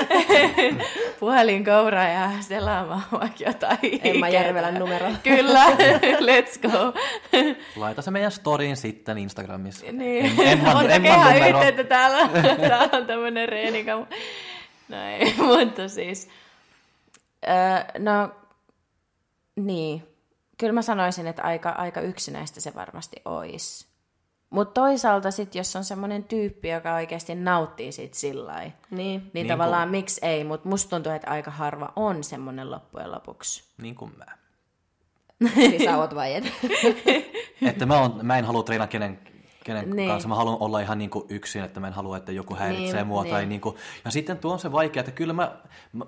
Puhelin 1.20 1.64
koura 1.64 2.04
ja 2.08 2.30
selaamaan 2.40 3.02
vaikka 3.12 3.44
jotain. 3.46 4.00
Emma 4.04 4.28
Järvelän 4.28 4.74
numero. 4.74 5.06
kyllä, 5.22 5.66
let's 6.20 6.70
go. 6.70 6.92
Laita 7.76 8.02
se 8.02 8.10
meidän 8.10 8.32
storyin 8.32 8.76
sitten 8.76 9.18
Instagramissa. 9.18 9.86
Niin. 9.92 10.40
Emma, 10.40 10.70
Ottakaa 10.70 11.34
yhteyttä 11.34 11.84
täällä. 11.84 12.28
Täällä 12.68 12.98
on 12.98 13.06
tämmöinen 13.06 13.48
reenikamu. 13.48 14.06
No 14.88 14.96
ei, 15.06 15.34
mutta 15.36 15.88
siis... 15.88 16.28
Öö, 17.48 17.54
no, 17.98 18.30
niin. 19.56 20.02
Kyllä 20.58 20.72
mä 20.72 20.82
sanoisin, 20.82 21.26
että 21.26 21.42
aika, 21.42 21.70
aika 21.70 22.00
yksinäistä 22.00 22.60
se 22.60 22.74
varmasti 22.74 23.16
olisi. 23.24 23.89
Mutta 24.50 24.80
toisaalta 24.80 25.30
sitten, 25.30 25.60
jos 25.60 25.76
on 25.76 25.84
semmoinen 25.84 26.24
tyyppi, 26.24 26.68
joka 26.68 26.94
oikeasti 26.94 27.34
nauttii 27.34 27.92
siitä 27.92 28.16
sillä 28.16 28.58
niin, 28.58 28.72
niin, 28.90 29.30
niin 29.32 29.48
tavallaan 29.48 29.88
kun... 29.88 29.90
miksi 29.90 30.20
ei, 30.26 30.44
mutta 30.44 30.68
musta 30.68 30.90
tuntuu, 30.90 31.12
että 31.12 31.30
aika 31.30 31.50
harva 31.50 31.92
on 31.96 32.24
semmoinen 32.24 32.70
loppujen 32.70 33.12
lopuksi. 33.12 33.64
Niin 33.82 33.94
kuin 33.94 34.12
mä. 34.18 34.26
siis 35.54 35.84
sä 35.84 35.98
oot 35.98 36.14
vai 36.14 36.34
et? 36.34 36.44
että 37.70 37.86
mä, 37.86 38.00
on, 38.00 38.18
mä 38.22 38.38
en 38.38 38.44
halua 38.44 38.62
treenaa 38.62 38.86
kenen, 38.86 39.18
kenen 39.64 39.90
niin. 39.90 40.08
kanssa. 40.08 40.28
Mä 40.28 40.34
haluan 40.34 40.56
olla 40.60 40.80
ihan 40.80 40.98
niin 40.98 41.10
kuin 41.10 41.24
yksin, 41.28 41.64
että 41.64 41.80
mä 41.80 41.86
en 41.86 41.92
halua, 41.92 42.16
että 42.16 42.32
joku 42.32 42.54
häiritsee 42.54 43.00
niin, 43.00 43.06
mua. 43.06 43.22
Niin. 43.22 43.34
Tai 43.34 43.46
niin 43.46 43.60
kuin, 43.60 43.76
ja 44.04 44.10
sitten 44.10 44.38
tuo 44.38 44.52
on 44.52 44.58
se 44.58 44.72
vaikea, 44.72 45.00
että 45.00 45.12
kyllä 45.12 45.32
mä, 45.32 45.56
mä 45.92 46.04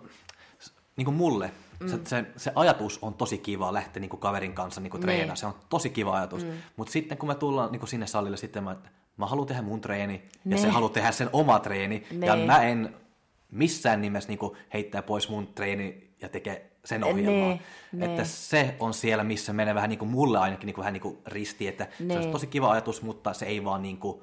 niin 0.97 1.05
kuin 1.05 1.15
mulle, 1.15 1.51
mm. 1.81 1.89
se, 1.89 1.99
se, 2.05 2.25
se 2.37 2.53
ajatus 2.55 2.99
on 3.03 3.15
tosi 3.15 3.39
kiva 3.39 3.73
lähteä 3.73 4.01
niin 4.01 4.11
kuin 4.11 4.21
kaverin 4.21 4.53
kanssa 4.53 4.81
niin 4.81 4.91
kuin 4.91 5.01
niin. 5.01 5.17
treenaa. 5.17 5.37
Se 5.37 5.47
on 5.47 5.55
tosi 5.69 5.91
kiva 5.91 6.17
ajatus. 6.17 6.45
Mm. 6.45 6.53
Mutta 6.77 6.93
sitten 6.93 7.19
kun 7.19 7.29
me 7.29 7.35
tullaan 7.35 7.73
niin 7.73 7.81
kuin 7.81 7.91
sinne 7.91 8.07
salille, 8.07 8.37
sitten 8.37 8.65
mä, 8.65 8.73
että 8.73 8.91
mä 9.17 9.27
haluan 9.27 9.49
tehdä 9.49 9.63
mun 9.63 9.81
treeni 9.81 10.13
ne. 10.13 10.55
ja 10.55 10.57
se 10.57 10.63
niin. 10.65 10.75
haluaa 10.75 10.93
tehdä 10.93 11.13
sen 11.13 11.31
oma 11.33 11.59
treeni. 11.59 12.07
Ne. 12.11 12.27
Ja 12.27 12.35
niin. 12.35 12.47
mä 12.47 12.63
en 12.63 12.95
missään 13.51 14.01
nimessä 14.01 14.29
niin 14.29 14.39
kuin 14.39 14.57
heittää 14.75 15.03
pois 15.03 15.29
mun 15.29 15.47
treeni 15.47 16.15
ja 16.21 16.29
tekee 16.29 16.71
sen 16.85 17.05
ohjelmaa. 17.05 17.49
Ne, 17.49 17.61
ne. 17.93 18.07
Että 18.07 18.25
se 18.25 18.77
on 18.81 18.95
siellä, 18.95 19.25
missä 19.25 19.53
menee 19.53 19.75
vähän 19.75 19.91
niin 19.91 19.99
kuin 19.99 20.11
mulle 20.11 20.39
ainakin 20.39 20.67
niin 20.67 20.75
kuin 20.75 20.83
vähän 20.83 20.93
niin 20.93 21.01
kuin 21.01 21.19
risti, 21.27 21.69
että 21.69 21.89
ne. 22.01 22.15
se 22.15 22.21
on 22.21 22.33
tosi 22.33 22.47
kiva 22.47 22.71
ajatus, 22.71 23.03
mutta 23.03 23.33
se 23.33 23.47
ei 23.47 23.65
vaan 23.65 23.83
niin 23.83 23.99
kuin 23.99 24.23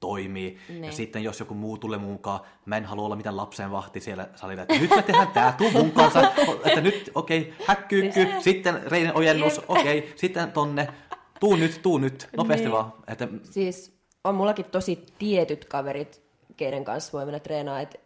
toimii. 0.00 0.58
Ne. 0.68 0.74
Ja 0.74 0.80
niin. 0.80 0.92
sitten 0.92 1.24
jos 1.24 1.40
joku 1.40 1.54
muu 1.54 1.78
tulee 1.78 1.98
mukaan, 1.98 2.40
mä 2.66 2.76
en 2.76 2.84
halua 2.84 3.04
olla 3.04 3.16
mitään 3.16 3.36
lapsen 3.36 3.70
vahti 3.70 4.00
siellä 4.00 4.28
salilla, 4.34 4.62
että 4.62 4.78
nyt 4.78 4.90
me 4.90 5.02
tehdään 5.02 5.28
tää, 5.28 5.52
tuu 5.58 5.70
mun 5.70 5.92
kanssa, 5.92 6.32
että 6.64 6.80
nyt, 6.80 7.10
okei, 7.14 7.40
okay, 7.40 7.52
häkkyykky, 7.66 8.24
siis... 8.24 8.44
sitten 8.44 8.82
reinen 8.86 9.16
ojennus, 9.16 9.60
okei, 9.68 9.98
okay, 9.98 10.10
sitten 10.16 10.52
tonne, 10.52 10.88
tuu 11.40 11.56
nyt, 11.56 11.80
tuu 11.82 11.98
nyt, 11.98 12.28
nopeasti 12.36 12.64
niin. 12.64 12.72
vaan. 12.72 12.92
Että... 13.06 13.28
Siis 13.42 13.98
on 14.24 14.34
mullakin 14.34 14.64
tosi 14.64 15.06
tietyt 15.18 15.64
kaverit, 15.64 16.22
keiden 16.56 16.84
kanssa 16.84 17.12
voi 17.12 17.24
mennä 17.24 17.40
treenaamaan, 17.40 17.82
että 17.82 17.98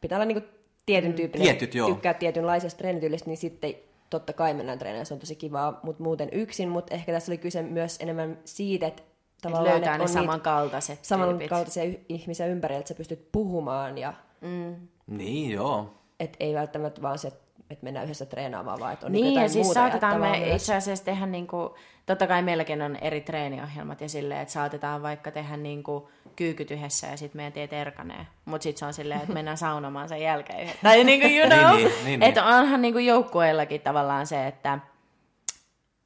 pitää 0.00 0.16
olla 0.16 0.26
niinku 0.26 0.48
tietyn 0.86 1.10
mm. 1.10 1.16
tyyppinen, 1.16 1.46
Tietyt, 1.46 1.74
joo. 1.74 1.88
tykkää 1.88 2.14
tietynlaisesta 2.14 2.78
treenityylistä, 2.78 3.30
niin 3.30 3.36
sitten 3.36 3.74
totta 4.10 4.32
kai 4.32 4.54
mennään 4.54 4.78
treenaamaan, 4.78 5.06
se 5.06 5.14
on 5.14 5.20
tosi 5.20 5.36
kivaa, 5.36 5.80
mutta 5.82 6.02
muuten 6.02 6.28
yksin, 6.32 6.68
mutta 6.68 6.94
ehkä 6.94 7.12
tässä 7.12 7.32
oli 7.32 7.38
kyse 7.38 7.62
myös 7.62 7.96
enemmän 8.00 8.38
siitä, 8.44 8.86
että 8.86 9.02
tavallaan, 9.42 9.74
löytää 9.74 9.98
ne 9.98 10.06
samankaltaiset 10.06 11.04
Samankaltaisia 11.04 11.82
tyypit. 11.82 12.04
ihmisiä 12.08 12.46
ympärillä, 12.46 12.78
että 12.78 12.88
sä 12.88 12.94
pystyt 12.94 13.32
puhumaan. 13.32 13.98
Ja, 13.98 14.14
mm. 14.40 14.76
Niin, 15.06 15.50
joo. 15.50 15.94
Et 16.20 16.36
ei 16.40 16.54
välttämättä 16.54 17.02
vaan 17.02 17.18
se, 17.18 17.28
että 17.70 17.84
mennään 17.84 18.04
yhdessä 18.04 18.26
treenaamaan, 18.26 18.80
vaan 18.80 18.92
että 18.92 19.06
on 19.06 19.12
niin, 19.12 19.24
niin 19.24 19.42
ja 19.42 19.48
siis 19.48 19.66
muuta 19.66 19.80
saatetaan 19.80 20.20
me 20.20 20.54
itse 20.54 20.74
asiassa 20.74 21.04
tehdä, 21.04 21.26
niin 21.26 21.46
kuin, 21.46 21.70
totta 22.06 22.26
kai 22.26 22.42
meilläkin 22.42 22.82
on 22.82 22.96
eri 22.96 23.20
treeniohjelmat 23.20 24.00
ja 24.00 24.08
silleen, 24.08 24.40
että 24.40 24.52
saatetaan 24.52 25.02
vaikka 25.02 25.30
tehdä 25.30 25.56
niin 25.56 25.82
kuin, 25.82 26.04
kyykyt 26.36 26.70
yhdessä 26.70 27.06
ja 27.06 27.16
sitten 27.16 27.38
meidän 27.38 27.52
tiet 27.52 27.72
erkanee. 27.72 28.26
Mutta 28.44 28.62
sitten 28.62 28.78
se 28.78 28.86
on 28.86 28.94
silleen, 28.94 29.20
että 29.20 29.32
mennään 29.32 29.56
saunomaan 29.56 30.08
sen 30.08 30.20
jälkeen. 30.20 30.70
tai 30.82 31.04
niin 31.04 31.20
kuin, 31.20 31.38
you 31.38 31.48
know, 31.48 31.76
niin, 31.76 31.88
niin, 31.88 32.04
niin, 32.04 32.22
että 32.22 32.44
onhan 32.44 32.82
niin 32.82 32.94
kuin 32.94 33.06
joukkueillakin 33.06 33.80
tavallaan 33.80 34.26
se, 34.26 34.46
että 34.46 34.78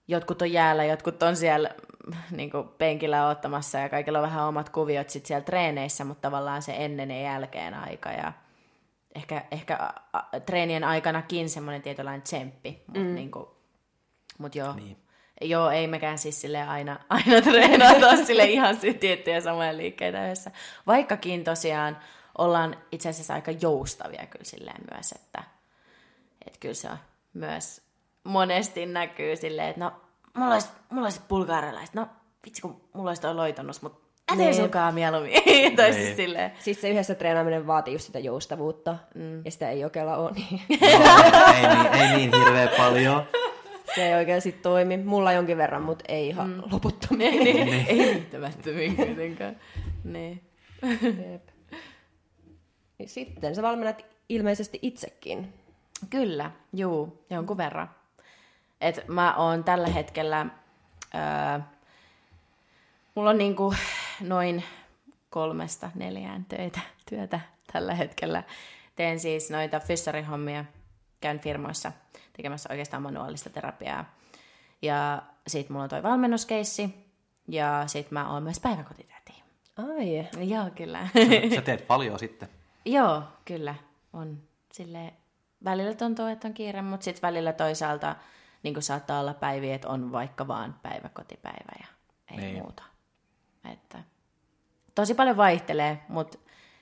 jotkut 0.09 0.43
on 0.43 0.53
jäällä, 0.53 0.85
jotkut 0.85 1.23
on 1.23 1.37
siellä 1.37 1.71
niin 2.31 2.51
kuin 2.51 2.69
penkillä 2.69 3.29
ottamassa 3.29 3.79
ja 3.79 3.89
kaikilla 3.89 4.19
on 4.19 4.23
vähän 4.29 4.45
omat 4.45 4.71
kuviot 4.71 5.11
sit 5.11 5.27
siellä 5.27 5.45
treeneissä, 5.45 6.05
mutta 6.05 6.21
tavallaan 6.21 6.63
se 6.63 6.75
ennen 6.77 7.11
ja 7.11 7.23
jälkeen 7.23 7.75
aika 7.75 8.11
ja 8.11 8.33
ehkä, 9.15 9.45
ehkä 9.51 9.77
a, 9.77 10.19
a, 10.19 10.41
treenien 10.41 10.85
aikanakin 10.85 11.51
semmoinen 11.51 11.83
tietynlainen 11.83 12.23
tsemppi, 12.23 12.83
mutta 12.87 13.01
mm. 13.01 13.15
niin 13.15 13.31
kuin, 13.31 13.47
mut 14.39 14.55
joo. 14.55 14.75
Niin. 14.75 14.97
Joo, 15.43 15.71
ei 15.71 15.87
mekään 15.87 16.19
siis 16.19 16.41
sille 16.41 16.63
aina, 16.63 16.99
aina 17.09 17.43
treenata 17.43 18.17
sille 18.27 18.45
ihan 18.45 18.77
tiettyjä 19.01 19.41
samoja 19.41 19.77
liikkeitä 19.77 20.25
yhdessä. 20.25 20.51
Vaikkakin 20.87 21.45
tosiaan 21.45 21.99
ollaan 22.39 22.77
itse 22.93 23.09
asiassa 23.09 23.35
aika 23.35 23.51
joustavia 23.51 24.27
kyllä 24.27 24.45
silleen 24.45 24.81
myös, 24.95 25.13
että, 25.13 25.43
että 26.47 26.59
kyllä 26.61 26.75
se 26.75 26.91
on 26.91 26.99
myös 27.35 27.83
monesti 28.25 28.87
näkyy 28.87 29.37
silleen, 29.37 29.69
että 29.69 29.81
no 29.81 29.93
mulla 30.37 30.55
olisi, 30.55 30.69
mulla 30.91 31.07
olisi 31.07 31.21
bulgaarilaista. 31.29 32.01
No 32.01 32.09
vitsi, 32.45 32.63
kun 32.63 32.81
mulla 32.93 33.11
olisi 33.11 33.23
toi 33.23 33.35
loitonnus, 33.35 33.83
mutta 33.83 34.11
älä 34.33 34.43
niin. 34.43 34.55
sulkaa 34.55 34.93
mieluummin. 34.93 35.33
tai 35.77 35.93
siis, 35.93 36.05
niin. 36.05 36.17
silleen. 36.17 36.53
siis 36.59 36.81
se 36.81 36.89
yhdessä 36.89 37.15
treenaaminen 37.15 37.67
vaatii 37.67 37.95
just 37.95 38.07
sitä 38.07 38.19
joustavuutta, 38.19 38.97
mm. 39.15 39.45
ja 39.45 39.51
sitä 39.51 39.71
ei 39.71 39.85
oikealla 39.85 40.17
ole. 40.17 40.31
Niin. 40.31 40.61
ei, 40.71 41.69
niin, 41.69 41.95
ei 41.95 42.17
niin 42.17 42.31
hirveän 42.45 42.71
paljon. 42.77 43.23
Se 43.95 44.07
ei 44.07 44.15
oikein 44.15 44.43
sit 44.43 44.63
toimi. 44.63 44.97
Mulla 44.97 45.33
jonkin 45.33 45.57
verran, 45.57 45.83
mutta 45.83 46.05
ei 46.09 46.29
ihan 46.29 46.51
mm. 46.51 46.63
loputtomiin. 46.73 47.45
niin, 47.45 47.67
niin, 47.67 47.87
ei 47.89 48.13
riittämättömiin 48.13 48.97
kuitenkaan. 48.97 49.57
niin. 50.05 50.43
Sitten 53.07 53.55
sä 53.55 53.63
valmennat 53.63 54.05
ilmeisesti 54.29 54.79
itsekin. 54.83 55.55
Kyllä, 56.11 56.51
juu, 56.73 57.25
jonkun 57.31 57.57
verran. 57.57 57.91
Et 58.81 59.09
mä 59.09 59.35
oon 59.35 59.65
tällä 59.65 59.89
hetkellä, 59.89 60.47
öö, 61.15 61.61
mulla 63.15 63.31
on 63.31 63.39
niinku 63.39 63.75
noin 64.21 64.65
kolmesta 65.31 65.91
neljään 65.95 66.45
töitä, 66.45 66.81
työtä 67.09 67.41
tällä 67.73 67.95
hetkellä. 67.95 68.43
Teen 68.97 69.21
siis 69.21 69.51
noita 69.51 69.81
fyssarihommia, 69.81 70.65
käyn 71.21 71.41
firmoissa 71.41 71.93
tekemässä 72.33 72.69
oikeastaan 72.73 73.03
manuaalista 73.03 73.51
terapiaa. 73.51 74.15
Ja 74.83 75.23
sit 75.47 75.69
mulla 75.69 75.83
on 75.83 75.89
toi 75.91 76.03
valmennuskeissi, 76.03 76.95
ja 77.49 77.83
sit 77.87 78.11
mä 78.11 78.33
oon 78.33 78.43
myös 78.43 78.61
päiväkotitäti. 78.61 79.43
Ai. 79.77 80.29
Joo, 80.49 80.71
kyllä. 80.75 81.09
Sä, 81.49 81.55
sä 81.55 81.63
teet 81.63 81.87
paljon 81.87 82.19
sitten. 82.19 82.49
Joo, 82.85 83.23
kyllä. 83.45 83.75
On 84.13 84.39
sille 84.73 85.13
välillä 85.65 85.95
tuntuu, 85.95 86.27
että 86.27 86.49
on 86.49 86.55
kiire, 86.55 86.83
mutta 86.83 87.05
sitten 87.05 87.23
välillä 87.23 87.53
toisaalta 87.53 88.17
niin 88.63 88.75
kuin 88.75 88.83
saattaa 88.83 89.21
olla 89.21 89.35
päiviä, 89.35 89.75
että 89.75 89.89
on 89.89 90.13
vaikka 90.13 90.49
vaan 90.49 90.81
päiväkotipäivä 90.83 91.73
ja 91.81 91.87
ei 92.31 92.37
niin. 92.37 92.63
muuta. 92.63 92.83
Että 93.73 94.03
tosi 94.95 95.15
paljon 95.15 95.37
vaihtelee, 95.37 96.03
mutta 96.09 96.39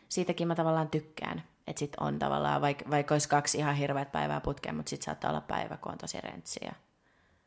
siitäkin 0.08 0.48
mä 0.48 0.54
tavallaan 0.54 0.88
tykkään. 0.88 1.42
Että 1.66 1.78
sit 1.78 1.96
on 2.00 2.18
tavallaan, 2.18 2.60
vaikka, 2.60 2.90
vaikka 2.90 3.14
olisi 3.14 3.28
kaksi 3.28 3.58
ihan 3.58 3.74
hirveät 3.74 4.12
päivää 4.12 4.40
putkeen, 4.40 4.74
mutta 4.74 4.90
sitten 4.90 5.04
saattaa 5.04 5.30
olla 5.30 5.40
päivä, 5.40 5.76
kun 5.76 5.92
on 5.92 5.98
tosi 5.98 6.20
rentsiä. 6.20 6.74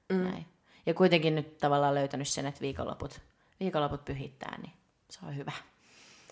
Mm. 0.10 0.24
Näin. 0.24 0.46
Ja 0.86 0.94
kuitenkin 0.94 1.36
nyt 1.36 1.58
tavallaan 1.58 1.96
löytänyt 1.96 2.28
sen, 2.28 2.46
että 2.46 2.62
viikonloput, 2.62 3.22
viikonloput 3.60 4.06
pyhittää, 4.06 4.58
niin 4.62 4.74
se 5.10 5.20
on 5.24 5.36
hyvä. 5.36 5.52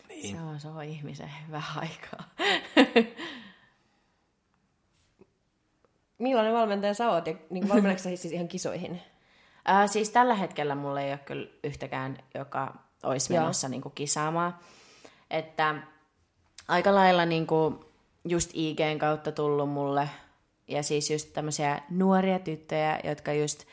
Niin. 0.07 0.35
Se, 0.35 0.41
on, 0.41 0.59
se 0.59 0.67
on 0.67 0.83
ihmisen 0.83 1.31
hyvä 1.47 1.61
aikaa. 1.81 2.23
Millainen 6.19 6.53
valmentaja 6.53 6.93
sä 6.93 7.09
oot 7.09 7.27
ja 7.27 7.35
niin 7.49 7.69
valmennaksä 7.69 8.03
siis 8.03 8.25
ihan 8.25 8.47
kisoihin? 8.47 9.01
Äh, 9.69 9.89
siis 9.89 10.09
tällä 10.09 10.35
hetkellä 10.35 10.75
mulla 10.75 11.01
ei 11.01 11.11
ole 11.11 11.19
kyllä 11.25 11.47
yhtäkään, 11.63 12.17
joka 12.35 12.73
olisi 13.03 13.33
menossa 13.33 13.69
niin 13.69 13.81
kuin 13.81 13.95
kisaamaan. 13.95 14.55
Että 15.29 15.75
aika 16.67 16.95
lailla 16.95 17.25
niin 17.25 17.47
kuin 17.47 17.79
just 18.25 18.51
IGn 18.53 18.99
kautta 18.99 19.31
tullut 19.31 19.69
mulle 19.69 20.09
ja 20.67 20.83
siis 20.83 21.11
just 21.11 21.33
tämmöisiä 21.33 21.81
nuoria 21.89 22.39
tyttöjä, 22.39 22.99
jotka 23.03 23.33
just 23.33 23.63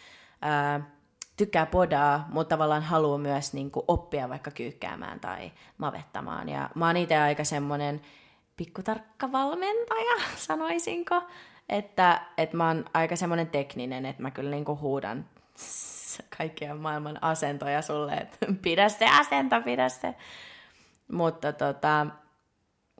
ää, 0.42 0.90
tykkää 1.36 1.66
podaa, 1.66 2.28
mutta 2.28 2.48
tavallaan 2.48 2.82
haluaa 2.82 3.18
myös 3.18 3.52
niin 3.52 3.70
kuin, 3.70 3.84
oppia 3.88 4.28
vaikka 4.28 4.50
kyykkäämään 4.50 5.20
tai 5.20 5.52
mavettamaan. 5.78 6.48
Ja 6.48 6.70
mä 6.74 6.86
oon 6.86 6.96
itse 6.96 7.16
aika 7.16 7.44
semmoinen 7.44 8.00
pikkutarkka 8.56 9.32
valmentaja, 9.32 10.22
sanoisinko. 10.36 11.22
Että, 11.68 12.20
että 12.38 12.56
mä 12.56 12.66
oon 12.66 12.84
aika 12.94 13.16
semmoinen 13.16 13.46
tekninen, 13.46 14.06
että 14.06 14.22
mä 14.22 14.30
kyllä 14.30 14.50
niin 14.50 14.64
kuin 14.64 14.80
huudan 14.80 15.26
kaikkia 16.38 16.74
maailman 16.74 17.22
asentoja 17.22 17.82
sulle, 17.82 18.12
että 18.12 18.46
pidä 18.62 18.88
se 18.88 19.06
asento, 19.06 19.62
pidä 19.62 19.88
se. 19.88 20.14
Mutta 21.12 21.52
tota, 21.52 22.06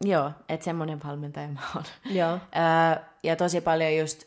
joo, 0.05 0.31
että 0.49 0.65
semmoinen 0.65 1.01
valmentaja 1.05 1.49
mä 1.49 1.61
oon. 1.75 1.85
Joo. 2.05 2.39
ja 3.23 3.37
tosi 3.37 3.61
paljon 3.61 3.97
just 3.97 4.25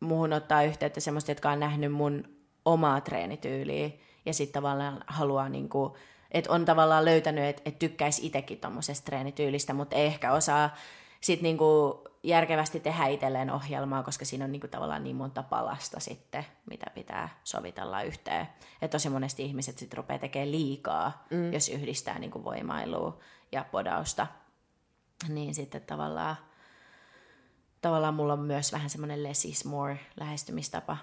muuhun 0.00 0.32
ottaa 0.32 0.62
yhteyttä 0.62 1.00
semmoista, 1.00 1.30
jotka 1.30 1.50
on 1.50 1.60
nähnyt 1.60 1.92
mun 1.92 2.24
omaa 2.64 3.00
treenityyliä 3.00 3.90
ja 4.26 4.34
sitten 4.34 4.62
tavallaan 4.62 5.04
haluaa 5.06 5.48
niinku, 5.48 5.96
että 6.30 6.52
on 6.52 6.64
tavallaan 6.64 7.04
löytänyt, 7.04 7.44
että 7.44 7.62
et 7.64 7.78
tykkäisi 7.78 8.26
itsekin 8.26 8.60
tuommoisesta 8.60 9.04
treenityylistä, 9.04 9.74
mutta 9.74 9.96
ei 9.96 10.06
ehkä 10.06 10.32
osaa 10.32 10.76
sitten 11.20 11.42
niinku 11.42 12.04
järkevästi 12.22 12.80
tehdä 12.80 13.06
itselleen 13.06 13.50
ohjelmaa, 13.50 14.02
koska 14.02 14.24
siinä 14.24 14.44
on 14.44 14.52
niinku 14.52 14.68
tavallaan 14.68 15.04
niin 15.04 15.16
monta 15.16 15.42
palasta 15.42 16.00
sitten, 16.00 16.46
mitä 16.70 16.86
pitää 16.94 17.40
sovitella 17.44 18.02
yhteen. 18.02 18.48
Että 18.82 18.94
tosi 18.94 19.08
monesti 19.08 19.44
ihmiset 19.44 19.78
sitten 19.78 19.96
rupeaa 19.96 20.18
tekemään 20.18 20.50
liikaa, 20.50 21.24
mm. 21.30 21.52
jos 21.52 21.68
yhdistää 21.68 22.18
niinku 22.18 22.44
voimailua 22.44 23.18
ja 23.52 23.64
podausta. 23.70 24.26
Niin 25.28 25.54
sitten 25.54 25.82
tavallaan, 25.82 26.36
tavallaan 27.80 28.14
mulla 28.14 28.32
on 28.32 28.40
myös 28.40 28.72
vähän 28.72 28.90
semmoinen 28.90 29.22
less 29.22 29.44
is 29.44 29.64
more 29.64 29.98
lähestymistapa. 30.20 30.96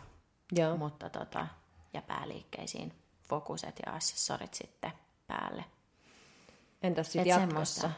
Joo. 0.51 0.78
Mutta 0.78 1.09
tota, 1.09 1.47
ja 1.93 2.01
pääliikkeisiin 2.01 2.93
fokuset 3.30 3.80
ja 3.86 3.93
accessorit 3.93 4.53
sitten 4.53 4.91
päälle. 5.28 5.66
Entäs 6.82 7.11
sitten 7.11 7.28
jatkossa? 7.28 7.91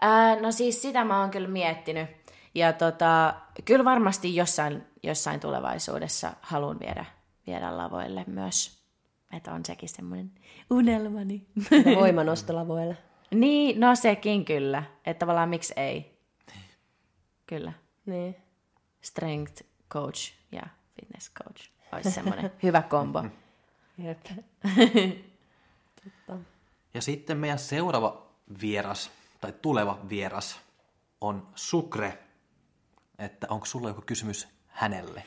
Ää, 0.00 0.40
no 0.40 0.52
siis 0.52 0.82
sitä 0.82 1.04
mä 1.04 1.20
oon 1.20 1.30
kyllä 1.30 1.48
miettinyt. 1.48 2.08
Ja 2.54 2.72
tota, 2.72 3.34
kyllä 3.64 3.84
varmasti 3.84 4.36
jossain, 4.36 4.82
jossain 5.02 5.40
tulevaisuudessa 5.40 6.32
haluan 6.40 6.80
viedä, 6.80 7.04
viedä 7.46 7.76
lavoille 7.76 8.24
myös. 8.26 8.78
Että 9.36 9.52
on 9.52 9.64
sekin 9.64 9.88
semmoinen 9.88 10.30
unelmani. 10.70 11.46
Voimanostolavoille. 12.00 12.96
niin, 13.34 13.80
no 13.80 13.94
sekin 13.94 14.44
kyllä. 14.44 14.82
Että 15.06 15.18
tavallaan 15.18 15.48
miksi 15.48 15.72
ei. 15.76 16.18
Kyllä. 17.46 17.72
Niin. 18.06 18.36
Strength 19.00 19.64
coach 19.90 20.32
ja 20.52 20.62
fitness 20.94 21.32
coach. 21.32 21.70
Olisi 21.92 22.10
semmoinen 22.10 22.52
hyvä 22.62 22.82
kombo. 22.82 23.24
Jep. 23.98 24.26
Ja 26.94 27.02
sitten 27.02 27.36
meidän 27.36 27.58
seuraava 27.58 28.26
vieras, 28.60 29.10
tai 29.44 29.54
tuleva 29.62 29.98
vieras, 30.08 30.60
on 31.20 31.46
Sukre. 31.54 32.18
Että 33.18 33.46
onko 33.50 33.66
sulla 33.66 33.88
joku 33.88 34.02
kysymys 34.06 34.48
hänelle? 34.68 35.22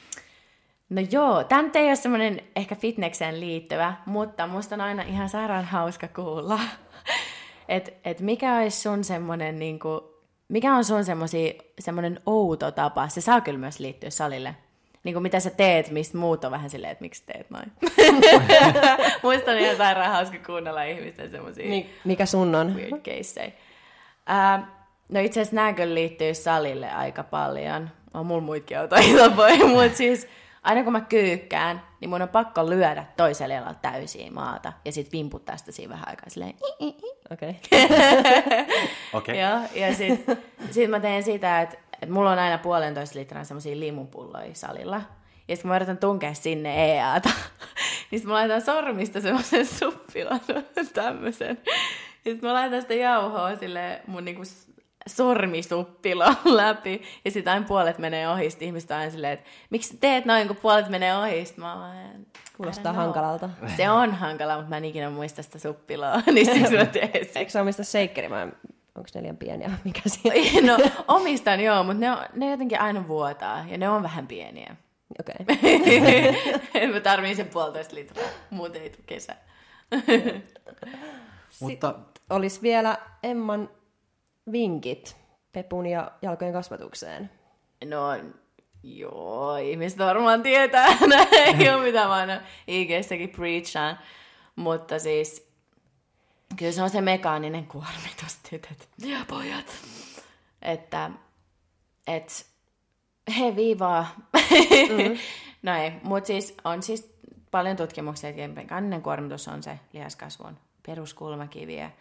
No 0.90 1.02
joo, 1.12 1.44
tämä 1.44 1.70
ei 1.74 1.88
ole 1.88 1.96
semmoinen 1.96 2.42
ehkä 2.56 2.76
fitnekseen 2.76 3.40
liittyvä, 3.40 3.94
mutta 4.06 4.48
musta 4.48 4.76
on 4.76 4.82
aina 4.82 5.04
ihan 5.04 5.30
sairaan 5.30 5.66
hauska 5.66 6.08
kuulla, 6.08 6.60
että 7.70 7.92
et 8.06 8.20
mikä 8.22 8.58
olisi 8.58 8.82
sun 8.82 9.04
semmoinen, 9.04 9.60
niinku, 9.60 10.14
mikä 10.48 10.76
on 10.76 10.86
sun 10.86 11.04
semmoinen 11.80 12.20
outo 12.26 12.72
tapa, 12.72 13.08
se 13.08 13.22
saa 13.22 13.42
kyllä 13.42 13.60
myös 13.60 13.80
liittyä 13.80 14.10
salille, 14.10 14.56
niin 15.04 15.14
kuin 15.14 15.24
mitä 15.24 15.40
sä 15.40 15.50
teet, 15.50 15.92
mistä 15.92 16.18
muut 16.18 16.44
on 16.44 16.52
vähän 16.52 16.70
silleen, 16.70 16.92
että 16.92 17.02
miksi 17.02 17.24
teet 17.26 17.50
noin. 17.50 17.72
Muista 19.24 19.52
on 19.52 19.58
ihan 19.58 19.78
sairaan 19.78 20.12
hauska 20.12 20.38
kuunnella 20.46 20.84
ihmisten 20.84 21.32
semmoisia 21.32 21.86
Mikä 22.06 22.26
sun 22.26 22.56
on? 22.56 22.76
Weird 22.76 23.02
caseja. 23.02 23.52
Uh, 24.30 24.68
no 25.10 25.20
itse 25.20 25.42
asiassa 25.42 25.56
nämä 25.56 25.74
kyllä 25.74 25.96
liittyy 25.96 26.34
salille 26.34 26.92
aika 26.92 27.24
paljon. 27.24 27.90
On 28.14 28.26
mulla 28.26 28.42
muitakin 28.42 28.80
autoitapoja, 28.80 29.68
mutta 29.76 29.98
siis 29.98 30.28
aina 30.64 30.84
kun 30.84 30.92
mä 30.92 31.02
kyykkään, 31.02 31.82
niin 32.02 32.10
mun 32.10 32.22
on 32.22 32.30
pakko 32.30 32.70
lyödä 32.70 33.06
toiselle 33.18 33.54
jalalla 33.54 33.74
täysiä 33.74 34.32
maata 34.32 34.74
ja 34.86 34.92
sitten 34.92 35.12
vimputtaa 35.12 35.58
sitä 35.58 35.72
siinä 35.72 35.94
vähän 35.94 36.08
aikaa 36.08 36.30
silleen. 36.30 36.56
Okei. 37.32 37.56
Okay. 39.14 39.36
Joo, 39.36 39.60
ja 39.76 39.96
sitten 39.96 40.38
sit 40.72 40.90
mä 40.90 41.00
teen 41.00 41.24
sitä, 41.24 41.62
että 41.62 41.78
et 42.02 42.10
mulla 42.10 42.32
on 42.32 42.40
aina 42.40 42.58
puolentoista 42.58 43.20
litran 43.20 43.46
semmoisia 43.46 43.80
limunpulloja 43.80 44.54
salilla. 44.54 45.02
Ja 45.48 45.56
sitten 45.56 45.62
kun 45.62 45.70
mä 45.70 45.76
yritän 45.76 45.98
tunkea 45.98 46.34
sinne 46.34 46.96
EAta, 46.96 47.30
niin 48.12 48.20
sitten 48.20 48.28
mä 48.28 48.34
laitan 48.34 48.62
sormista 48.62 49.22
semmoisen 49.22 49.66
suppilan 49.66 50.42
tämmöisen. 50.94 51.58
Sitten 52.32 52.50
mä 52.50 52.54
laitan 52.54 52.82
sitä 52.82 52.94
jauhoa 52.94 53.56
sille 53.56 54.02
mun 54.08 54.26
niinku 54.26 54.42
sormisuppilo 55.08 56.26
läpi. 56.46 57.02
Ja 57.26 57.32
sitten 57.32 57.54
aina 57.54 57.66
puolet 57.68 57.98
menee 57.98 58.30
ohi. 58.30 58.50
Sitten 58.50 58.66
ihmiset 58.66 58.92
aina 58.92 59.12
silleen, 59.12 59.34
että 59.34 59.50
miksi 59.70 59.98
teet 59.98 60.26
noin, 60.26 60.48
kun 60.48 60.56
puolet 60.56 60.90
menee 60.90 61.18
ohi? 61.18 61.46
Sitten 61.46 61.64
mä 61.64 61.76
vaan, 61.76 62.26
Kuulostaa 62.58 62.94
hankalalta. 62.94 63.50
Se 63.78 63.90
on 63.90 64.16
hankalaa, 64.16 64.56
mutta 64.56 64.70
mä 64.70 64.78
en 64.78 64.86
ikinä 64.86 65.10
muista 65.10 65.44
sitä 65.44 65.60
suppiloa. 65.60 66.22
niin 66.34 66.46
siksi 66.46 66.78
mä 66.78 66.86
teen 66.86 67.12
Eikö 67.36 67.52
sä 67.52 67.62
omista 67.62 67.84
seikkeri? 67.84 68.30
Mä 68.30 68.48
onko 68.96 69.10
ne 69.16 69.22
liian 69.22 69.38
pieniä? 69.38 69.72
Mikä 69.84 70.02
siellä? 70.06 70.68
no 70.68 70.90
omistan 71.08 71.60
joo, 71.60 71.84
mutta 71.84 72.00
ne, 72.00 72.12
on, 72.12 72.18
ne 72.34 72.52
jotenkin 72.52 72.82
aina 72.82 73.08
vuotaa 73.08 73.66
ja 73.68 73.78
ne 73.78 73.90
on 73.90 74.04
vähän 74.04 74.28
pieniä. 74.28 74.76
Okei. 75.20 75.36
Okay. 75.42 76.88
mä 76.94 77.00
tarviin 77.00 77.36
sen 77.36 77.48
puolitoista 77.48 77.96
litraa, 77.96 78.30
muuten 78.50 78.82
ei 78.82 78.90
tule 78.90 79.04
kesä. 79.06 79.36
mutta 81.60 81.96
olisi 82.30 82.62
vielä 82.62 82.98
Emman 83.24 83.70
vinkit 84.52 85.18
pepun 85.52 85.86
ja 85.86 86.12
jalkojen 86.22 86.54
kasvatukseen. 86.54 87.30
No 87.86 88.00
joo, 88.84 89.58
ihmiset 89.58 90.00
varmaan 90.00 90.44
tietää, 90.44 90.88
ei 91.60 91.70
ole 91.70 91.84
mitä 91.84 92.08
mä 92.08 92.14
aina 92.14 92.42
IG-säkin 92.68 93.30
preachaan. 93.30 94.00
Mutta 94.56 95.00
siis 95.00 95.48
kyllä 96.58 96.72
se 96.72 96.84
on 96.84 96.90
se 96.90 97.02
mekaaninen 97.02 97.68
kuormitus, 97.68 98.40
tytöt 98.50 98.90
ja 98.98 99.18
pojat. 99.28 99.76
Että, 100.62 101.12
et, 102.08 102.46
he 103.38 103.56
viivaa. 103.56 104.08
Mm. 104.34 105.18
no 105.64 105.72
mutta 106.04 106.28
siis 106.28 106.56
on 106.64 106.84
siis 106.84 107.18
paljon 107.52 107.76
tutkimuksia, 107.76 108.30
että 108.30 108.48
mekaaninen 108.48 109.02
kuormitus 109.02 109.48
on 109.48 109.64
se 109.64 109.80
lihaskasvun 109.94 110.58
peruskulmakiviä. 110.88 111.92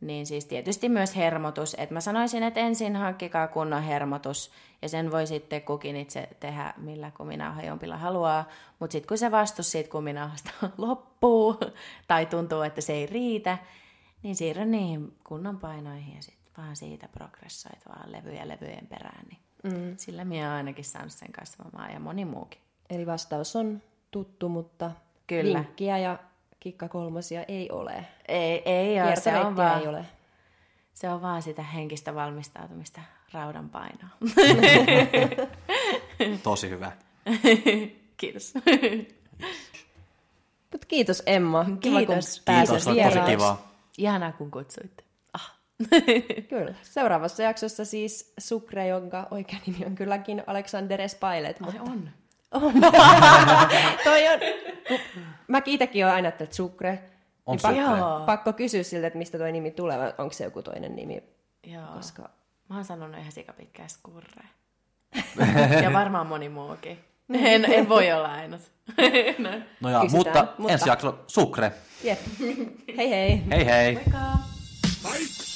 Niin 0.00 0.26
siis 0.26 0.44
tietysti 0.44 0.88
myös 0.88 1.16
hermotus. 1.16 1.74
että 1.78 1.94
mä 1.94 2.00
sanoisin, 2.00 2.42
että 2.42 2.60
ensin 2.60 2.96
hankkikaa 2.96 3.48
kunnon 3.48 3.82
hermotus, 3.82 4.50
ja 4.82 4.88
sen 4.88 5.10
voi 5.10 5.26
sitten 5.26 5.62
kukin 5.62 5.96
itse 5.96 6.28
tehdä 6.40 6.74
millä 6.76 7.10
kuminauhajompilla 7.16 7.96
haluaa. 7.96 8.48
Mutta 8.78 8.92
sitten 8.92 9.08
kun 9.08 9.18
se 9.18 9.30
vastus 9.30 9.72
siitä 9.72 9.90
kuminauhasta 9.90 10.50
loppuu, 10.78 11.56
tai 12.08 12.26
tuntuu, 12.26 12.62
että 12.62 12.80
se 12.80 12.92
ei 12.92 13.06
riitä, 13.06 13.58
niin 14.22 14.36
siirryn 14.36 14.70
niihin 14.70 15.12
kunnon 15.24 15.58
painoihin 15.58 16.16
ja 16.16 16.22
sitten 16.22 16.40
vaan 16.58 16.76
siitä 16.76 17.08
progressoit 17.08 17.88
vaan 17.88 18.12
levyjä 18.12 18.48
levyjen 18.48 18.86
perään. 18.86 19.26
Niin 19.28 19.40
mm. 19.62 19.94
Sillä 19.96 20.24
minä 20.24 20.46
olen 20.46 20.56
ainakin 20.56 20.84
saanut 20.84 21.12
sen 21.12 21.32
kasvamaan 21.32 21.92
ja 21.92 22.00
moni 22.00 22.24
muukin. 22.24 22.60
Eli 22.90 23.06
vastaus 23.06 23.56
on 23.56 23.82
tuttu, 24.10 24.48
mutta 24.48 24.90
Kyllä. 25.26 25.58
vinkkiä 25.58 25.98
ja 25.98 26.18
kikka 26.60 26.88
kolmosia 26.88 27.44
ei 27.48 27.70
ole. 27.70 28.06
Ei, 28.28 28.62
ei 28.64 29.02
ole. 29.02 29.16
Se 29.16 29.36
on 29.36 29.56
vaan, 29.56 29.80
ei 29.80 29.86
ole. 29.88 30.04
Se 30.94 31.08
on 31.08 31.22
vaan 31.22 31.42
sitä 31.42 31.62
henkistä 31.62 32.14
valmistautumista 32.14 33.00
raudan 33.32 33.68
painoa. 33.68 34.08
Tosi 36.42 36.70
hyvä. 36.70 36.92
Kiitos. 38.16 38.54
Mut 40.72 40.84
kiitos 40.84 41.22
Emma. 41.26 41.64
Kiva, 41.80 41.98
Kiitos. 41.98 42.36
kun 42.36 42.44
pääsit 42.44 42.74
Kiitos, 42.74 42.88
oli 42.88 43.02
tosi 43.02 43.30
kivaa. 43.30 43.72
Ihanaa, 43.98 44.32
kun 44.32 44.50
kutsuitte. 44.50 45.04
Ah. 45.32 45.58
Kyllä. 46.50 46.74
Seuraavassa 46.82 47.42
jaksossa 47.42 47.84
siis 47.84 48.32
Sukre, 48.38 48.86
jonka 48.86 49.26
oikea 49.30 49.58
nimi 49.66 49.86
on 49.86 49.94
kylläkin 49.94 50.42
Alexander 50.46 51.08
Spailet. 51.08 51.60
Mutta 51.60 51.82
on. 51.82 52.10
toi 54.04 54.28
on... 54.28 54.40
Mäkin 55.48 55.74
itsekin 55.74 56.04
olen 56.04 56.14
aina 56.14 56.26
ajatellut, 56.26 56.48
että 56.48 56.56
Sukre. 56.56 57.02
On 57.46 57.56
niin 57.56 57.62
pakko, 57.62 57.80
Sukre. 57.80 57.98
Joo. 57.98 58.20
pakko 58.26 58.52
kysyä 58.52 58.82
siltä, 58.82 59.06
että 59.06 59.18
mistä 59.18 59.38
toi 59.38 59.52
nimi 59.52 59.70
tulee, 59.70 59.98
vai 59.98 60.14
onko 60.18 60.32
se 60.32 60.44
joku 60.44 60.62
toinen 60.62 60.96
nimi. 60.96 61.22
Joo. 61.66 61.86
Koska 61.94 62.30
Mä 62.70 62.76
oon 62.76 62.84
sanonut 62.84 63.18
ihan 63.20 63.32
sikapitkää 63.32 63.88
skurre. 63.88 64.44
ja 65.82 65.92
varmaan 65.92 66.26
moni 66.26 66.48
muukin. 66.48 67.04
En, 67.34 67.64
en 67.72 67.88
voi 67.88 68.12
olla 68.12 68.32
ainut. 68.32 68.60
no. 69.38 69.50
No 69.80 69.90
joo, 69.90 70.04
mutta, 70.04 70.46
mutta- 70.58 70.72
ensi 70.72 70.88
jakso 70.88 71.24
Sukre. 71.26 71.72
Jep. 72.04 72.18
Hei 72.96 73.10
hei. 73.10 73.42
Hei 73.50 73.66
hei! 73.66 73.94
Moikka! 73.94 74.18
Fight! 75.02 75.49